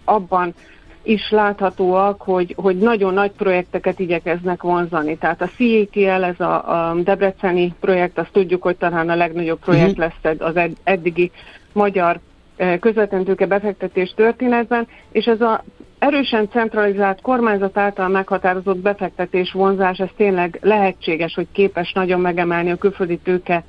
abban 0.04 0.54
is 1.03 1.30
láthatóak, 1.30 2.22
hogy, 2.22 2.55
hogy 2.57 2.78
nagyon 2.78 3.14
nagy 3.14 3.30
projekteket 3.30 3.98
igyekeznek 3.98 4.62
vonzani. 4.62 5.16
Tehát 5.16 5.42
a 5.42 5.50
CATL, 5.57 6.24
ez 6.24 6.40
a, 6.40 6.90
a 6.90 6.94
debreceni 6.94 7.74
projekt, 7.80 8.18
azt 8.18 8.32
tudjuk, 8.32 8.62
hogy 8.62 8.76
talán 8.76 9.09
a 9.09 9.14
legnagyobb 9.14 9.59
projekt 9.59 9.98
uh-huh. 9.98 10.12
lesz 10.22 10.34
az 10.38 10.57
ed- 10.57 10.76
eddigi 10.84 11.30
magyar 11.72 12.20
eh, 12.57 12.78
közvetlen 12.78 13.36
befektetés 13.48 14.12
történetben, 14.16 14.86
és 15.12 15.24
ez 15.24 15.40
a 15.40 15.64
erősen 15.98 16.48
centralizált 16.48 17.20
kormányzat 17.20 17.78
által 17.78 18.09
meghatározott 18.09 18.78
befektetés 18.78 19.53
vonzás, 19.53 19.98
ez 19.98 20.09
tényleg 20.16 20.59
lehetséges, 20.62 21.34
hogy 21.34 21.46
képes 21.53 21.92
nagyon 21.92 22.20
megemelni 22.20 22.70
a 22.70 22.76
külföldi 22.76 23.18
tőke 23.18 23.64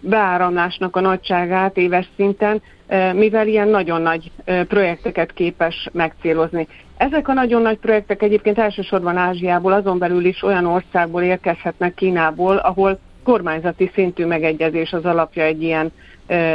beáramlásnak 0.00 0.96
a 0.96 1.00
nagyságát 1.00 1.76
éves 1.76 2.08
szinten, 2.16 2.62
mivel 3.12 3.46
ilyen 3.46 3.68
nagyon 3.68 4.02
nagy 4.02 4.30
projekteket 4.68 5.32
képes 5.32 5.88
megcélozni. 5.92 6.66
Ezek 6.96 7.28
a 7.28 7.32
nagyon 7.32 7.62
nagy 7.62 7.78
projektek 7.78 8.22
egyébként 8.22 8.58
elsősorban 8.58 9.16
Ázsiából, 9.16 9.72
azon 9.72 9.98
belül 9.98 10.24
is 10.24 10.42
olyan 10.42 10.66
országból 10.66 11.22
érkezhetnek 11.22 11.94
Kínából, 11.94 12.56
ahol 12.56 12.98
kormányzati 13.24 13.90
szintű 13.94 14.24
megegyezés 14.24 14.92
az 14.92 15.04
alapja 15.04 15.42
egy 15.42 15.62
ilyen 15.62 15.92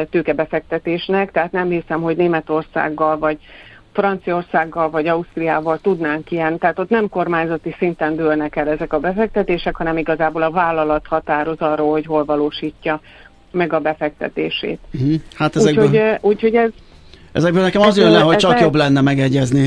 tőkebefektetésnek, 0.10 1.32
tehát 1.32 1.52
nem 1.52 1.70
hiszem, 1.70 2.02
hogy 2.02 2.18
Németországgal 2.18 3.18
vagy 3.18 3.38
Franciaországgal 3.94 4.90
vagy 4.90 5.08
Ausztriával 5.08 5.80
tudnánk 5.80 6.32
ilyen, 6.32 6.58
tehát 6.58 6.80
ott 6.80 6.90
nem 6.90 7.10
kormányzati 7.10 7.76
szinten 7.78 8.16
dőlnek 8.16 8.56
el 8.56 8.68
ezek 8.68 8.94
a 8.94 9.00
befektetések, 9.00 9.76
hanem 9.76 9.98
igazából 9.98 10.42
a 10.42 10.52
vállalat 10.52 11.08
határoz 11.08 11.60
arról, 11.60 11.92
hogy 11.92 12.06
hol 12.06 12.26
valósítja 12.26 13.02
meg 13.52 13.74
a 13.74 13.80
befektetését. 13.80 14.80
Uh-huh. 14.94 15.14
Hát 15.36 15.56
ezekből... 15.56 15.86
Úgyhogy, 15.86 16.18
úgyhogy 16.22 16.56
ez, 16.56 16.70
Ezekből 17.32 17.62
nekem 17.62 17.82
az 17.82 17.98
jön 17.98 18.12
le, 18.12 18.20
hogy 18.20 18.36
csak 18.36 18.60
jobb 18.60 18.76
lenne 18.76 19.02
megegyezni 19.02 19.60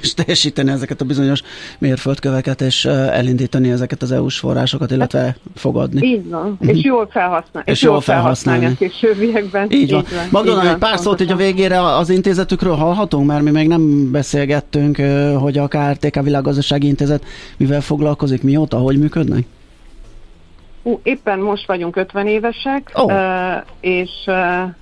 és 0.00 0.14
teljesíteni 0.14 0.70
ezeket 0.70 1.00
a 1.00 1.04
bizonyos 1.04 1.42
mérföldköveket, 1.78 2.60
és 2.60 2.84
elindítani 2.84 3.70
ezeket 3.70 4.02
az 4.02 4.12
EU-s 4.12 4.38
forrásokat, 4.38 4.90
illetve 4.90 5.36
fogadni. 5.54 6.06
Így 6.06 6.28
van, 6.28 6.58
és 6.60 6.84
jól 6.84 7.08
felhasználni. 7.10 7.70
És, 7.70 7.76
és 7.76 7.82
jól 7.82 8.00
felhasználni, 8.00 8.64
a 8.64 8.72
későbbiekben. 8.78 9.70
Így 9.70 9.90
van. 9.92 10.04
Magdolna, 10.30 10.70
egy 10.70 10.76
pár 10.76 10.98
szót 10.98 11.18
hogy 11.18 11.30
a 11.30 11.36
végére 11.36 11.96
az 11.96 12.10
intézetükről 12.10 12.74
hallhatunk, 12.74 13.26
mert 13.26 13.42
mi 13.42 13.50
még 13.50 13.68
nem 13.68 14.10
beszélgettünk, 14.10 14.96
hogy 15.38 15.58
a 15.58 15.68
KRTK 15.68 16.22
Világgazdasági 16.22 16.86
Intézet 16.86 17.24
mivel 17.56 17.80
foglalkozik, 17.80 18.42
mióta, 18.42 18.76
hogy 18.76 18.98
működnek? 18.98 19.44
Ú, 20.88 21.00
éppen 21.02 21.38
most 21.38 21.66
vagyunk 21.66 21.96
50 21.96 22.26
évesek, 22.26 22.90
oh. 22.94 23.12
és 23.80 24.10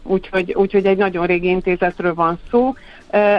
úgyhogy, 0.03 0.55
úgyhogy 0.55 0.87
egy 0.87 0.97
nagyon 0.97 1.27
régi 1.27 1.49
intézetről 1.49 2.15
van 2.15 2.39
szó. 2.51 2.75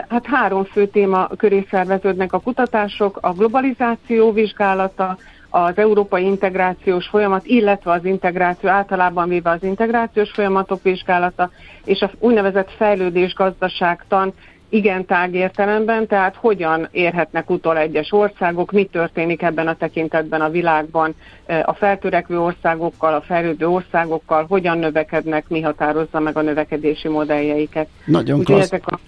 Hát 0.10 0.26
három 0.26 0.64
fő 0.64 0.88
téma 0.88 1.28
köré 1.38 1.66
szerveződnek 1.70 2.34
a 2.34 2.40
kutatások, 2.40 3.18
a 3.22 3.32
globalizáció 3.32 4.32
vizsgálata, 4.32 5.18
az 5.50 5.78
európai 5.78 6.24
integrációs 6.24 7.08
folyamat, 7.08 7.46
illetve 7.46 7.92
az 7.92 8.06
integráció, 8.06 8.70
általában 8.70 9.30
véve 9.30 9.50
az 9.50 9.64
integrációs 9.64 10.32
folyamatok 10.32 10.84
vizsgálata, 10.84 11.50
és 11.86 12.02
a 12.02 12.12
úgynevezett 12.20 12.72
fejlődés 12.72 13.34
gazdaságtan, 13.34 14.34
igen 14.70 15.06
tág 15.06 15.34
értelemben, 15.34 16.08
tehát 16.08 16.36
hogyan 16.36 16.88
érhetnek 16.92 17.50
utol 17.50 17.78
egyes 17.78 18.12
országok, 18.12 18.72
mi 18.72 18.84
történik 18.84 19.42
ebben 19.42 19.68
a 19.68 19.76
tekintetben 19.76 20.42
a 20.42 20.50
világban 20.50 21.16
a 21.64 21.74
feltörekvő 21.74 22.40
országokkal, 22.40 23.14
a 23.14 23.22
fejlődő 23.22 23.68
országokkal, 23.68 24.46
hogyan 24.50 24.78
növekednek, 24.78 25.48
mi 25.48 25.62
határozza 25.62 26.20
meg 26.20 26.38
a 26.38 26.42
növekedési 26.42 27.08
modelljeiket. 27.08 27.88
Nagyon 28.06 28.44
klassz. 28.44 28.62
Ezek 28.62 28.88
a 28.88 29.00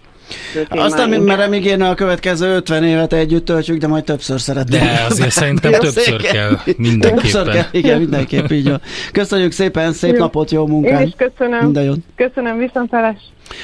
aztán 0.69 1.09
még 1.09 1.19
merem 1.19 1.53
ígérni 1.53 1.83
a 1.83 1.93
következő 1.93 2.55
50 2.55 2.83
évet 2.83 3.13
együtt 3.13 3.45
töltjük, 3.45 3.77
de 3.77 3.87
majd 3.87 4.03
többször 4.03 4.39
szeretnénk. 4.39 4.83
De 4.83 5.05
azért 5.09 5.31
szerintem 5.31 5.71
többször 5.71 6.21
kell 6.21 6.57
mindenképpen. 6.77 7.31
Többször 7.31 7.49
kell, 7.49 7.65
igen, 7.71 7.99
mindenképp 7.99 8.51
így 8.51 8.69
van. 8.69 8.81
Köszönjük 9.11 9.51
szépen, 9.51 9.93
szép 9.93 10.13
jó. 10.13 10.19
napot, 10.19 10.51
jó 10.51 10.67
munkát. 10.67 11.01
Én 11.01 11.07
is 11.07 11.13
köszönöm. 11.17 11.63
Minden 11.63 11.83
jót. 11.83 11.99
Köszönöm, 12.15 12.57
viszontlátás. 12.57 13.17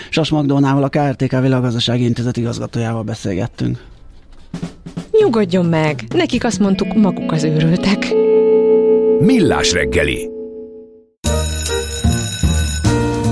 Sas 0.09 0.29
Magdónával, 0.29 0.83
a 0.83 0.89
KRTK 0.89 1.41
Világgazdasági 1.41 2.03
Intézet 2.03 2.37
igazgatójával 2.37 3.03
beszélgettünk. 3.03 3.77
Nyugodjon 5.11 5.65
meg, 5.65 6.01
nekik 6.15 6.43
azt 6.43 6.59
mondtuk, 6.59 6.93
maguk 6.93 7.31
az 7.31 7.43
őrültek. 7.43 8.13
Millás 9.19 9.71
reggeli. 9.71 10.29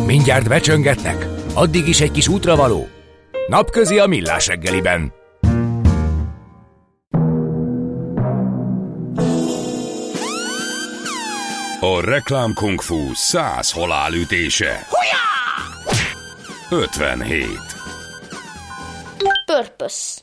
Mindjárt 0.05 0.47
becsöngetnek, 0.47 1.27
addig 1.53 1.88
is 1.88 2.01
egy 2.01 2.11
kis 2.11 2.27
útravaló. 2.27 2.88
Napközi 3.48 4.00
a 4.00 4.08
Millás 4.08 4.48
reggeliben. 4.48 5.14
A 11.80 12.02
reklám 12.02 12.54
kung 12.54 12.82
fu 12.82 13.14
száz 13.14 13.72
halálütése. 13.72 14.88
57. 16.70 17.48
Purpose. 19.46 20.22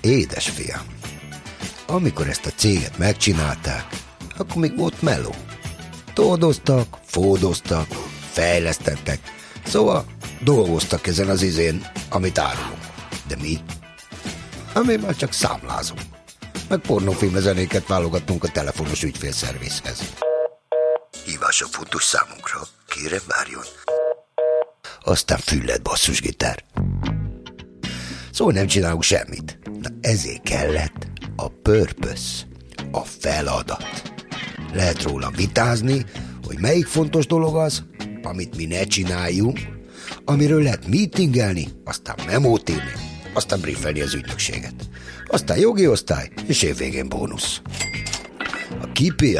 Édes 0.00 0.48
fiam, 0.48 0.86
amikor 1.86 2.28
ezt 2.28 2.46
a 2.46 2.50
céget 2.50 2.98
megcsinálták, 2.98 3.86
akkor 4.38 4.56
még 4.56 4.76
volt 4.76 5.02
meló. 5.02 5.34
Tódoztak, 6.14 6.98
fódoztak, 7.04 7.86
fejlesztettek, 8.30 9.33
szóval 9.66 10.04
dolgoztak 10.40 11.06
ezen 11.06 11.28
az 11.28 11.42
izén, 11.42 11.86
amit 12.08 12.38
árulunk. 12.38 12.86
De 13.28 13.36
mi? 13.40 13.58
Ami 14.74 14.96
már 14.96 15.16
csak 15.16 15.32
számlázunk. 15.32 16.00
Meg 16.68 16.78
pornófilmezenéket 16.78 17.86
válogattunk 17.86 18.44
a 18.44 18.48
telefonos 18.48 19.02
ügyfélszervizhez. 19.02 20.12
Hívások 21.24 21.68
fontos 21.70 22.04
számunkra. 22.04 22.60
Kérem, 22.88 23.22
várjon. 23.28 23.62
Aztán 25.02 25.38
füllet 25.38 25.82
basszusgitár. 25.82 26.64
Szóval 28.32 28.52
nem 28.52 28.66
csinálunk 28.66 29.02
semmit. 29.02 29.58
Na 29.80 29.88
ezért 30.00 30.42
kellett 30.42 31.06
a 31.36 31.48
purpose, 31.48 32.46
a 32.92 33.00
feladat. 33.00 34.12
Lehet 34.72 35.02
róla 35.02 35.30
vitázni, 35.30 36.04
hogy 36.46 36.58
melyik 36.58 36.86
fontos 36.86 37.26
dolog 37.26 37.56
az, 37.56 37.82
amit 38.24 38.56
mi 38.56 38.64
ne 38.64 38.84
csináljunk, 38.84 39.58
amiről 40.24 40.62
lehet 40.62 40.88
meetingelni, 40.88 41.68
aztán 41.84 42.16
memót 42.26 42.70
írni, 42.70 42.92
aztán 43.32 43.60
briefelni 43.60 44.00
az 44.00 44.14
ügynökséget. 44.14 44.74
Aztán 45.26 45.58
jogi 45.58 45.86
osztály, 45.86 46.30
és 46.46 46.62
évvégén 46.62 47.08
bónusz. 47.08 47.60
A 48.80 48.86
KPI 48.92 49.38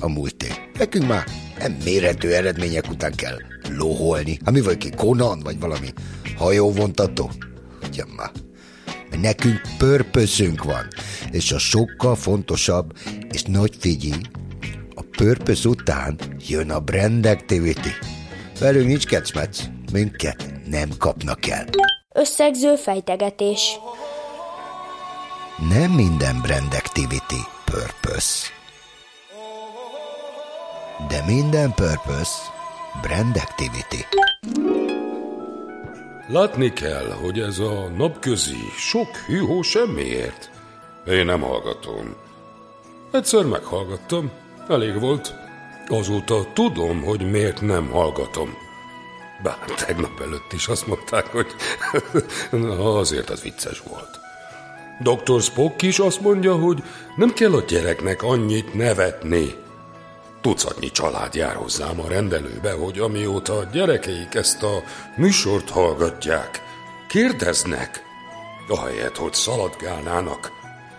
a 0.00 0.08
múlté. 0.08 0.46
Nekünk 0.78 1.06
már 1.06 1.24
nem 1.58 1.76
mérhető 1.84 2.34
eredmények 2.34 2.90
után 2.90 3.14
kell 3.14 3.36
loholni. 3.76 4.38
Hát 4.44 4.54
mi 4.54 4.60
vagy 4.60 4.78
ki, 4.78 4.90
Conan, 4.90 5.40
vagy 5.40 5.60
valami 5.60 5.88
hajóvontató? 6.36 7.30
Ja, 7.94 8.04
már. 8.16 8.30
Nekünk 9.20 9.60
pörpöszünk 9.78 10.64
van, 10.64 10.86
és 11.30 11.52
a 11.52 11.58
sokkal 11.58 12.16
fontosabb, 12.16 12.92
és 13.32 13.42
nagy 13.42 13.76
figyelj, 13.78 14.20
a 14.98 15.04
purpose 15.16 15.68
után 15.68 16.18
jön 16.48 16.70
a 16.70 16.80
brand 16.80 17.26
activity. 17.26 17.92
Velünk 18.60 18.86
nincs 18.86 19.06
kecmec, 19.06 19.64
minket 19.92 20.52
nem 20.66 20.88
kapnak 20.98 21.46
el. 21.46 21.64
Összegző 22.14 22.74
fejtegetés. 22.76 23.78
Nem 25.70 25.90
minden 25.90 26.40
brand 26.40 26.74
activity 26.74 27.42
purpose. 27.64 28.46
De 31.08 31.24
minden 31.26 31.72
purpose 31.74 32.36
brand 33.02 33.36
activity. 33.36 34.06
Látni 36.28 36.72
kell, 36.72 37.10
hogy 37.22 37.40
ez 37.40 37.58
a 37.58 37.88
napközi 37.96 38.70
sok 38.76 39.16
hűhó 39.16 39.62
semmiért. 39.62 40.50
Én 41.06 41.24
nem 41.24 41.40
hallgatom. 41.40 42.16
Egyszer 43.12 43.44
meghallgattam, 43.44 44.30
elég 44.68 45.00
volt. 45.00 45.34
Azóta 45.86 46.52
tudom, 46.52 47.02
hogy 47.02 47.30
miért 47.30 47.60
nem 47.60 47.88
hallgatom. 47.88 48.56
Bár 49.42 49.58
tegnap 49.86 50.20
előtt 50.20 50.52
is 50.52 50.68
azt 50.68 50.86
mondták, 50.86 51.26
hogy 51.26 51.46
azért 53.00 53.30
az 53.30 53.42
vicces 53.42 53.82
volt. 53.88 54.18
Dr. 55.00 55.40
Spock 55.40 55.82
is 55.82 55.98
azt 55.98 56.20
mondja, 56.20 56.54
hogy 56.54 56.82
nem 57.16 57.32
kell 57.32 57.54
a 57.54 57.64
gyereknek 57.68 58.22
annyit 58.22 58.74
nevetni. 58.74 59.54
Tucatnyi 60.40 60.90
család 60.90 61.34
jár 61.34 61.54
hozzám 61.54 62.00
a 62.00 62.08
rendelőbe, 62.08 62.72
hogy 62.72 62.98
amióta 62.98 63.58
a 63.58 63.68
gyerekeik 63.72 64.34
ezt 64.34 64.62
a 64.62 64.82
műsort 65.16 65.70
hallgatják, 65.70 66.62
kérdeznek, 67.08 68.02
ahelyett, 68.68 69.16
hogy 69.16 69.34
szaladgálnának, 69.34 70.50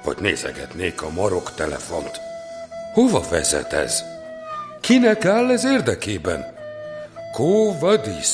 vagy 0.04 0.18
nézegetnék 0.20 1.02
a 1.02 1.10
marok 1.10 1.54
telefont. 1.54 2.29
Hova 2.94 3.22
vezet 3.30 3.74
ez? 3.74 4.04
Kinek 4.82 5.26
áll 5.26 5.52
ez 5.52 5.66
érdekében? 5.66 6.46
Quo 7.32 7.80
vadis? 7.80 8.30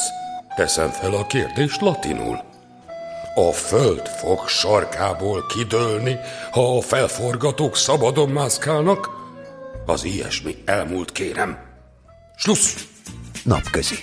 Teszem 0.56 0.90
fel 0.90 1.14
a 1.14 1.26
kérdést 1.26 1.82
latinul. 1.82 2.44
A 3.36 3.52
föld 3.52 4.08
fog 4.08 4.48
sarkából 4.48 5.46
kidőlni, 5.46 6.20
ha 6.52 6.78
a 6.78 6.82
felforgatók 6.82 7.76
szabadon 7.76 8.30
mászkálnak? 8.30 9.10
Az 9.86 10.04
ilyesmi 10.04 10.56
elmúlt, 10.66 11.12
kérem. 11.12 11.58
Slussz! 12.36 12.88
Napközi. 13.44 13.96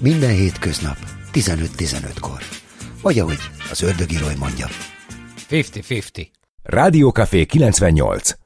Minden 0.00 0.30
hétköznap, 0.30 0.96
15-15-kor. 1.32 2.42
Vagy 3.02 3.18
ahogy 3.18 3.40
az 3.70 3.82
ördögírói 3.82 4.34
mondja. 4.34 4.66
50-50. 5.50 6.26
Rádiókafé 6.62 7.44
98. 7.44 8.45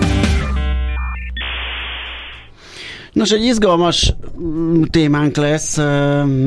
Nos, 3.21 3.31
egy 3.31 3.43
izgalmas 3.43 4.15
mm, 4.41 4.81
témánk 4.83 5.35
lesz, 5.35 5.77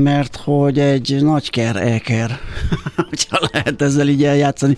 mert 0.03 0.37
hogy 0.37 0.79
egy 0.79 1.19
nagyker, 1.23 1.77
elker, 1.77 2.39
hogyha 3.09 3.49
lehet 3.53 3.83
ezzel 3.83 4.09
így 4.09 4.25
eljátszani, 4.25 4.77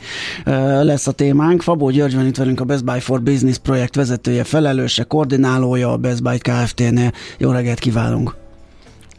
lesz 0.83 1.07
a 1.07 1.13
témánk. 1.13 1.63
Fabó 1.63 1.91
György 1.91 2.15
van 2.15 2.27
itt 2.27 2.37
velünk, 2.37 2.61
a 2.61 2.65
Best 2.65 2.85
Buy 2.85 3.01
for 3.01 3.23
Business 3.23 3.57
projekt 3.63 3.95
vezetője, 3.95 4.45
felelőse, 4.45 5.03
koordinálója 5.03 5.93
a 5.93 5.97
Best 5.97 6.23
Buy 6.23 6.39
Kft-nél. 6.39 7.13
Jó 7.39 7.51
reggelt 7.51 7.79
kívánunk! 7.79 8.46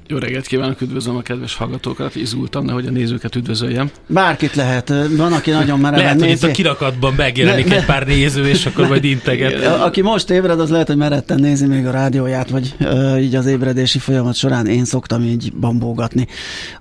Jó 0.09 0.17
reggelt 0.17 0.47
kívánok, 0.47 0.81
üdvözlöm 0.81 1.15
a 1.15 1.21
kedves 1.21 1.55
hallgatókat, 1.55 2.15
izultam, 2.15 2.65
nehogy 2.65 2.87
a 2.87 2.91
nézőket 2.91 3.35
üdvözöljem. 3.35 3.91
Bárkit 4.07 4.55
lehet, 4.55 4.93
van, 5.17 5.33
aki 5.33 5.51
nagyon 5.51 5.79
mereven 5.79 6.03
Lehet, 6.03 6.19
hogy 6.19 6.29
itt 6.29 6.43
a 6.43 6.51
kirakatban 6.51 7.13
megjelenik 7.13 7.67
ne, 7.67 7.75
egy 7.75 7.85
pár 7.85 8.07
néző, 8.07 8.47
és 8.47 8.65
akkor 8.65 8.87
majd 8.87 9.03
integet. 9.03 9.65
Aki 9.65 10.01
most 10.01 10.29
ébred, 10.29 10.59
az 10.59 10.69
lehet, 10.69 10.87
hogy 10.87 10.97
meretten 10.97 11.39
nézi 11.39 11.65
még 11.65 11.85
a 11.85 11.91
rádióját, 11.91 12.49
vagy 12.49 12.75
uh, 12.79 13.23
így 13.23 13.35
az 13.35 13.45
ébredési 13.45 13.99
folyamat 13.99 14.35
során 14.35 14.67
én 14.67 14.85
szoktam 14.85 15.21
így 15.21 15.53
bambógatni. 15.53 16.27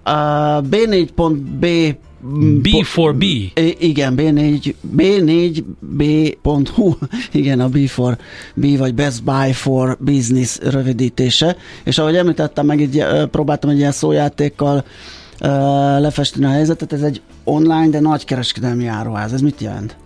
Uh, 0.05 0.13
B4.B 0.71 1.95
B4B. 2.63 3.51
Igen, 3.79 4.15
B4, 4.17 4.75
B4B.hu, 4.97 6.95
igen, 7.33 7.61
a 7.61 7.69
B4 7.69 8.19
B 8.55 8.79
vagy 8.79 8.95
Best 8.95 9.25
Buy 9.25 9.53
for 9.53 9.97
Business 10.01 10.59
rövidítése, 10.59 11.57
és 11.85 11.99
ahogy 11.99 12.17
említettem, 12.17 12.67
meg 12.67 12.81
így 12.81 13.05
próbáltam 13.31 13.71
egy 13.71 13.79
ilyen 13.79 13.93
szójátékkal 13.93 14.85
lefesteni 15.99 16.45
a 16.45 16.49
helyzetet, 16.49 16.93
ez 16.93 17.03
egy 17.03 17.21
online, 17.45 17.89
de 17.89 18.01
nagy 18.01 18.25
kereskedelmi 18.25 18.87
áruház. 18.87 19.33
Ez 19.33 19.41
mit 19.41 19.61
jelent? 19.61 19.97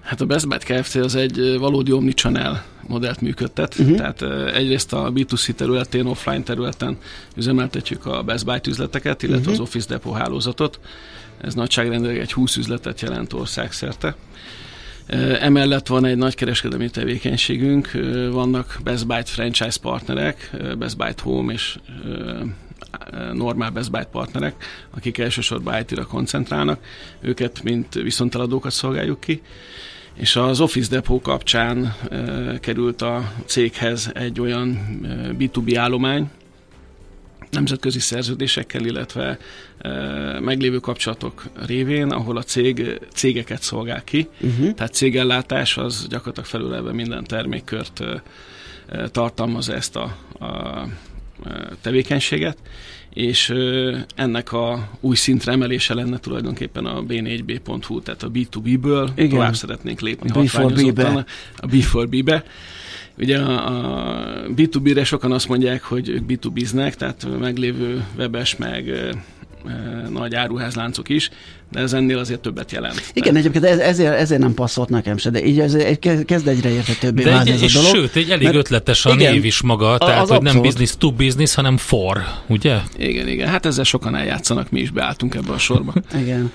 Hát 0.00 0.20
a 0.20 0.26
Best 0.26 0.48
Buy 0.48 0.58
Kft. 0.58 0.94
az 0.94 1.14
egy 1.14 1.56
valódi 1.58 1.92
omnichannel 1.92 2.64
modellt 2.86 3.20
működtet, 3.20 3.78
uh-huh. 3.78 3.96
tehát 3.96 4.22
egyrészt 4.54 4.92
a 4.92 5.12
B2C 5.14 5.52
területén, 5.52 6.06
offline 6.06 6.42
területen 6.42 6.96
üzemeltetjük 7.36 8.06
a 8.06 8.22
Best 8.22 8.44
Buy 8.44 8.60
üzleteket, 8.68 9.22
illetve 9.22 9.40
uh-huh. 9.40 9.54
az 9.54 9.60
Office 9.60 9.86
Depot 9.88 10.16
hálózatot, 10.16 10.80
ez 11.40 11.54
nagyságrendileg 11.54 12.18
egy 12.18 12.32
20 12.32 12.56
üzletet 12.56 13.00
jelent 13.00 13.32
országszerte. 13.32 14.16
Emellett 15.40 15.86
van 15.86 16.04
egy 16.04 16.16
nagy 16.16 16.34
kereskedelmi 16.34 16.90
tevékenységünk, 16.90 17.90
vannak 18.30 18.78
Best 18.84 19.06
Buy 19.06 19.22
franchise 19.24 19.78
partnerek, 19.82 20.50
Best 20.78 20.96
Buy 20.96 21.12
Home 21.22 21.52
és 21.52 21.78
normál 23.32 23.70
Best 23.70 23.90
Buy 23.90 24.04
partnerek, 24.10 24.54
akik 24.90 25.18
elsősorban 25.18 25.80
IT-ra 25.80 26.06
koncentrálnak, 26.06 26.80
őket 27.20 27.62
mint 27.62 27.94
viszonteladókat 27.94 28.72
szolgáljuk 28.72 29.20
ki, 29.20 29.42
és 30.14 30.36
az 30.36 30.60
Office 30.60 30.90
Depot 30.90 31.22
kapcsán 31.22 31.94
került 32.60 33.02
a 33.02 33.32
céghez 33.44 34.10
egy 34.14 34.40
olyan 34.40 34.78
B2B 35.38 35.74
állomány, 35.76 36.30
nemzetközi 37.50 37.98
szerződésekkel, 37.98 38.84
illetve 38.84 39.38
e, 39.78 39.90
meglévő 40.40 40.78
kapcsolatok 40.78 41.42
révén, 41.66 42.10
ahol 42.10 42.36
a 42.36 42.42
cég 42.42 43.00
cégeket 43.14 43.62
szolgál 43.62 44.04
ki. 44.04 44.28
Uh-huh. 44.40 44.74
Tehát 44.74 44.94
cégellátás 44.94 45.76
az 45.76 46.06
gyakorlatilag 46.08 46.48
felülelve 46.48 46.92
minden 46.92 47.24
termékkört 47.24 48.00
e, 48.00 48.22
tartalmaz 49.08 49.68
ezt 49.68 49.96
a, 49.96 50.16
a 50.44 50.84
tevékenységet, 51.80 52.58
és 53.12 53.54
ennek 54.14 54.52
a 54.52 54.88
új 55.00 55.16
szintre 55.16 55.52
emelése 55.52 55.94
lenne 55.94 56.18
tulajdonképpen 56.18 56.86
a 56.86 57.02
b4b.hu, 57.02 58.02
tehát 58.02 58.22
a 58.22 58.30
B2B-ből 58.30 59.08
Igen. 59.14 59.30
tovább 59.30 59.54
szeretnénk 59.54 60.00
lépni 60.00 60.30
a 60.30 60.32
B4B-be. 60.32 61.24
A 61.56 61.66
B4B-be, 61.66 62.44
Ugye 63.20 63.38
a, 63.38 63.66
a 63.66 64.22
B2B-re 64.56 65.04
sokan 65.04 65.32
azt 65.32 65.48
mondják, 65.48 65.82
hogy 65.82 66.08
ők 66.08 66.22
B2B-znek, 66.28 66.92
tehát 66.92 67.26
meglévő 67.38 68.04
webes, 68.16 68.56
meg 68.56 69.14
nagy 70.10 70.34
áruházláncok 70.34 71.08
is, 71.08 71.30
de 71.70 71.80
ez 71.80 71.92
ennél 71.92 72.18
azért 72.18 72.40
többet 72.40 72.72
jelent. 72.72 73.10
Igen, 73.12 73.32
de... 73.32 73.38
egyébként 73.38 73.64
ez, 73.64 73.78
ezért, 73.78 74.14
ezért 74.14 74.40
nem 74.40 74.54
passzolt 74.54 74.88
nekem 74.88 75.16
se, 75.16 75.30
de 75.30 75.44
így 75.44 75.60
ez 75.60 75.74
egy, 75.74 76.24
kezd 76.24 76.48
egyre 76.48 76.70
érthetőbbé 76.70 77.22
de 77.22 77.30
válni 77.30 77.50
egy, 77.50 77.62
ez 77.62 77.74
a 77.74 77.78
dolog. 77.78 77.94
Sőt, 77.94 78.16
egy 78.16 78.30
elég 78.30 78.44
mert, 78.44 78.56
ötletes 78.56 79.06
a 79.06 79.12
igen, 79.12 79.32
név 79.32 79.44
is 79.44 79.62
maga, 79.62 79.98
tehát 79.98 80.22
az 80.22 80.28
hogy 80.28 80.36
abszolút. 80.36 80.52
nem 80.52 80.62
business 80.62 80.94
to 80.98 81.10
business, 81.10 81.54
hanem 81.54 81.76
for, 81.76 82.24
ugye? 82.46 82.78
Igen, 82.96 83.28
igen, 83.28 83.48
hát 83.48 83.66
ezzel 83.66 83.84
sokan 83.84 84.16
eljátszanak, 84.16 84.70
mi 84.70 84.80
is 84.80 84.90
beálltunk 84.90 85.34
ebbe 85.34 85.52
a 85.52 85.58
sorba. 85.58 85.92
igen. 86.22 86.52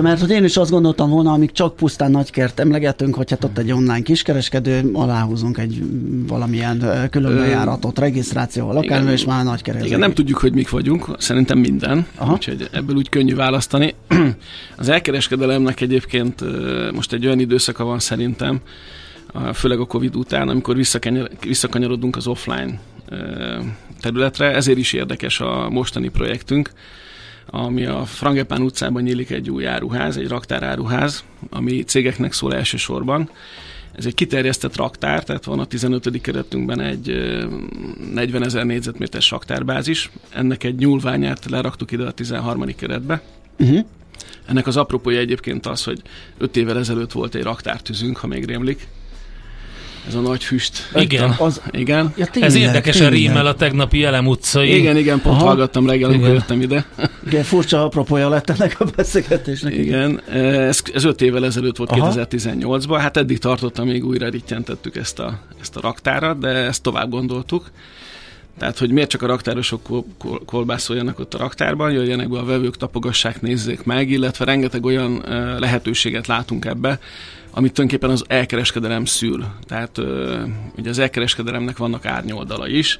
Mert 0.00 0.20
hogy 0.20 0.30
én 0.30 0.44
is 0.44 0.56
azt 0.56 0.70
gondoltam 0.70 1.10
volna, 1.10 1.32
amíg 1.32 1.52
csak 1.52 1.76
pusztán 1.76 2.10
nagykert 2.10 2.60
emlegetünk, 2.60 3.14
hogy 3.14 3.30
hát 3.30 3.44
ott 3.44 3.58
egy 3.58 3.72
online 3.72 4.00
kiskereskedő, 4.00 4.90
aláhúzunk 4.92 5.58
egy 5.58 5.82
valamilyen 6.26 7.08
különbejáratot, 7.10 7.98
regisztrációval, 7.98 8.76
akármi, 8.76 9.12
és 9.12 9.24
már 9.24 9.44
nagykereskedő. 9.44 9.86
Igen, 9.86 9.98
nem 9.98 10.14
tudjuk, 10.14 10.38
hogy 10.38 10.52
mik 10.52 10.70
vagyunk, 10.70 11.08
szerintem 11.18 11.58
minden, 11.58 12.06
Aha. 12.16 12.32
úgyhogy 12.32 12.68
ebből 12.72 12.96
úgy 12.96 13.08
könnyű 13.08 13.34
választani. 13.34 13.94
Az 14.76 14.88
elkereskedelemnek 14.88 15.80
egyébként 15.80 16.44
most 16.92 17.12
egy 17.12 17.26
olyan 17.26 17.38
időszaka 17.38 17.84
van 17.84 17.98
szerintem, 17.98 18.60
főleg 19.54 19.80
a 19.80 19.86
Covid 19.86 20.16
után, 20.16 20.48
amikor 20.48 20.76
visszakanyarodunk 21.40 22.16
az 22.16 22.26
offline 22.26 22.80
területre, 24.00 24.54
ezért 24.54 24.78
is 24.78 24.92
érdekes 24.92 25.40
a 25.40 25.68
mostani 25.70 26.08
projektünk, 26.08 26.70
ami 27.46 27.84
a 27.84 28.04
Frangepán 28.04 28.62
utcában 28.62 29.02
nyílik 29.02 29.30
egy 29.30 29.50
új 29.50 29.66
áruház, 29.66 30.16
egy 30.16 30.28
raktáráruház, 30.28 31.24
ami 31.50 31.82
cégeknek 31.82 32.32
szól 32.32 32.54
elsősorban. 32.54 33.30
Ez 33.92 34.06
egy 34.06 34.14
kiterjesztett 34.14 34.76
raktár, 34.76 35.24
tehát 35.24 35.44
van 35.44 35.58
a 35.58 35.64
15. 35.64 36.20
keretünkben 36.20 36.80
egy 36.80 37.08
40 38.12 38.44
ezer 38.44 38.64
négyzetméteres 38.64 39.30
raktárbázis. 39.30 40.10
Ennek 40.30 40.64
egy 40.64 40.74
nyúlványát 40.74 41.50
leraktuk 41.50 41.90
ide 41.90 42.04
a 42.04 42.10
13. 42.10 42.64
keretbe. 42.76 43.22
Uh-huh. 43.58 43.86
Ennek 44.46 44.66
az 44.66 44.76
apropója 44.76 45.18
egyébként 45.18 45.66
az, 45.66 45.84
hogy 45.84 46.02
5 46.38 46.56
évvel 46.56 46.78
ezelőtt 46.78 47.12
volt 47.12 47.34
egy 47.34 47.42
raktártűzünk, 47.42 48.16
ha 48.16 48.26
még 48.26 48.44
rémlik, 48.44 48.88
ez 50.06 50.14
a 50.14 50.20
nagy 50.20 50.44
füst. 50.44 50.90
Igen. 50.94 51.34
Az, 51.38 51.60
igen. 51.70 52.12
Ja, 52.16 52.26
tényleg, 52.26 52.50
ez 52.50 52.56
érdekesen 52.56 53.10
tényleg. 53.10 53.18
rímel 53.18 53.46
a 53.46 53.54
tegnapi 53.54 54.04
Elem 54.04 54.26
utcai. 54.26 54.76
Igen, 54.76 54.96
igen, 54.96 55.20
pont 55.20 55.36
Aha. 55.36 55.46
hallgattam 55.46 55.86
reggel, 55.86 56.10
amikor 56.10 56.28
jöttem 56.28 56.60
ide. 56.60 56.86
Igen, 57.26 57.42
furcsa 57.42 57.84
apropója 57.84 58.28
lett 58.28 58.50
ennek 58.50 58.80
a 58.80 58.84
beszélgetésnek. 58.96 59.74
Igen, 59.74 60.20
ez, 60.30 60.82
ez 60.94 61.04
öt 61.04 61.22
évvel 61.22 61.44
ezelőtt 61.44 61.76
volt, 61.76 61.90
2018-ban. 61.94 62.96
Hát 63.00 63.16
eddig 63.16 63.38
tartottam, 63.38 63.86
még 63.86 64.04
újra 64.04 64.28
rittyentettük 64.28 64.96
ezt 64.96 65.18
a, 65.18 65.38
ezt 65.60 65.76
a 65.76 65.80
raktárat, 65.80 66.38
de 66.38 66.48
ezt 66.48 66.82
tovább 66.82 67.10
gondoltuk. 67.10 67.70
Tehát, 68.58 68.78
hogy 68.78 68.90
miért 68.90 69.10
csak 69.10 69.22
a 69.22 69.26
raktárosok 69.26 69.82
kol- 69.82 70.06
kol- 70.18 70.44
kolbászoljanak 70.44 71.18
ott 71.18 71.34
a 71.34 71.38
raktárban, 71.38 71.92
jöjjenek 71.92 72.28
be 72.28 72.38
a 72.38 72.44
vevők, 72.44 72.76
tapogassák, 72.76 73.40
nézzék 73.40 73.84
meg, 73.84 74.10
illetve 74.10 74.44
rengeteg 74.44 74.84
olyan 74.84 75.22
lehetőséget 75.58 76.26
látunk 76.26 76.64
ebbe, 76.64 76.98
amit 77.50 77.72
tulajdonképpen 77.72 78.10
az 78.10 78.24
elkereskedelem 78.26 79.04
szül. 79.04 79.44
Tehát 79.66 79.98
ugye 80.76 80.90
az 80.90 80.98
elkereskedelemnek 80.98 81.76
vannak 81.76 82.06
árnyoldala 82.06 82.68
is, 82.68 82.98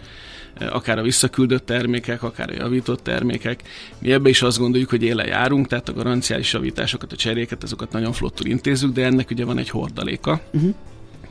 akár 0.70 0.98
a 0.98 1.02
visszaküldött 1.02 1.66
termékek, 1.66 2.22
akár 2.22 2.50
a 2.50 2.54
javított 2.54 3.02
termékek. 3.02 3.62
Mi 3.98 4.12
ebbe 4.12 4.28
is 4.28 4.42
azt 4.42 4.58
gondoljuk, 4.58 4.90
hogy 4.90 5.02
éle 5.02 5.24
járunk, 5.24 5.66
tehát 5.66 5.88
a 5.88 5.92
garanciális 5.92 6.52
javításokat, 6.52 7.12
a 7.12 7.16
cseréket, 7.16 7.62
azokat 7.62 7.92
nagyon 7.92 8.12
flottul 8.12 8.46
intézzük, 8.46 8.92
de 8.92 9.04
ennek 9.04 9.30
ugye 9.30 9.44
van 9.44 9.58
egy 9.58 9.70
hordaléka. 9.70 10.40
Uh-huh. 10.52 10.74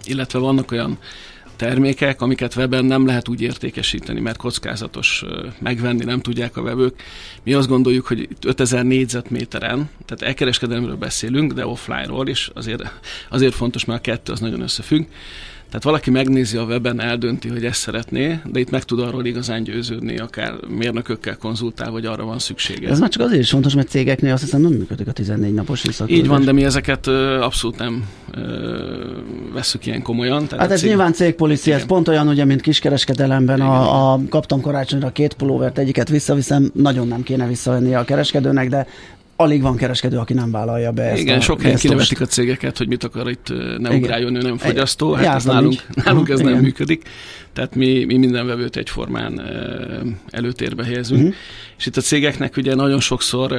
Illetve 0.05 0.39
vannak 0.39 0.72
olyan 0.72 0.97
termékek, 1.62 2.22
amiket 2.22 2.55
webben 2.55 2.86
nem 2.86 3.05
lehet 3.05 3.28
úgy 3.28 3.41
értékesíteni, 3.41 4.20
mert 4.20 4.38
kockázatos 4.38 5.24
megvenni, 5.59 6.03
nem 6.03 6.20
tudják 6.20 6.57
a 6.57 6.62
vevők. 6.62 7.03
Mi 7.43 7.53
azt 7.53 7.68
gondoljuk, 7.68 8.07
hogy 8.07 8.28
5000 8.45 8.84
négyzetméteren, 8.84 9.89
tehát 10.05 10.22
elkereskedelemről 10.22 10.95
beszélünk, 10.95 11.53
de 11.53 11.66
offline-ról 11.66 12.28
is, 12.28 12.49
azért, 12.53 12.99
azért 13.30 13.53
fontos, 13.53 13.86
mert 13.86 13.99
a 13.99 14.12
kettő 14.12 14.32
az 14.32 14.39
nagyon 14.39 14.62
összefügg. 14.62 15.05
Tehát 15.72 15.86
valaki 15.86 16.09
megnézi 16.09 16.57
a 16.57 16.63
weben, 16.63 17.01
eldönti, 17.01 17.49
hogy 17.49 17.65
ezt 17.65 17.80
szeretné, 17.80 18.39
de 18.51 18.59
itt 18.59 18.69
meg 18.69 18.84
tud 18.84 18.99
arról 18.99 19.26
igazán 19.26 19.63
győződni, 19.63 20.17
akár 20.17 20.53
mérnökökkel 20.67 21.38
konzultál, 21.38 21.91
vagy 21.91 22.05
arra 22.05 22.26
van 22.26 22.39
szüksége. 22.39 22.89
Ez 22.89 22.99
már 22.99 23.09
csak 23.09 23.24
azért 23.24 23.41
is 23.41 23.49
fontos, 23.49 23.76
mert 23.76 23.89
cégeknél 23.89 24.34
azt 24.34 24.41
hiszem 24.41 24.61
nem 24.61 24.72
működik 24.72 25.07
a 25.07 25.11
14 25.11 25.53
napos 25.53 25.82
visszaküldés. 25.82 26.24
Így 26.24 26.30
van, 26.30 26.43
de 26.43 26.51
mi 26.51 26.63
ezeket 26.63 27.07
ö, 27.07 27.41
abszolút 27.41 27.78
nem 27.78 28.07
ö, 28.32 28.41
veszük 29.53 29.86
ilyen 29.86 30.01
komolyan. 30.01 30.47
Tehát 30.47 30.63
hát 30.63 30.72
ez 30.72 30.80
cég... 30.80 30.89
nyilván 30.89 31.13
cégpolicia, 31.13 31.76
ez 31.76 31.86
pont 31.86 32.07
olyan, 32.07 32.28
ugye, 32.28 32.45
mint 32.45 32.61
kiskereskedelemben 32.61 33.61
a, 33.61 34.13
a, 34.13 34.19
kaptam 34.30 34.61
karácsonyra 34.61 35.11
két 35.11 35.34
pulóvert, 35.34 35.78
egyiket 35.78 36.09
visszaviszem, 36.09 36.72
nagyon 36.74 37.07
nem 37.07 37.24
kéne 37.24 37.47
visszavenni 37.47 37.95
a 37.95 38.03
kereskedőnek, 38.03 38.69
de 38.69 38.88
alig 39.36 39.62
van 39.62 39.76
kereskedő, 39.76 40.18
aki 40.18 40.34
nem 40.34 40.52
vállalja 40.52 40.92
be 40.92 41.04
ezt 41.04 41.22
Igen, 41.22 41.38
a 41.38 41.42
sok 41.42 41.62
helyen 41.62 41.78
kinevetik 41.78 42.22
a 42.22 42.26
cégeket, 42.26 42.78
hogy 42.78 42.88
mit 42.88 43.04
akar 43.04 43.30
itt 43.30 43.50
ne 43.50 43.76
Igen. 43.76 43.94
ugráljon, 43.94 44.36
ő 44.36 44.42
nem 44.42 44.58
fogyasztó. 44.58 45.14
Hát 45.14 45.36
ez 45.36 45.44
nálunk, 45.44 45.88
nálunk 46.06 46.30
ez 46.30 46.40
Igen. 46.40 46.52
nem 46.52 46.62
működik. 46.62 47.10
Tehát 47.54 47.76
mi, 47.76 48.04
mi 48.04 48.18
minden 48.18 48.46
vevőt 48.46 48.76
egyformán 48.76 49.42
előtérbe 50.30 50.84
helyezünk. 50.84 51.22
Uh-huh. 51.22 51.36
És 51.78 51.86
itt 51.86 51.98
a 51.98 52.02
cégeknek 52.02 52.58
ugye 52.58 52.76
nagyon 52.76 53.00
sokszor 53.00 53.52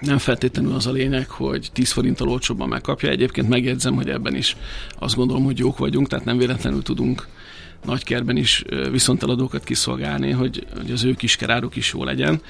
nem 0.00 0.18
feltétlenül 0.18 0.74
az 0.74 0.86
a 0.86 0.92
lényeg, 0.92 1.28
hogy 1.28 1.68
10 1.72 1.90
forinttal 1.90 2.28
olcsóbban 2.28 2.68
megkapja. 2.68 3.08
Egyébként 3.08 3.48
megjegyzem, 3.48 3.94
hogy 3.94 4.08
ebben 4.08 4.34
is 4.34 4.56
azt 4.98 5.14
gondolom, 5.14 5.44
hogy 5.44 5.58
jók 5.58 5.78
vagyunk, 5.78 6.08
tehát 6.08 6.24
nem 6.24 6.38
véletlenül 6.38 6.82
tudunk 6.82 7.26
nagykerben 7.84 8.36
is 8.36 8.64
viszonteladókat 8.90 9.64
kiszolgálni, 9.64 10.30
hogy, 10.30 10.66
hogy 10.76 10.90
az 10.90 11.04
ő 11.04 11.14
kiskeráruk 11.14 11.76
is 11.76 11.92
jó 11.92 12.04
legyen. 12.04 12.40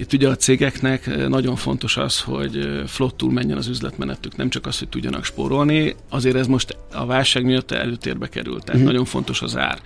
Itt 0.00 0.12
ugye 0.12 0.28
a 0.28 0.36
cégeknek 0.36 1.06
eh, 1.06 1.28
nagyon 1.28 1.56
fontos 1.56 1.96
az, 1.96 2.20
hogy 2.20 2.56
eh, 2.56 2.86
flottul 2.86 3.32
menjen 3.32 3.56
az 3.56 3.66
üzletmenetük, 3.66 4.36
nem 4.36 4.48
csak 4.48 4.66
az, 4.66 4.78
hogy 4.78 4.88
tudjanak 4.88 5.24
spórolni, 5.24 5.94
azért 6.08 6.36
ez 6.36 6.46
most 6.46 6.76
a 6.92 7.06
válság 7.06 7.44
miatt 7.44 7.70
előtérbe 7.70 8.28
került, 8.28 8.64
tehát 8.64 8.80
mm. 8.80 8.84
nagyon 8.84 9.04
fontos 9.04 9.42
az 9.42 9.56
ár. 9.56 9.78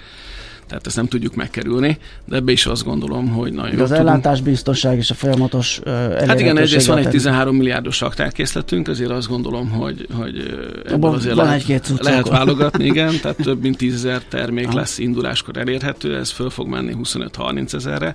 Tehát 0.66 0.86
ezt 0.86 0.96
nem 0.96 1.06
tudjuk 1.06 1.34
megkerülni, 1.34 1.98
de 2.24 2.36
ebbe 2.36 2.52
is 2.52 2.66
azt 2.66 2.84
gondolom, 2.84 3.28
hogy 3.28 3.52
nagyon 3.52 3.76
de 3.76 3.82
Az 3.82 3.92
ellátásbiztonság 3.92 4.96
és 4.96 5.10
a 5.10 5.14
folyamatos 5.14 5.80
uh, 5.84 6.26
Hát 6.26 6.40
igen, 6.40 6.58
egyrészt 6.58 6.86
van 6.86 6.98
egy 6.98 7.08
13 7.08 7.56
milliárdos 7.56 8.00
raktárkészletünk, 8.00 8.88
azért 8.88 9.10
azt 9.10 9.28
gondolom, 9.28 9.70
hogy, 9.70 10.06
hogy 10.12 10.54
ebből 10.86 11.10
azért 11.10 11.34
van 11.34 11.44
lehet, 11.44 11.68
egy 11.68 11.82
lehet 12.00 12.28
válogatni, 12.28 12.84
igen, 12.84 13.14
tehát 13.22 13.36
több 13.36 13.62
mint 13.62 13.76
10 13.76 13.94
ezer 13.94 14.22
termék 14.22 14.72
lesz 14.72 14.98
induláskor 14.98 15.56
elérhető, 15.56 16.16
ez 16.16 16.30
föl 16.30 16.50
fog 16.50 16.68
menni 16.68 16.94
25-30 17.02 17.74
ezerre, 17.74 18.14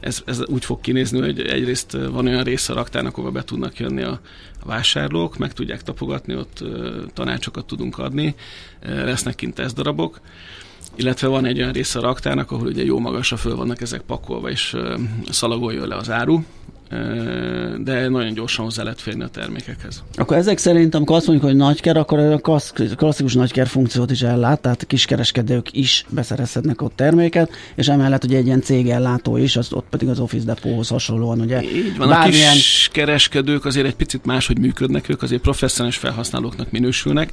ez, 0.00 0.22
ez 0.26 0.46
úgy 0.46 0.64
fog 0.64 0.80
kinézni, 0.80 1.20
hogy 1.20 1.40
egyrészt 1.40 1.92
van 1.92 2.26
olyan 2.26 2.44
része 2.44 2.72
a 2.72 2.76
raktárnak, 2.76 3.18
ahol 3.18 3.30
be 3.30 3.44
tudnak 3.44 3.78
jönni 3.78 4.02
a, 4.02 4.20
a 4.62 4.66
vásárlók, 4.66 5.38
meg 5.38 5.52
tudják 5.52 5.82
tapogatni, 5.82 6.36
ott 6.36 6.64
tanácsokat 7.14 7.66
tudunk 7.66 7.98
adni, 7.98 8.34
lesznek 8.82 9.34
kint 9.34 9.54
tesztdarabok, 9.54 10.20
illetve 10.96 11.26
van 11.26 11.44
egy 11.44 11.58
olyan 11.58 11.72
része 11.72 11.98
a 11.98 12.02
raktárnak, 12.02 12.50
ahol 12.50 12.66
ugye 12.66 12.84
jó 12.84 12.98
magasra 12.98 13.36
föl 13.36 13.56
vannak 13.56 13.80
ezek 13.80 14.00
pakolva, 14.00 14.50
és 14.50 14.76
szalagoljon 15.30 15.88
le 15.88 15.96
az 15.96 16.10
áru, 16.10 16.42
de 17.78 18.08
nagyon 18.08 18.34
gyorsan 18.34 18.64
hozzá 18.64 18.82
lehet 18.82 19.00
férni 19.00 19.22
a 19.22 19.28
termékekhez. 19.28 20.02
Akkor 20.14 20.36
ezek 20.36 20.58
szerint, 20.58 20.94
amikor 20.94 21.16
azt 21.16 21.26
mondjuk, 21.26 21.48
hogy 21.50 21.58
nagyker, 21.58 21.96
akkor 21.96 22.18
a 22.18 22.38
klasszikus 22.96 23.34
nagyker 23.34 23.66
funkciót 23.66 24.10
is 24.10 24.22
ellát, 24.22 24.60
tehát 24.60 24.86
kiskereskedők 24.86 25.72
is 25.72 26.04
beszerezhetnek 26.08 26.82
ott 26.82 26.96
terméket, 26.96 27.50
és 27.74 27.88
emellett 27.88 28.24
ugye 28.24 28.36
egy 28.36 28.46
ilyen 28.46 28.60
cégellátó 28.60 29.36
is, 29.36 29.56
az 29.56 29.72
ott 29.72 29.86
pedig 29.90 30.08
az 30.08 30.20
Office 30.20 30.44
Depothoz 30.44 30.88
hasonlóan 30.88 31.40
ugye. 31.40 31.62
Így 31.62 31.96
van, 31.96 32.08
bármilyen... 32.08 32.50
a 32.50 32.52
kiskereskedők 32.52 33.64
azért 33.64 33.86
egy 33.86 33.96
picit 33.96 34.24
máshogy 34.24 34.58
működnek, 34.58 35.08
ők 35.08 35.22
azért 35.22 35.42
professzionális 35.42 35.96
felhasználóknak 35.96 36.70
minősülnek, 36.70 37.32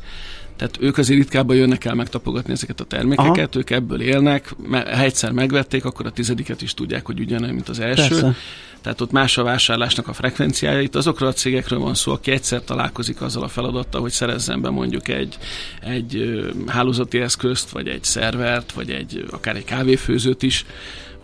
tehát 0.58 0.78
ők 0.80 0.98
azért 0.98 1.20
ritkábban 1.20 1.56
jönnek 1.56 1.86
el 1.86 1.96
megtapogatni 1.96 2.54
ezeket 2.54 2.80
a 2.80 2.84
termékeket, 2.84 3.50
Aha. 3.50 3.58
ők 3.58 3.70
ebből 3.70 4.02
élnek, 4.02 4.56
ha 4.72 5.02
egyszer 5.02 5.32
megvették, 5.32 5.86
akkor 5.86 6.06
a 6.06 6.12
tizediket 6.12 6.62
is 6.62 6.74
tudják, 6.74 7.06
hogy 7.06 7.20
ugyanolyan, 7.20 7.54
mint 7.54 7.70
az 7.70 7.80
első. 7.80 8.08
Persze. 8.08 8.36
Tehát 8.82 9.02
ott 9.02 9.12
más 9.12 9.38
a 9.38 9.44
vásárlásnak 9.44 10.08
a 10.08 10.14
frekvenciája. 10.14 10.82
Itt 10.82 10.96
azokról 10.96 11.30
a 11.30 11.34
cégekről 11.34 11.80
van 11.80 11.94
szó, 11.94 12.12
aki 12.12 12.32
egyszer 12.32 12.62
találkozik 12.62 13.22
azzal 13.22 13.44
a 13.44 13.48
feladattal, 13.48 14.02
hogy 14.02 14.12
szerezzen 14.12 14.62
be 14.62 14.70
mondjuk 14.70 15.08
egy, 15.08 15.38
egy 15.82 16.42
hálózati 16.68 17.20
eszközt, 17.20 17.70
vagy 17.70 17.88
egy 17.88 18.04
szervert, 18.04 18.72
vagy 18.72 18.90
egy 18.90 19.26
akár 19.32 19.56
egy 19.56 19.64
kávéfőzőt 19.64 20.44
is, 20.44 20.66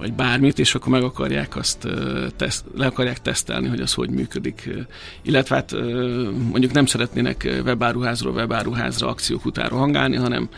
vagy 0.04 0.14
bármit, 0.14 0.60
és 0.60 0.76
akkor 0.76 0.92
meg 0.92 1.04
akarják 1.04 1.56
azt, 1.56 1.88
teszt, 2.36 2.66
le 2.76 2.86
akarják 2.86 3.22
tesztelni, 3.22 3.68
hogy 3.68 3.80
az 3.80 3.94
hogy 3.94 4.10
működik. 4.10 4.70
Illetve 5.22 5.56
hát 5.56 5.72
mondjuk 6.50 6.72
nem 6.72 6.86
szeretnének 6.86 7.62
webáruházról 7.66 8.34
webáruházra 8.34 9.08
akciók 9.08 9.46
után 9.46 9.70
rohangálni, 9.70 10.16
hanem 10.16 10.50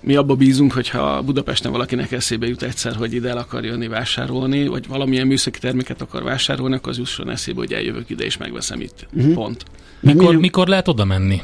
mi 0.00 0.14
abba 0.14 0.34
bízunk, 0.34 0.72
hogyha 0.72 1.22
Budapesten 1.22 1.72
valakinek 1.72 2.12
eszébe 2.12 2.46
jut 2.46 2.62
egyszer, 2.62 2.94
hogy 2.94 3.12
ide 3.12 3.28
el 3.28 3.38
akar 3.38 3.64
jönni 3.64 3.88
vásárolni, 3.88 4.66
vagy 4.66 4.86
valamilyen 4.88 5.26
műszaki 5.26 5.58
terméket 5.58 6.02
akar 6.02 6.22
vásárolni, 6.22 6.74
akkor 6.74 6.90
az 6.90 6.98
jusson 6.98 7.30
eszébe, 7.30 7.58
hogy 7.58 7.72
eljövök 7.72 8.10
ide 8.10 8.24
és 8.24 8.36
megveszem 8.36 8.80
itt. 8.80 9.06
Uh-huh. 9.12 9.34
Pont. 9.34 9.64
Mikor, 10.00 10.36
mikor 10.36 10.66
lehet 10.68 10.88
oda 10.88 11.04
menni? 11.04 11.40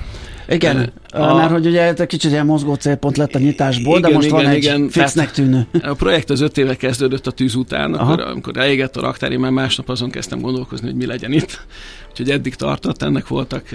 Igen, 0.49 0.93
a... 1.11 1.34
mert 1.34 1.51
hogy 1.51 1.66
ugye 1.66 2.07
kicsit 2.07 2.30
ilyen 2.30 2.47
mozgó 2.47 2.74
célpont 2.74 3.16
lett 3.16 3.34
a 3.34 3.38
nyitásból, 3.38 3.99
igen, 3.99 4.11
de 4.11 4.16
most 4.16 4.26
igen, 4.26 4.43
van 4.43 4.53
egy 4.53 4.57
igen, 4.57 4.88
fixnek 4.88 5.30
tűnő. 5.30 5.66
A 5.82 5.95
projekt 5.95 6.30
az 6.30 6.40
öt 6.40 6.59
éve 6.59 6.76
kezdődött 6.76 7.26
a 7.26 7.30
tűz 7.30 7.55
után, 7.55 7.95
akkor, 7.95 8.20
amikor 8.20 8.57
elégett 8.57 8.97
a 8.97 9.01
raktár, 9.01 9.32
én 9.32 9.38
már 9.38 9.51
másnap 9.51 9.88
azon 9.88 10.11
kezdtem 10.11 10.40
gondolkozni, 10.40 10.86
hogy 10.86 10.97
mi 10.97 11.07
legyen 11.07 11.32
itt. 11.32 11.66
Úgyhogy 12.11 12.30
eddig 12.30 12.55
tartott, 12.55 13.03
ennek 13.03 13.28
voltak 13.28 13.68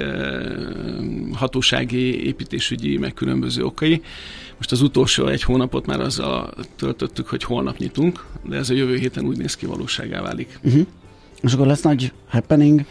hatósági, 1.34 2.26
építésügyi, 2.26 2.98
meg 2.98 3.14
különböző 3.14 3.64
okai. 3.64 4.02
Most 4.58 4.72
az 4.72 4.82
utolsó 4.82 5.28
egy 5.28 5.44
hónapot 5.44 5.86
már 5.86 6.00
azzal 6.00 6.54
töltöttük, 6.76 7.28
hogy 7.28 7.44
holnap 7.44 7.78
nyitunk, 7.78 8.26
de 8.50 8.56
ez 8.56 8.70
a 8.70 8.74
jövő 8.74 8.96
héten 8.96 9.26
úgy 9.26 9.38
néz 9.38 9.56
ki 9.56 9.66
valóságá 9.66 10.22
válik. 10.22 10.60
Uh-huh. 10.64 10.86
És 11.42 11.54
akkor 11.54 11.68
lesz 11.68 11.82
nagy 11.82 12.12
happening? 12.28 12.86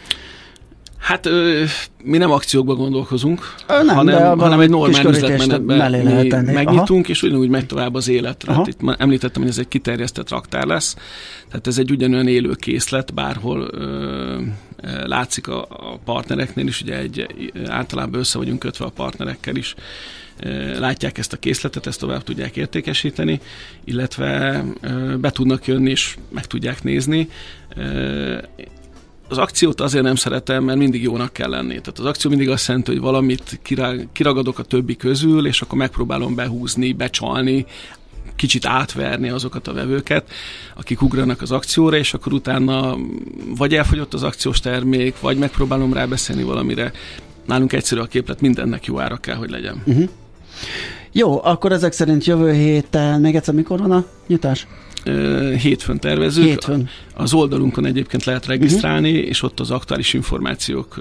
Hát 1.07 1.27
ö, 1.27 1.65
mi 2.05 2.17
nem 2.17 2.31
akciókba 2.31 2.75
gondolkozunk, 2.75 3.55
ö, 3.67 3.83
nem, 3.83 3.97
hanem, 3.97 4.39
hanem 4.39 4.61
egy 4.61 4.71
normál 4.71 5.07
üzletmenetben 5.07 5.91
mi 5.91 6.53
megnyitunk, 6.53 7.05
Aha. 7.05 7.13
és 7.13 7.23
ugyanúgy 7.23 7.49
megy 7.49 7.67
tovább 7.67 7.95
az 7.95 8.09
életre. 8.09 8.53
Hát 8.53 8.67
itt 8.67 8.81
említettem, 8.99 9.43
hogy 9.43 9.51
ez 9.51 9.59
egy 9.59 9.69
kiterjesztett 9.69 10.29
raktár 10.29 10.65
lesz, 10.65 10.97
tehát 11.49 11.67
ez 11.67 11.79
egy 11.79 11.91
ugyanolyan 11.91 12.29
élő 12.29 12.55
készlet, 12.55 13.15
bárhol 13.15 13.69
ö, 13.73 14.41
látszik 15.05 15.49
a, 15.49 15.63
a 15.69 15.99
partnereknél 16.05 16.67
is, 16.67 16.81
ugye 16.83 16.99
egy, 16.99 17.27
általában 17.67 18.21
össze 18.21 18.39
vagyunk 18.39 18.59
kötve 18.59 18.85
a 18.85 18.91
partnerekkel 18.91 19.57
is, 19.57 19.75
látják 20.79 21.19
ezt 21.19 21.33
a 21.33 21.37
készletet, 21.37 21.87
ezt 21.87 22.01
tovább 22.01 22.23
tudják 22.23 22.57
értékesíteni, 22.57 23.41
illetve 23.85 24.65
be 25.21 25.31
tudnak 25.31 25.67
jönni 25.67 25.91
és 25.91 26.17
meg 26.29 26.47
tudják 26.47 26.83
nézni 26.83 27.29
az 29.29 29.39
akciót 29.39 29.81
azért 29.81 30.05
nem 30.05 30.14
szeretem, 30.14 30.64
mert 30.64 30.79
mindig 30.79 31.03
jónak 31.03 31.33
kell 31.33 31.51
lenni. 31.51 31.81
Tehát 31.81 31.99
az 31.99 32.05
akció 32.05 32.31
mindig 32.31 32.49
azt 32.51 32.68
jelenti, 32.68 32.91
hogy 32.91 33.01
valamit 33.01 33.61
kiragadok 34.12 34.59
a 34.59 34.62
többi 34.62 34.97
közül, 34.97 35.47
és 35.47 35.61
akkor 35.61 35.79
megpróbálom 35.79 36.35
behúzni, 36.35 36.93
becsalni, 36.93 37.66
kicsit 38.37 38.66
átverni 38.66 39.29
azokat 39.29 39.68
a 39.68 39.72
vevőket, 39.72 40.31
akik 40.74 41.03
ugranak 41.03 41.43
az 41.43 41.51
akcióra, 41.51 41.97
és 41.97 42.14
akkor 42.14 42.33
utána 42.33 42.97
vagy 43.57 43.74
elfogyott 43.74 44.14
az 44.14 44.22
akciós 44.22 44.61
termék, 44.61 45.20
vagy 45.20 45.39
megpróbálom 45.39 45.93
rábeszélni 45.93 46.43
valamire. 46.43 46.93
Nálunk 47.47 47.72
egyszerű 47.72 48.01
a 48.01 48.07
képlet, 48.07 48.41
mindennek 48.41 48.85
jó 48.85 49.01
ára 49.01 49.16
kell, 49.16 49.37
hogy 49.37 49.51
legyen. 49.51 49.83
Uh-huh. 49.87 50.09
Jó, 51.12 51.45
akkor 51.45 51.72
ezek 51.72 51.93
szerint 51.93 52.24
jövő 52.24 52.53
héten, 52.53 53.20
még 53.20 53.35
egyszer 53.35 53.55
mikor 53.55 53.79
van 53.79 53.91
a 53.91 54.05
nyitás? 54.27 54.66
Hétfőn 55.59 55.99
tervezünk. 55.99 56.47
Hétfőn. 56.47 56.89
Az 57.15 57.35
oldalunkon 57.35 57.87
egyébként 57.87 58.25
lehet 58.25 58.47
regisztrálni, 58.47 59.13
uh-huh. 59.13 59.29
és 59.29 59.43
ott 59.43 59.61
az 59.61 59.71
aktuális 59.71 60.13
információk 60.15 60.97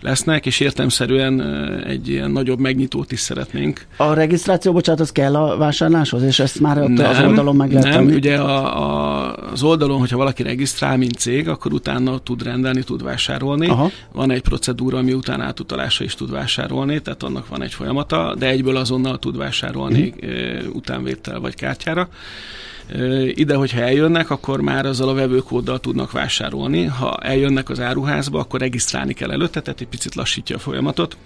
lesznek, 0.00 0.46
és 0.46 0.60
értemszerűen 0.60 1.40
egy 1.86 2.08
ilyen 2.08 2.30
nagyobb 2.30 2.58
megnyitót 2.58 3.12
is 3.12 3.20
szeretnénk. 3.20 3.86
A 3.96 4.12
regisztráció, 4.12 4.72
bocsánat, 4.72 5.00
az 5.00 5.12
kell 5.12 5.36
a 5.36 5.56
vásárláshoz, 5.56 6.22
és 6.22 6.38
ezt 6.38 6.60
már 6.60 6.82
ott 6.82 6.88
nem, 6.88 7.10
az 7.10 7.20
oldalon 7.20 7.56
meg 7.56 7.72
lehet 7.72 7.84
Nem, 7.84 7.94
tenni? 7.94 8.14
ugye 8.14 8.36
a, 8.36 8.82
a, 8.82 9.34
az 9.52 9.62
oldalon, 9.62 9.98
hogyha 9.98 10.16
valaki 10.16 10.42
regisztrál, 10.42 10.96
mint 10.96 11.14
cég, 11.14 11.48
akkor 11.48 11.72
utána 11.72 12.18
tud 12.18 12.42
rendelni, 12.42 12.82
tud 12.82 13.02
vásárolni. 13.02 13.68
Aha. 13.68 13.90
Van 14.12 14.30
egy 14.30 14.42
procedúra, 14.42 14.98
ami 14.98 15.12
után 15.12 15.40
átutalása 15.40 16.04
is 16.04 16.14
tud 16.14 16.30
vásárolni, 16.30 17.00
tehát 17.00 17.22
annak 17.22 17.48
van 17.48 17.62
egy 17.62 17.74
folyamata, 17.74 18.34
de 18.38 18.48
egyből 18.48 18.76
azonnal 18.76 19.18
tud 19.18 19.36
vásárolni 19.36 20.14
uh-huh. 20.16 20.74
utánvétel 20.74 21.40
vagy 21.40 21.54
kártyára. 21.54 22.08
Ide, 23.34 23.54
hogyha 23.54 23.80
eljönnek, 23.80 24.30
akkor 24.30 24.60
már 24.60 24.86
azzal 24.86 25.08
a 25.08 25.14
vevőkóddal 25.14 25.78
tudnak 25.78 26.10
vásárolni. 26.10 26.84
Ha 26.84 27.16
eljönnek 27.16 27.68
az 27.70 27.80
áruházba, 27.80 28.38
akkor 28.38 28.60
regisztrálni 28.60 29.12
kell 29.12 29.30
előtte, 29.30 29.60
tehát 29.60 29.80
egy 29.80 29.88
picit 29.88 30.14
lassítja 30.14 30.56
a 30.56 30.58
folyamatot 30.58 31.16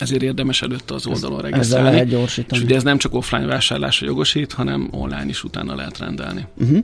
ezért 0.00 0.22
érdemes 0.22 0.62
előtte 0.62 0.94
az 0.94 1.06
oldalon 1.06 1.38
ezzel 1.38 1.50
regisztrálni. 1.50 1.90
lehet 1.90 2.08
gyorsítani. 2.08 2.60
És 2.60 2.66
ugye 2.66 2.76
ez 2.76 2.82
nem 2.82 2.98
csak 2.98 3.14
offline 3.14 3.46
vásárlásra 3.46 4.06
jogosít, 4.06 4.52
hanem 4.52 4.88
online 4.90 5.26
is 5.28 5.44
utána 5.44 5.74
lehet 5.74 5.98
rendelni. 5.98 6.46
Uh-huh. 6.60 6.78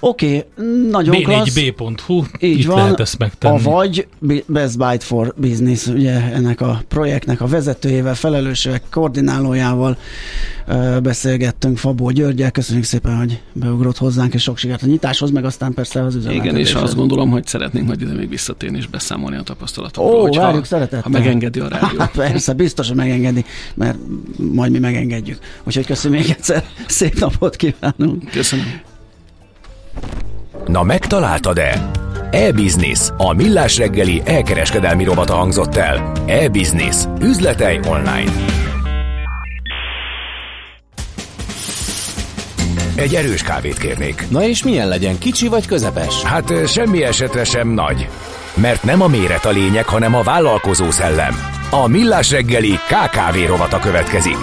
Oké, 0.00 0.44
okay, 0.56 0.88
nagyon 0.90 1.22
klassz. 1.22 1.54
b4.hu, 1.56 2.24
Így 2.40 2.58
itt 2.58 2.66
van, 2.66 2.76
lehet 2.76 3.00
ezt 3.00 3.18
megtenni. 3.18 3.62
vagy 3.62 4.06
Best 4.46 4.78
Byte 4.78 5.04
for 5.04 5.34
Business, 5.36 5.86
ugye 5.86 6.12
ennek 6.32 6.60
a 6.60 6.82
projektnek 6.88 7.40
a 7.40 7.46
vezetőjével, 7.46 8.14
felelősek, 8.14 8.82
koordinálójával 8.90 9.98
ö, 10.66 10.98
beszélgettünk 11.02 11.78
Fabó 11.78 12.10
Györgyel. 12.10 12.50
Köszönjük 12.50 12.84
szépen, 12.84 13.16
hogy 13.16 13.40
beugrott 13.52 13.96
hozzánk, 13.98 14.34
és 14.34 14.42
sok 14.42 14.56
sikert 14.58 14.82
a 14.82 14.86
nyitáshoz, 14.86 15.30
meg 15.30 15.44
aztán 15.44 15.74
persze 15.74 16.02
az 16.02 16.18
Igen, 16.30 16.56
és 16.56 16.74
azt 16.74 16.94
gondolom, 16.94 17.30
hogy 17.30 17.46
szeretnénk 17.46 17.86
majd 17.86 18.00
ide 18.00 18.12
még 18.12 18.28
visszatérni 18.28 18.76
és 18.78 18.86
beszámolni 18.86 19.36
a 19.36 19.42
tapasztalatokról. 19.42 20.14
Ó, 20.14 20.20
hogyha- 20.22 20.42
várjuk 20.42 20.64
szeretettel. 20.64 21.00
Ha 21.02 21.08
megengedi 21.08 21.60
a 21.60 21.68
rádió. 21.68 21.98
Hát 21.98 22.10
persze, 22.22 22.45
biztos, 22.54 22.86
hogy 22.86 22.96
megengedi, 22.96 23.44
mert 23.74 23.98
majd 24.36 24.72
mi 24.72 24.78
megengedjük. 24.78 25.38
Úgyhogy 25.64 25.86
köszönöm 25.86 26.18
még 26.18 26.30
egyszer, 26.30 26.64
szép 26.86 27.18
napot 27.18 27.56
kívánunk. 27.56 28.30
Köszönöm. 28.30 28.80
Na 30.66 30.82
megtaláltad-e? 30.82 31.90
E-Business, 32.30 33.10
a 33.16 33.32
millás 33.32 33.76
reggeli 33.76 34.22
elkereskedelmi 34.24 35.04
robata 35.04 35.34
hangzott 35.34 35.76
el. 35.76 36.12
E-Business. 36.26 37.04
Üzletei 37.20 37.80
online. 37.88 38.32
Egy 42.96 43.14
erős 43.14 43.42
kávét 43.42 43.78
kérnék. 43.78 44.26
Na 44.30 44.42
és 44.42 44.62
milyen 44.62 44.88
legyen, 44.88 45.18
kicsi 45.18 45.48
vagy 45.48 45.66
közepes? 45.66 46.22
Hát 46.22 46.68
semmi 46.68 47.02
esetre 47.02 47.44
sem 47.44 47.68
nagy. 47.68 48.08
Mert 48.54 48.82
nem 48.82 49.02
a 49.02 49.06
méret 49.06 49.44
a 49.44 49.50
lényeg, 49.50 49.84
hanem 49.84 50.14
a 50.14 50.22
vállalkozó 50.22 50.90
szellem. 50.90 51.55
A 51.70 51.86
millás 51.86 52.30
reggeli 52.30 52.72
KKV 52.72 53.46
rovata 53.46 53.78
következik. 53.78 54.36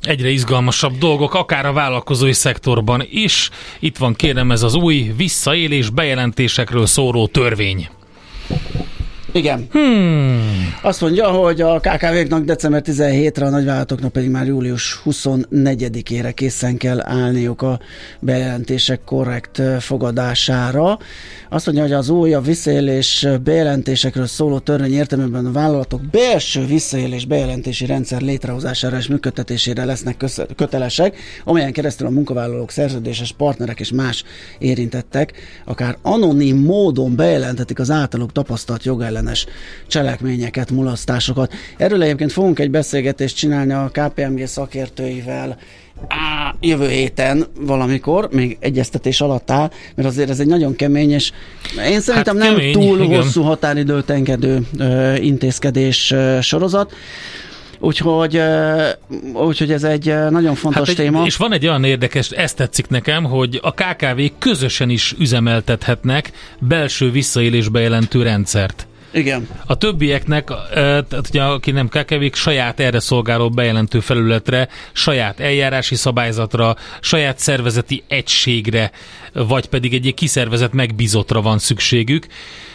Egyre 0.00 0.28
izgalmasabb 0.28 0.98
dolgok, 0.98 1.34
akár 1.34 1.66
a 1.66 1.72
vállalkozói 1.72 2.32
szektorban 2.32 3.06
is. 3.10 3.50
Itt 3.78 3.96
van 3.96 4.14
kérem 4.14 4.50
ez 4.50 4.62
az 4.62 4.74
új 4.74 5.12
visszaélés 5.16 5.90
bejelentésekről 5.90 6.86
szóró 6.86 7.26
törvény. 7.26 7.88
Igen. 9.34 9.66
Hmm. 9.70 10.74
Azt 10.82 11.00
mondja, 11.00 11.30
hogy 11.30 11.60
a 11.60 11.80
KKV-knak 11.80 12.44
december 12.44 12.82
17-re, 12.84 13.46
a 13.46 13.50
nagyvállalatoknak 13.50 14.12
pedig 14.12 14.30
már 14.30 14.46
július 14.46 15.00
24-ére 15.04 16.32
készen 16.34 16.76
kell 16.76 17.00
állniuk 17.02 17.62
a 17.62 17.80
bejelentések 18.20 19.00
korrekt 19.04 19.62
fogadására. 19.78 20.98
Azt 21.48 21.66
mondja, 21.66 21.84
hogy 21.84 21.92
az 21.92 22.08
új 22.08 22.34
a 22.34 22.40
visszaélés 22.40 23.26
bejelentésekről 23.44 24.26
szóló 24.26 24.58
törvény 24.58 24.92
értelmében 24.92 25.46
a 25.46 25.52
vállalatok 25.52 26.00
belső 26.10 26.66
visszaélés 26.66 27.24
bejelentési 27.24 27.86
rendszer 27.86 28.20
létrehozására 28.20 28.96
és 28.96 29.06
működtetésére 29.06 29.84
lesznek 29.84 30.16
köz- 30.16 30.46
kötelesek, 30.56 31.16
amelyen 31.44 31.72
keresztül 31.72 32.06
a 32.06 32.10
munkavállalók, 32.10 32.70
szerződéses 32.70 33.32
partnerek 33.32 33.80
és 33.80 33.92
más 33.92 34.24
érintettek 34.58 35.32
akár 35.64 35.96
anonim 36.02 36.56
módon 36.56 37.16
bejelentetik 37.16 37.78
az 37.78 37.90
általuk 37.90 38.32
tapasztalt 38.32 38.84
jogellenes 39.24 39.46
cselekményeket, 39.86 40.70
mulasztásokat. 40.70 41.52
Erről 41.76 42.02
egyébként 42.02 42.32
fogunk 42.32 42.58
egy 42.58 42.70
beszélgetést 42.70 43.36
csinálni 43.36 43.72
a 43.72 43.90
KPMG 43.92 44.46
szakértőivel 44.46 45.58
á, 46.08 46.54
jövő 46.60 46.88
héten 46.88 47.46
valamikor, 47.60 48.28
még 48.32 48.56
egyeztetés 48.60 49.20
alatt 49.20 49.50
áll, 49.50 49.70
mert 49.94 50.08
azért 50.08 50.30
ez 50.30 50.40
egy 50.40 50.46
nagyon 50.46 50.76
kemény, 50.76 51.10
és 51.10 51.30
én 51.90 52.00
szerintem 52.00 52.36
Hát 52.38 52.46
nem 52.48 52.56
kemény, 52.56 52.72
túl 52.72 53.00
igen. 53.02 53.22
hosszú 53.22 53.42
határidőt 53.42 54.10
engedő 54.10 54.66
ö, 54.78 55.14
intézkedés 55.14 56.10
ö, 56.10 56.38
sorozat. 56.40 56.92
Úgyhogy, 57.78 58.40
úgyhogy 59.32 59.72
ez 59.72 59.84
egy 59.84 60.14
nagyon 60.30 60.54
fontos 60.54 60.88
Hát 60.88 60.98
egy, 60.98 61.04
téma. 61.04 61.24
és 61.26 61.36
van 61.36 61.52
egy 61.52 61.66
olyan 61.66 61.84
érdekes, 61.84 62.30
ezt 62.30 62.56
tetszik 62.56 62.88
nekem, 62.88 63.24
hogy 63.24 63.60
a 63.62 63.72
KKV 63.72 64.20
közösen 64.38 64.90
is 64.90 65.14
üzemeltethetnek 65.18 66.30
belső 66.60 67.10
visszaélés 67.10 67.68
bejelentő 67.68 68.22
rendszert. 68.22 68.86
Igen. 69.14 69.48
A 69.66 69.76
többieknek, 69.76 70.44
tehát 70.74 71.28
ugye 71.28 71.42
aki 71.42 71.70
nem 71.70 71.88
kkv 71.88 72.24
saját 72.32 72.80
erre 72.80 73.00
szolgáló 73.00 73.50
bejelentő 73.50 74.00
felületre, 74.00 74.68
saját 74.92 75.40
eljárási 75.40 75.94
szabályzatra, 75.94 76.76
saját 77.00 77.38
szervezeti 77.38 78.02
egységre, 78.08 78.90
vagy 79.32 79.66
pedig 79.66 79.94
egy 79.94 80.14
kiszervezett 80.14 80.72
megbízottra 80.72 81.42
van 81.42 81.58
szükségük, 81.58 82.26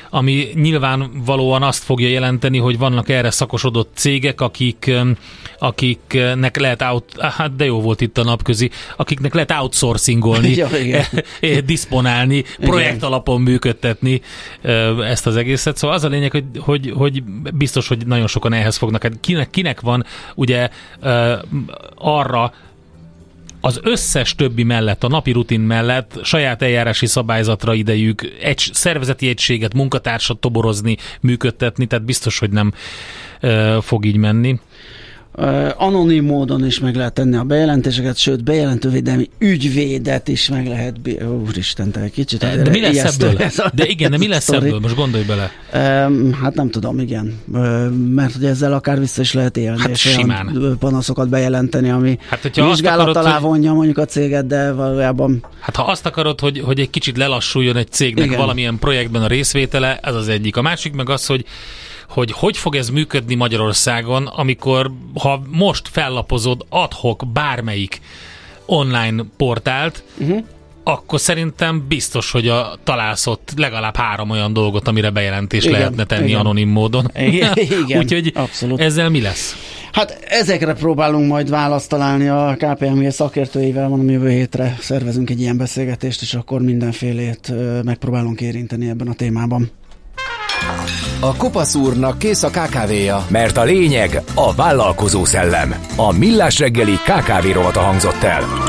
ami 0.09 0.47
nyilvánvalóan 0.53 1.63
azt 1.63 1.83
fogja 1.83 2.07
jelenteni, 2.07 2.57
hogy 2.57 2.77
vannak 2.77 3.09
erre 3.09 3.31
szakosodott 3.31 3.91
cégek, 3.95 4.41
akik, 4.41 4.91
akiknek 5.59 6.57
lehet 6.57 6.81
out, 6.81 7.21
hát 7.21 7.55
de 7.55 7.65
jó 7.65 7.81
volt 7.81 8.01
itt 8.01 8.17
a 8.17 8.23
napközi, 8.23 8.69
akiknek 8.97 9.33
lehet 9.33 9.51
outsourcingolni, 9.51 10.55
Ja, 10.59 10.67
igen. 10.79 11.05
eh, 11.39 11.57
diszponálni, 11.57 12.43
projekt 12.59 13.03
alapon 13.03 13.41
működtetni 13.41 14.21
ezt 15.03 15.27
az 15.27 15.35
egészet. 15.35 15.77
Szóval 15.77 15.95
az 15.95 16.03
a 16.03 16.07
lényeg, 16.07 16.31
hogy, 16.31 16.45
hogy, 16.57 16.93
hogy 16.95 17.23
biztos, 17.53 17.87
hogy 17.87 18.07
nagyon 18.07 18.27
sokan 18.27 18.53
ehhez 18.53 18.77
fognak. 18.77 19.03
Hát 19.03 19.19
kinek, 19.19 19.49
kinek 19.49 19.81
van 19.81 20.05
ugye 20.35 20.69
arra 21.95 22.53
az 23.61 23.79
összes 23.83 24.35
többi 24.35 24.63
mellett, 24.63 25.03
a 25.03 25.07
napi 25.07 25.31
rutin 25.31 25.59
mellett 25.59 26.19
saját 26.23 26.61
eljárási 26.61 27.05
szabályzatra 27.05 27.73
idejük, 27.73 28.21
egy 28.41 28.69
szervezeti 28.73 29.27
egységet, 29.27 29.73
munkatársat 29.73 30.37
toborozni, 30.37 30.97
működtetni, 31.21 31.85
tehát 31.85 32.05
biztos, 32.05 32.39
hogy 32.39 32.49
nem 32.49 32.73
ö, 33.39 33.77
fog 33.81 34.05
így 34.05 34.17
menni. 34.17 34.59
Anonim 35.77 36.25
módon 36.25 36.65
is 36.65 36.79
meg 36.79 36.95
lehet 36.95 37.13
tenni 37.13 37.35
a 37.35 37.43
bejelentéseket, 37.43 38.17
sőt, 38.17 38.43
bejelentővédelmi 38.43 39.29
ügyvédet 39.37 40.27
is 40.27 40.49
meg 40.49 40.67
lehet. 40.67 41.01
Bi- 41.01 41.21
Úristen, 41.47 41.91
te 41.91 41.99
egy 41.99 42.11
kicsit. 42.11 42.39
De 42.39 42.69
mi 42.69 42.81
lesz 42.81 43.03
ebből? 43.21 43.37
ez 43.37 43.59
a 43.59 43.71
De 43.73 43.85
igen, 43.85 44.11
de 44.11 44.17
mi 44.17 44.27
lesz 44.27 44.43
sztori. 44.43 44.67
ebből? 44.67 44.79
Most 44.79 44.95
gondolj 44.95 45.23
bele. 45.23 45.51
Öm, 46.05 46.33
Hát 46.41 46.53
nem 46.55 46.69
tudom, 46.69 46.99
igen. 46.99 47.39
Mert 48.09 48.33
hogy 48.33 48.45
ezzel 48.45 48.73
akár 48.73 48.99
vissza 48.99 49.21
is 49.21 49.33
lehet 49.33 49.57
élni, 49.57 49.79
Hát 49.79 49.89
és 49.89 49.99
simán. 49.99 50.75
panaszokat 50.79 51.29
bejelenteni, 51.29 51.89
ami 51.89 52.17
Hát, 52.29 52.41
hogyha 52.41 52.69
vizsgálat 52.69 53.07
akarod, 53.07 53.27
alá 53.27 53.39
vonja 53.39 53.73
mondjuk 53.73 53.97
a 53.97 54.05
céget, 54.05 54.47
de 54.47 54.71
valójában 54.71 55.45
Hát 55.59 55.75
ha 55.75 55.83
azt 55.83 56.05
akarod, 56.05 56.39
hogy, 56.39 56.59
hogy 56.59 56.79
egy 56.79 56.89
kicsit 56.89 57.17
lelassuljon 57.17 57.75
egy 57.75 57.91
cégnek. 57.91 58.25
Igen. 58.25 58.37
valamilyen 58.37 58.79
projektben 58.79 59.21
a 59.21 59.27
részvétele, 59.27 59.99
ez 60.01 60.15
az 60.15 60.27
egyik. 60.27 60.57
A 60.57 60.61
másik 60.61 60.93
meg 60.93 61.09
az, 61.09 61.25
hogy 61.25 61.45
hogy 62.09 62.31
hogy 62.31 62.57
fog 62.57 62.75
ez 62.75 62.89
működni 62.89 63.35
Magyarországon, 63.35 64.25
amikor 64.25 64.91
ha 65.19 65.41
most 65.47 65.87
fellapozod 65.87 66.65
adhok 66.69 67.23
bármelyik 67.33 68.01
online 68.65 69.23
portált, 69.37 70.03
uh-huh. 70.17 70.43
akkor 70.83 71.19
szerintem 71.19 71.85
biztos, 71.87 72.31
hogy 72.31 72.47
a, 72.47 72.77
találsz 72.83 73.27
ott 73.27 73.51
legalább 73.55 73.95
három 73.95 74.29
olyan 74.29 74.53
dolgot, 74.53 74.87
amire 74.87 75.09
bejelentést 75.09 75.65
Igen, 75.65 75.79
lehetne 75.79 76.05
tenni 76.05 76.27
igen. 76.27 76.39
anonim 76.39 76.69
módon. 76.69 77.11
Igen, 77.15 77.53
igen, 77.85 77.99
Úgyhogy 77.99 78.31
abszolút. 78.35 78.79
ezzel 78.79 79.09
mi 79.09 79.21
lesz? 79.21 79.55
Hát 79.91 80.19
ezekre 80.27 80.73
próbálunk 80.73 81.27
majd 81.27 81.49
választ 81.49 81.89
találni 81.89 82.27
a 82.27 82.55
KPMG 82.57 83.11
szakértőivel, 83.11 83.87
mondom 83.87 84.09
jövő 84.09 84.29
hétre 84.29 84.77
szervezünk 84.79 85.29
egy 85.29 85.39
ilyen 85.39 85.57
beszélgetést, 85.57 86.21
és 86.21 86.33
akkor 86.33 86.61
mindenfélét 86.61 87.53
megpróbálunk 87.83 88.41
érinteni 88.41 88.89
ebben 88.89 89.07
a 89.07 89.13
témában. 89.13 89.71
A 91.21 91.35
Kopasz 91.35 91.75
úrnak 91.75 92.17
kész 92.17 92.43
a 92.43 92.49
kávéja. 92.49 93.25
Mert 93.27 93.57
a 93.57 93.63
lényeg 93.63 94.21
a 94.35 94.53
vállalkozó 94.53 95.25
szellem. 95.25 95.75
A 95.95 96.17
millás 96.17 96.59
reggeli 96.59 96.93
KKV 96.93 97.47
rovata 97.53 97.79
hangzott 97.79 98.23
el. 98.23 98.68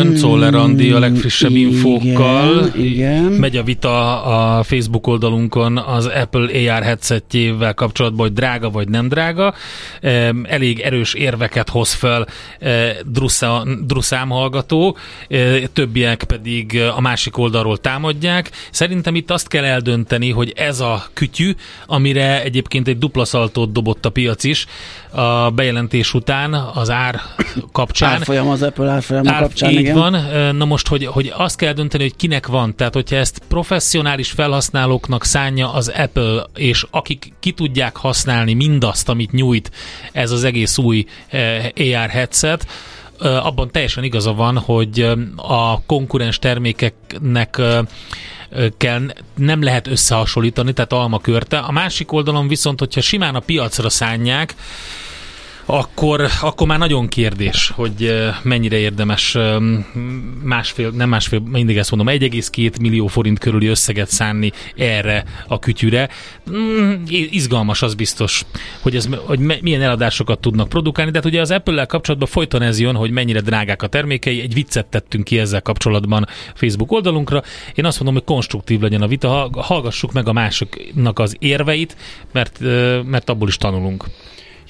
Ön 0.00 0.14
Czoller 0.14 0.54
Andi 0.54 0.90
a 0.90 0.98
legfrissebb 0.98 1.50
igen, 1.50 1.70
infókkal. 1.72 2.70
igen. 2.76 3.22
Megy 3.22 3.56
a 3.56 3.62
vita 3.62 4.22
a 4.22 4.62
Facebook 4.62 5.06
oldalunkon 5.06 5.78
az 5.78 6.06
Apple 6.06 6.72
AR 6.72 6.82
headsetjével 6.82 7.74
kapcsolatban, 7.74 8.26
hogy 8.26 8.34
drága 8.34 8.70
vagy 8.70 8.88
nem 8.88 9.08
drága. 9.08 9.54
Elég 10.42 10.80
erős 10.80 11.14
érveket 11.14 11.68
hoz 11.68 11.92
fel 11.92 12.26
eh, 12.58 12.96
Drusa- 13.06 13.86
Druszám 13.86 14.28
hallgató, 14.28 14.96
eh, 15.28 15.62
többiek 15.72 16.24
pedig 16.24 16.80
a 16.96 17.00
másik 17.00 17.38
oldalról 17.38 17.78
támadják. 17.78 18.50
Szerintem 18.70 19.14
itt 19.14 19.30
azt 19.30 19.48
kell 19.48 19.64
eldönteni, 19.64 20.30
hogy 20.30 20.52
ez 20.56 20.80
a 20.80 21.04
kütyű, 21.12 21.54
amire 21.86 22.42
egyébként 22.42 22.88
egy 22.88 22.98
dupla 22.98 23.24
szaltót 23.24 23.72
dobott 23.72 24.04
a 24.06 24.10
piac 24.10 24.44
is 24.44 24.66
a 25.10 25.50
bejelentés 25.50 26.14
után 26.14 26.54
az 26.54 26.90
ár 26.90 27.20
kapcsán. 27.72 28.10
Árfolyam 28.10 28.48
az 28.48 28.62
Apple 28.62 28.90
árfolyama 28.90 29.30
Ár- 29.30 29.40
kapcsán, 29.42 29.70
így 29.70 29.78
igen. 29.78 29.94
van. 29.94 30.12
Na 30.56 30.64
most, 30.64 30.88
hogy, 30.88 31.06
hogy 31.06 31.32
azt 31.36 31.56
kell 31.56 31.72
dönteni, 31.72 32.02
hogy 32.02 32.16
kinek 32.16 32.46
van. 32.46 32.76
Tehát, 32.76 32.94
hogyha 32.94 33.16
ezt 33.16 33.42
professzionális 33.48 34.30
felhasználóknak 34.30 35.24
szánja 35.24 35.72
az 35.72 35.92
Apple, 35.96 36.44
és 36.54 36.86
akik 36.90 37.32
ki 37.40 37.52
tudják 37.52 37.96
használni 37.96 38.54
mindazt, 38.54 39.08
amit 39.08 39.32
nyújt 39.32 39.70
ez 40.12 40.30
az 40.30 40.44
egész 40.44 40.78
új 40.78 41.04
AR 41.76 42.08
headset, 42.08 42.66
abban 43.20 43.70
teljesen 43.70 44.04
igaza 44.04 44.32
van, 44.32 44.58
hogy 44.58 45.00
a 45.36 45.82
konkurens 45.86 46.38
termékeknek 46.38 47.60
kell, 48.76 49.02
nem 49.34 49.62
lehet 49.62 49.86
összehasonlítani, 49.86 50.72
tehát 50.72 50.92
alma 50.92 51.20
körte. 51.20 51.58
A 51.58 51.70
másik 51.70 52.12
oldalon 52.12 52.48
viszont, 52.48 52.78
hogyha 52.78 53.00
simán 53.00 53.34
a 53.34 53.40
piacra 53.40 53.88
szánják, 53.88 54.54
akkor, 55.64 56.26
akkor 56.40 56.66
már 56.66 56.78
nagyon 56.78 57.08
kérdés, 57.08 57.72
hogy 57.74 58.14
mennyire 58.42 58.76
érdemes 58.76 59.36
másfél, 60.42 60.90
nem 60.90 61.08
másfél, 61.08 61.40
mindig 61.40 61.76
ezt 61.76 61.90
mondom, 61.90 62.14
1,2 62.14 62.80
millió 62.80 63.06
forint 63.06 63.38
körüli 63.38 63.66
összeget 63.66 64.08
szánni 64.08 64.52
erre 64.76 65.24
a 65.46 65.58
kütyüre. 65.58 66.08
Mm, 66.50 66.92
izgalmas 67.30 67.82
az 67.82 67.94
biztos, 67.94 68.44
hogy, 68.80 68.96
ez, 68.96 69.08
hogy 69.16 69.38
milyen 69.38 69.82
eladásokat 69.82 70.40
tudnak 70.40 70.68
produkálni, 70.68 71.10
de 71.10 71.18
hát 71.18 71.26
ugye 71.26 71.40
az 71.40 71.50
Apple-lel 71.50 71.86
kapcsolatban 71.86 72.28
folyton 72.28 72.62
ez 72.62 72.80
jön, 72.80 72.94
hogy 72.94 73.10
mennyire 73.10 73.40
drágák 73.40 73.82
a 73.82 73.86
termékei, 73.86 74.40
egy 74.40 74.54
viccet 74.54 74.86
tettünk 74.86 75.24
ki 75.24 75.38
ezzel 75.38 75.62
kapcsolatban 75.62 76.26
Facebook 76.54 76.92
oldalunkra. 76.92 77.42
Én 77.74 77.84
azt 77.84 77.96
mondom, 77.96 78.14
hogy 78.14 78.34
konstruktív 78.34 78.80
legyen 78.80 79.02
a 79.02 79.06
vita, 79.06 79.50
hallgassuk 79.52 80.12
meg 80.12 80.28
a 80.28 80.32
másoknak 80.32 81.18
az 81.18 81.36
érveit, 81.38 81.96
mert, 82.32 82.58
mert 83.04 83.30
abból 83.30 83.48
is 83.48 83.56
tanulunk. 83.56 84.04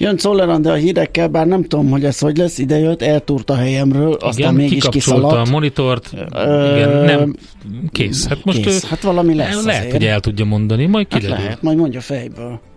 Jön 0.01 0.17
Czoller 0.17 0.59
de 0.59 0.71
a 0.71 0.75
hírekkel, 0.75 1.27
bár 1.27 1.47
nem 1.47 1.63
tudom, 1.63 1.89
hogy 1.89 2.05
ez 2.05 2.19
hogy 2.19 2.37
lesz, 2.37 2.57
idejött, 2.57 3.01
eltúrt 3.01 3.49
a 3.49 3.55
helyemről, 3.55 4.13
aztán 4.13 4.33
igen, 4.37 4.53
mégis 4.53 4.83
kiszaladt. 4.89 5.47
a 5.47 5.51
monitort, 5.51 6.09
Ö, 6.33 6.75
igen, 6.75 6.89
nem, 7.05 7.35
kész. 7.91 8.27
Hát 8.27 8.45
most 8.45 8.61
kész. 8.61 8.83
Ő, 8.83 8.87
hát 8.89 9.01
valami 9.01 9.35
lesz 9.35 9.63
Lehet, 9.65 9.79
azért. 9.79 9.91
hogy 9.91 10.05
el 10.05 10.19
tudja 10.19 10.45
mondani, 10.45 10.85
majd 10.85 11.07
kiderül. 11.07 11.35
Hát 11.35 11.43
lehet, 11.43 11.61
majd 11.61 11.77
mondja 11.77 12.01
fejből. 12.01 12.61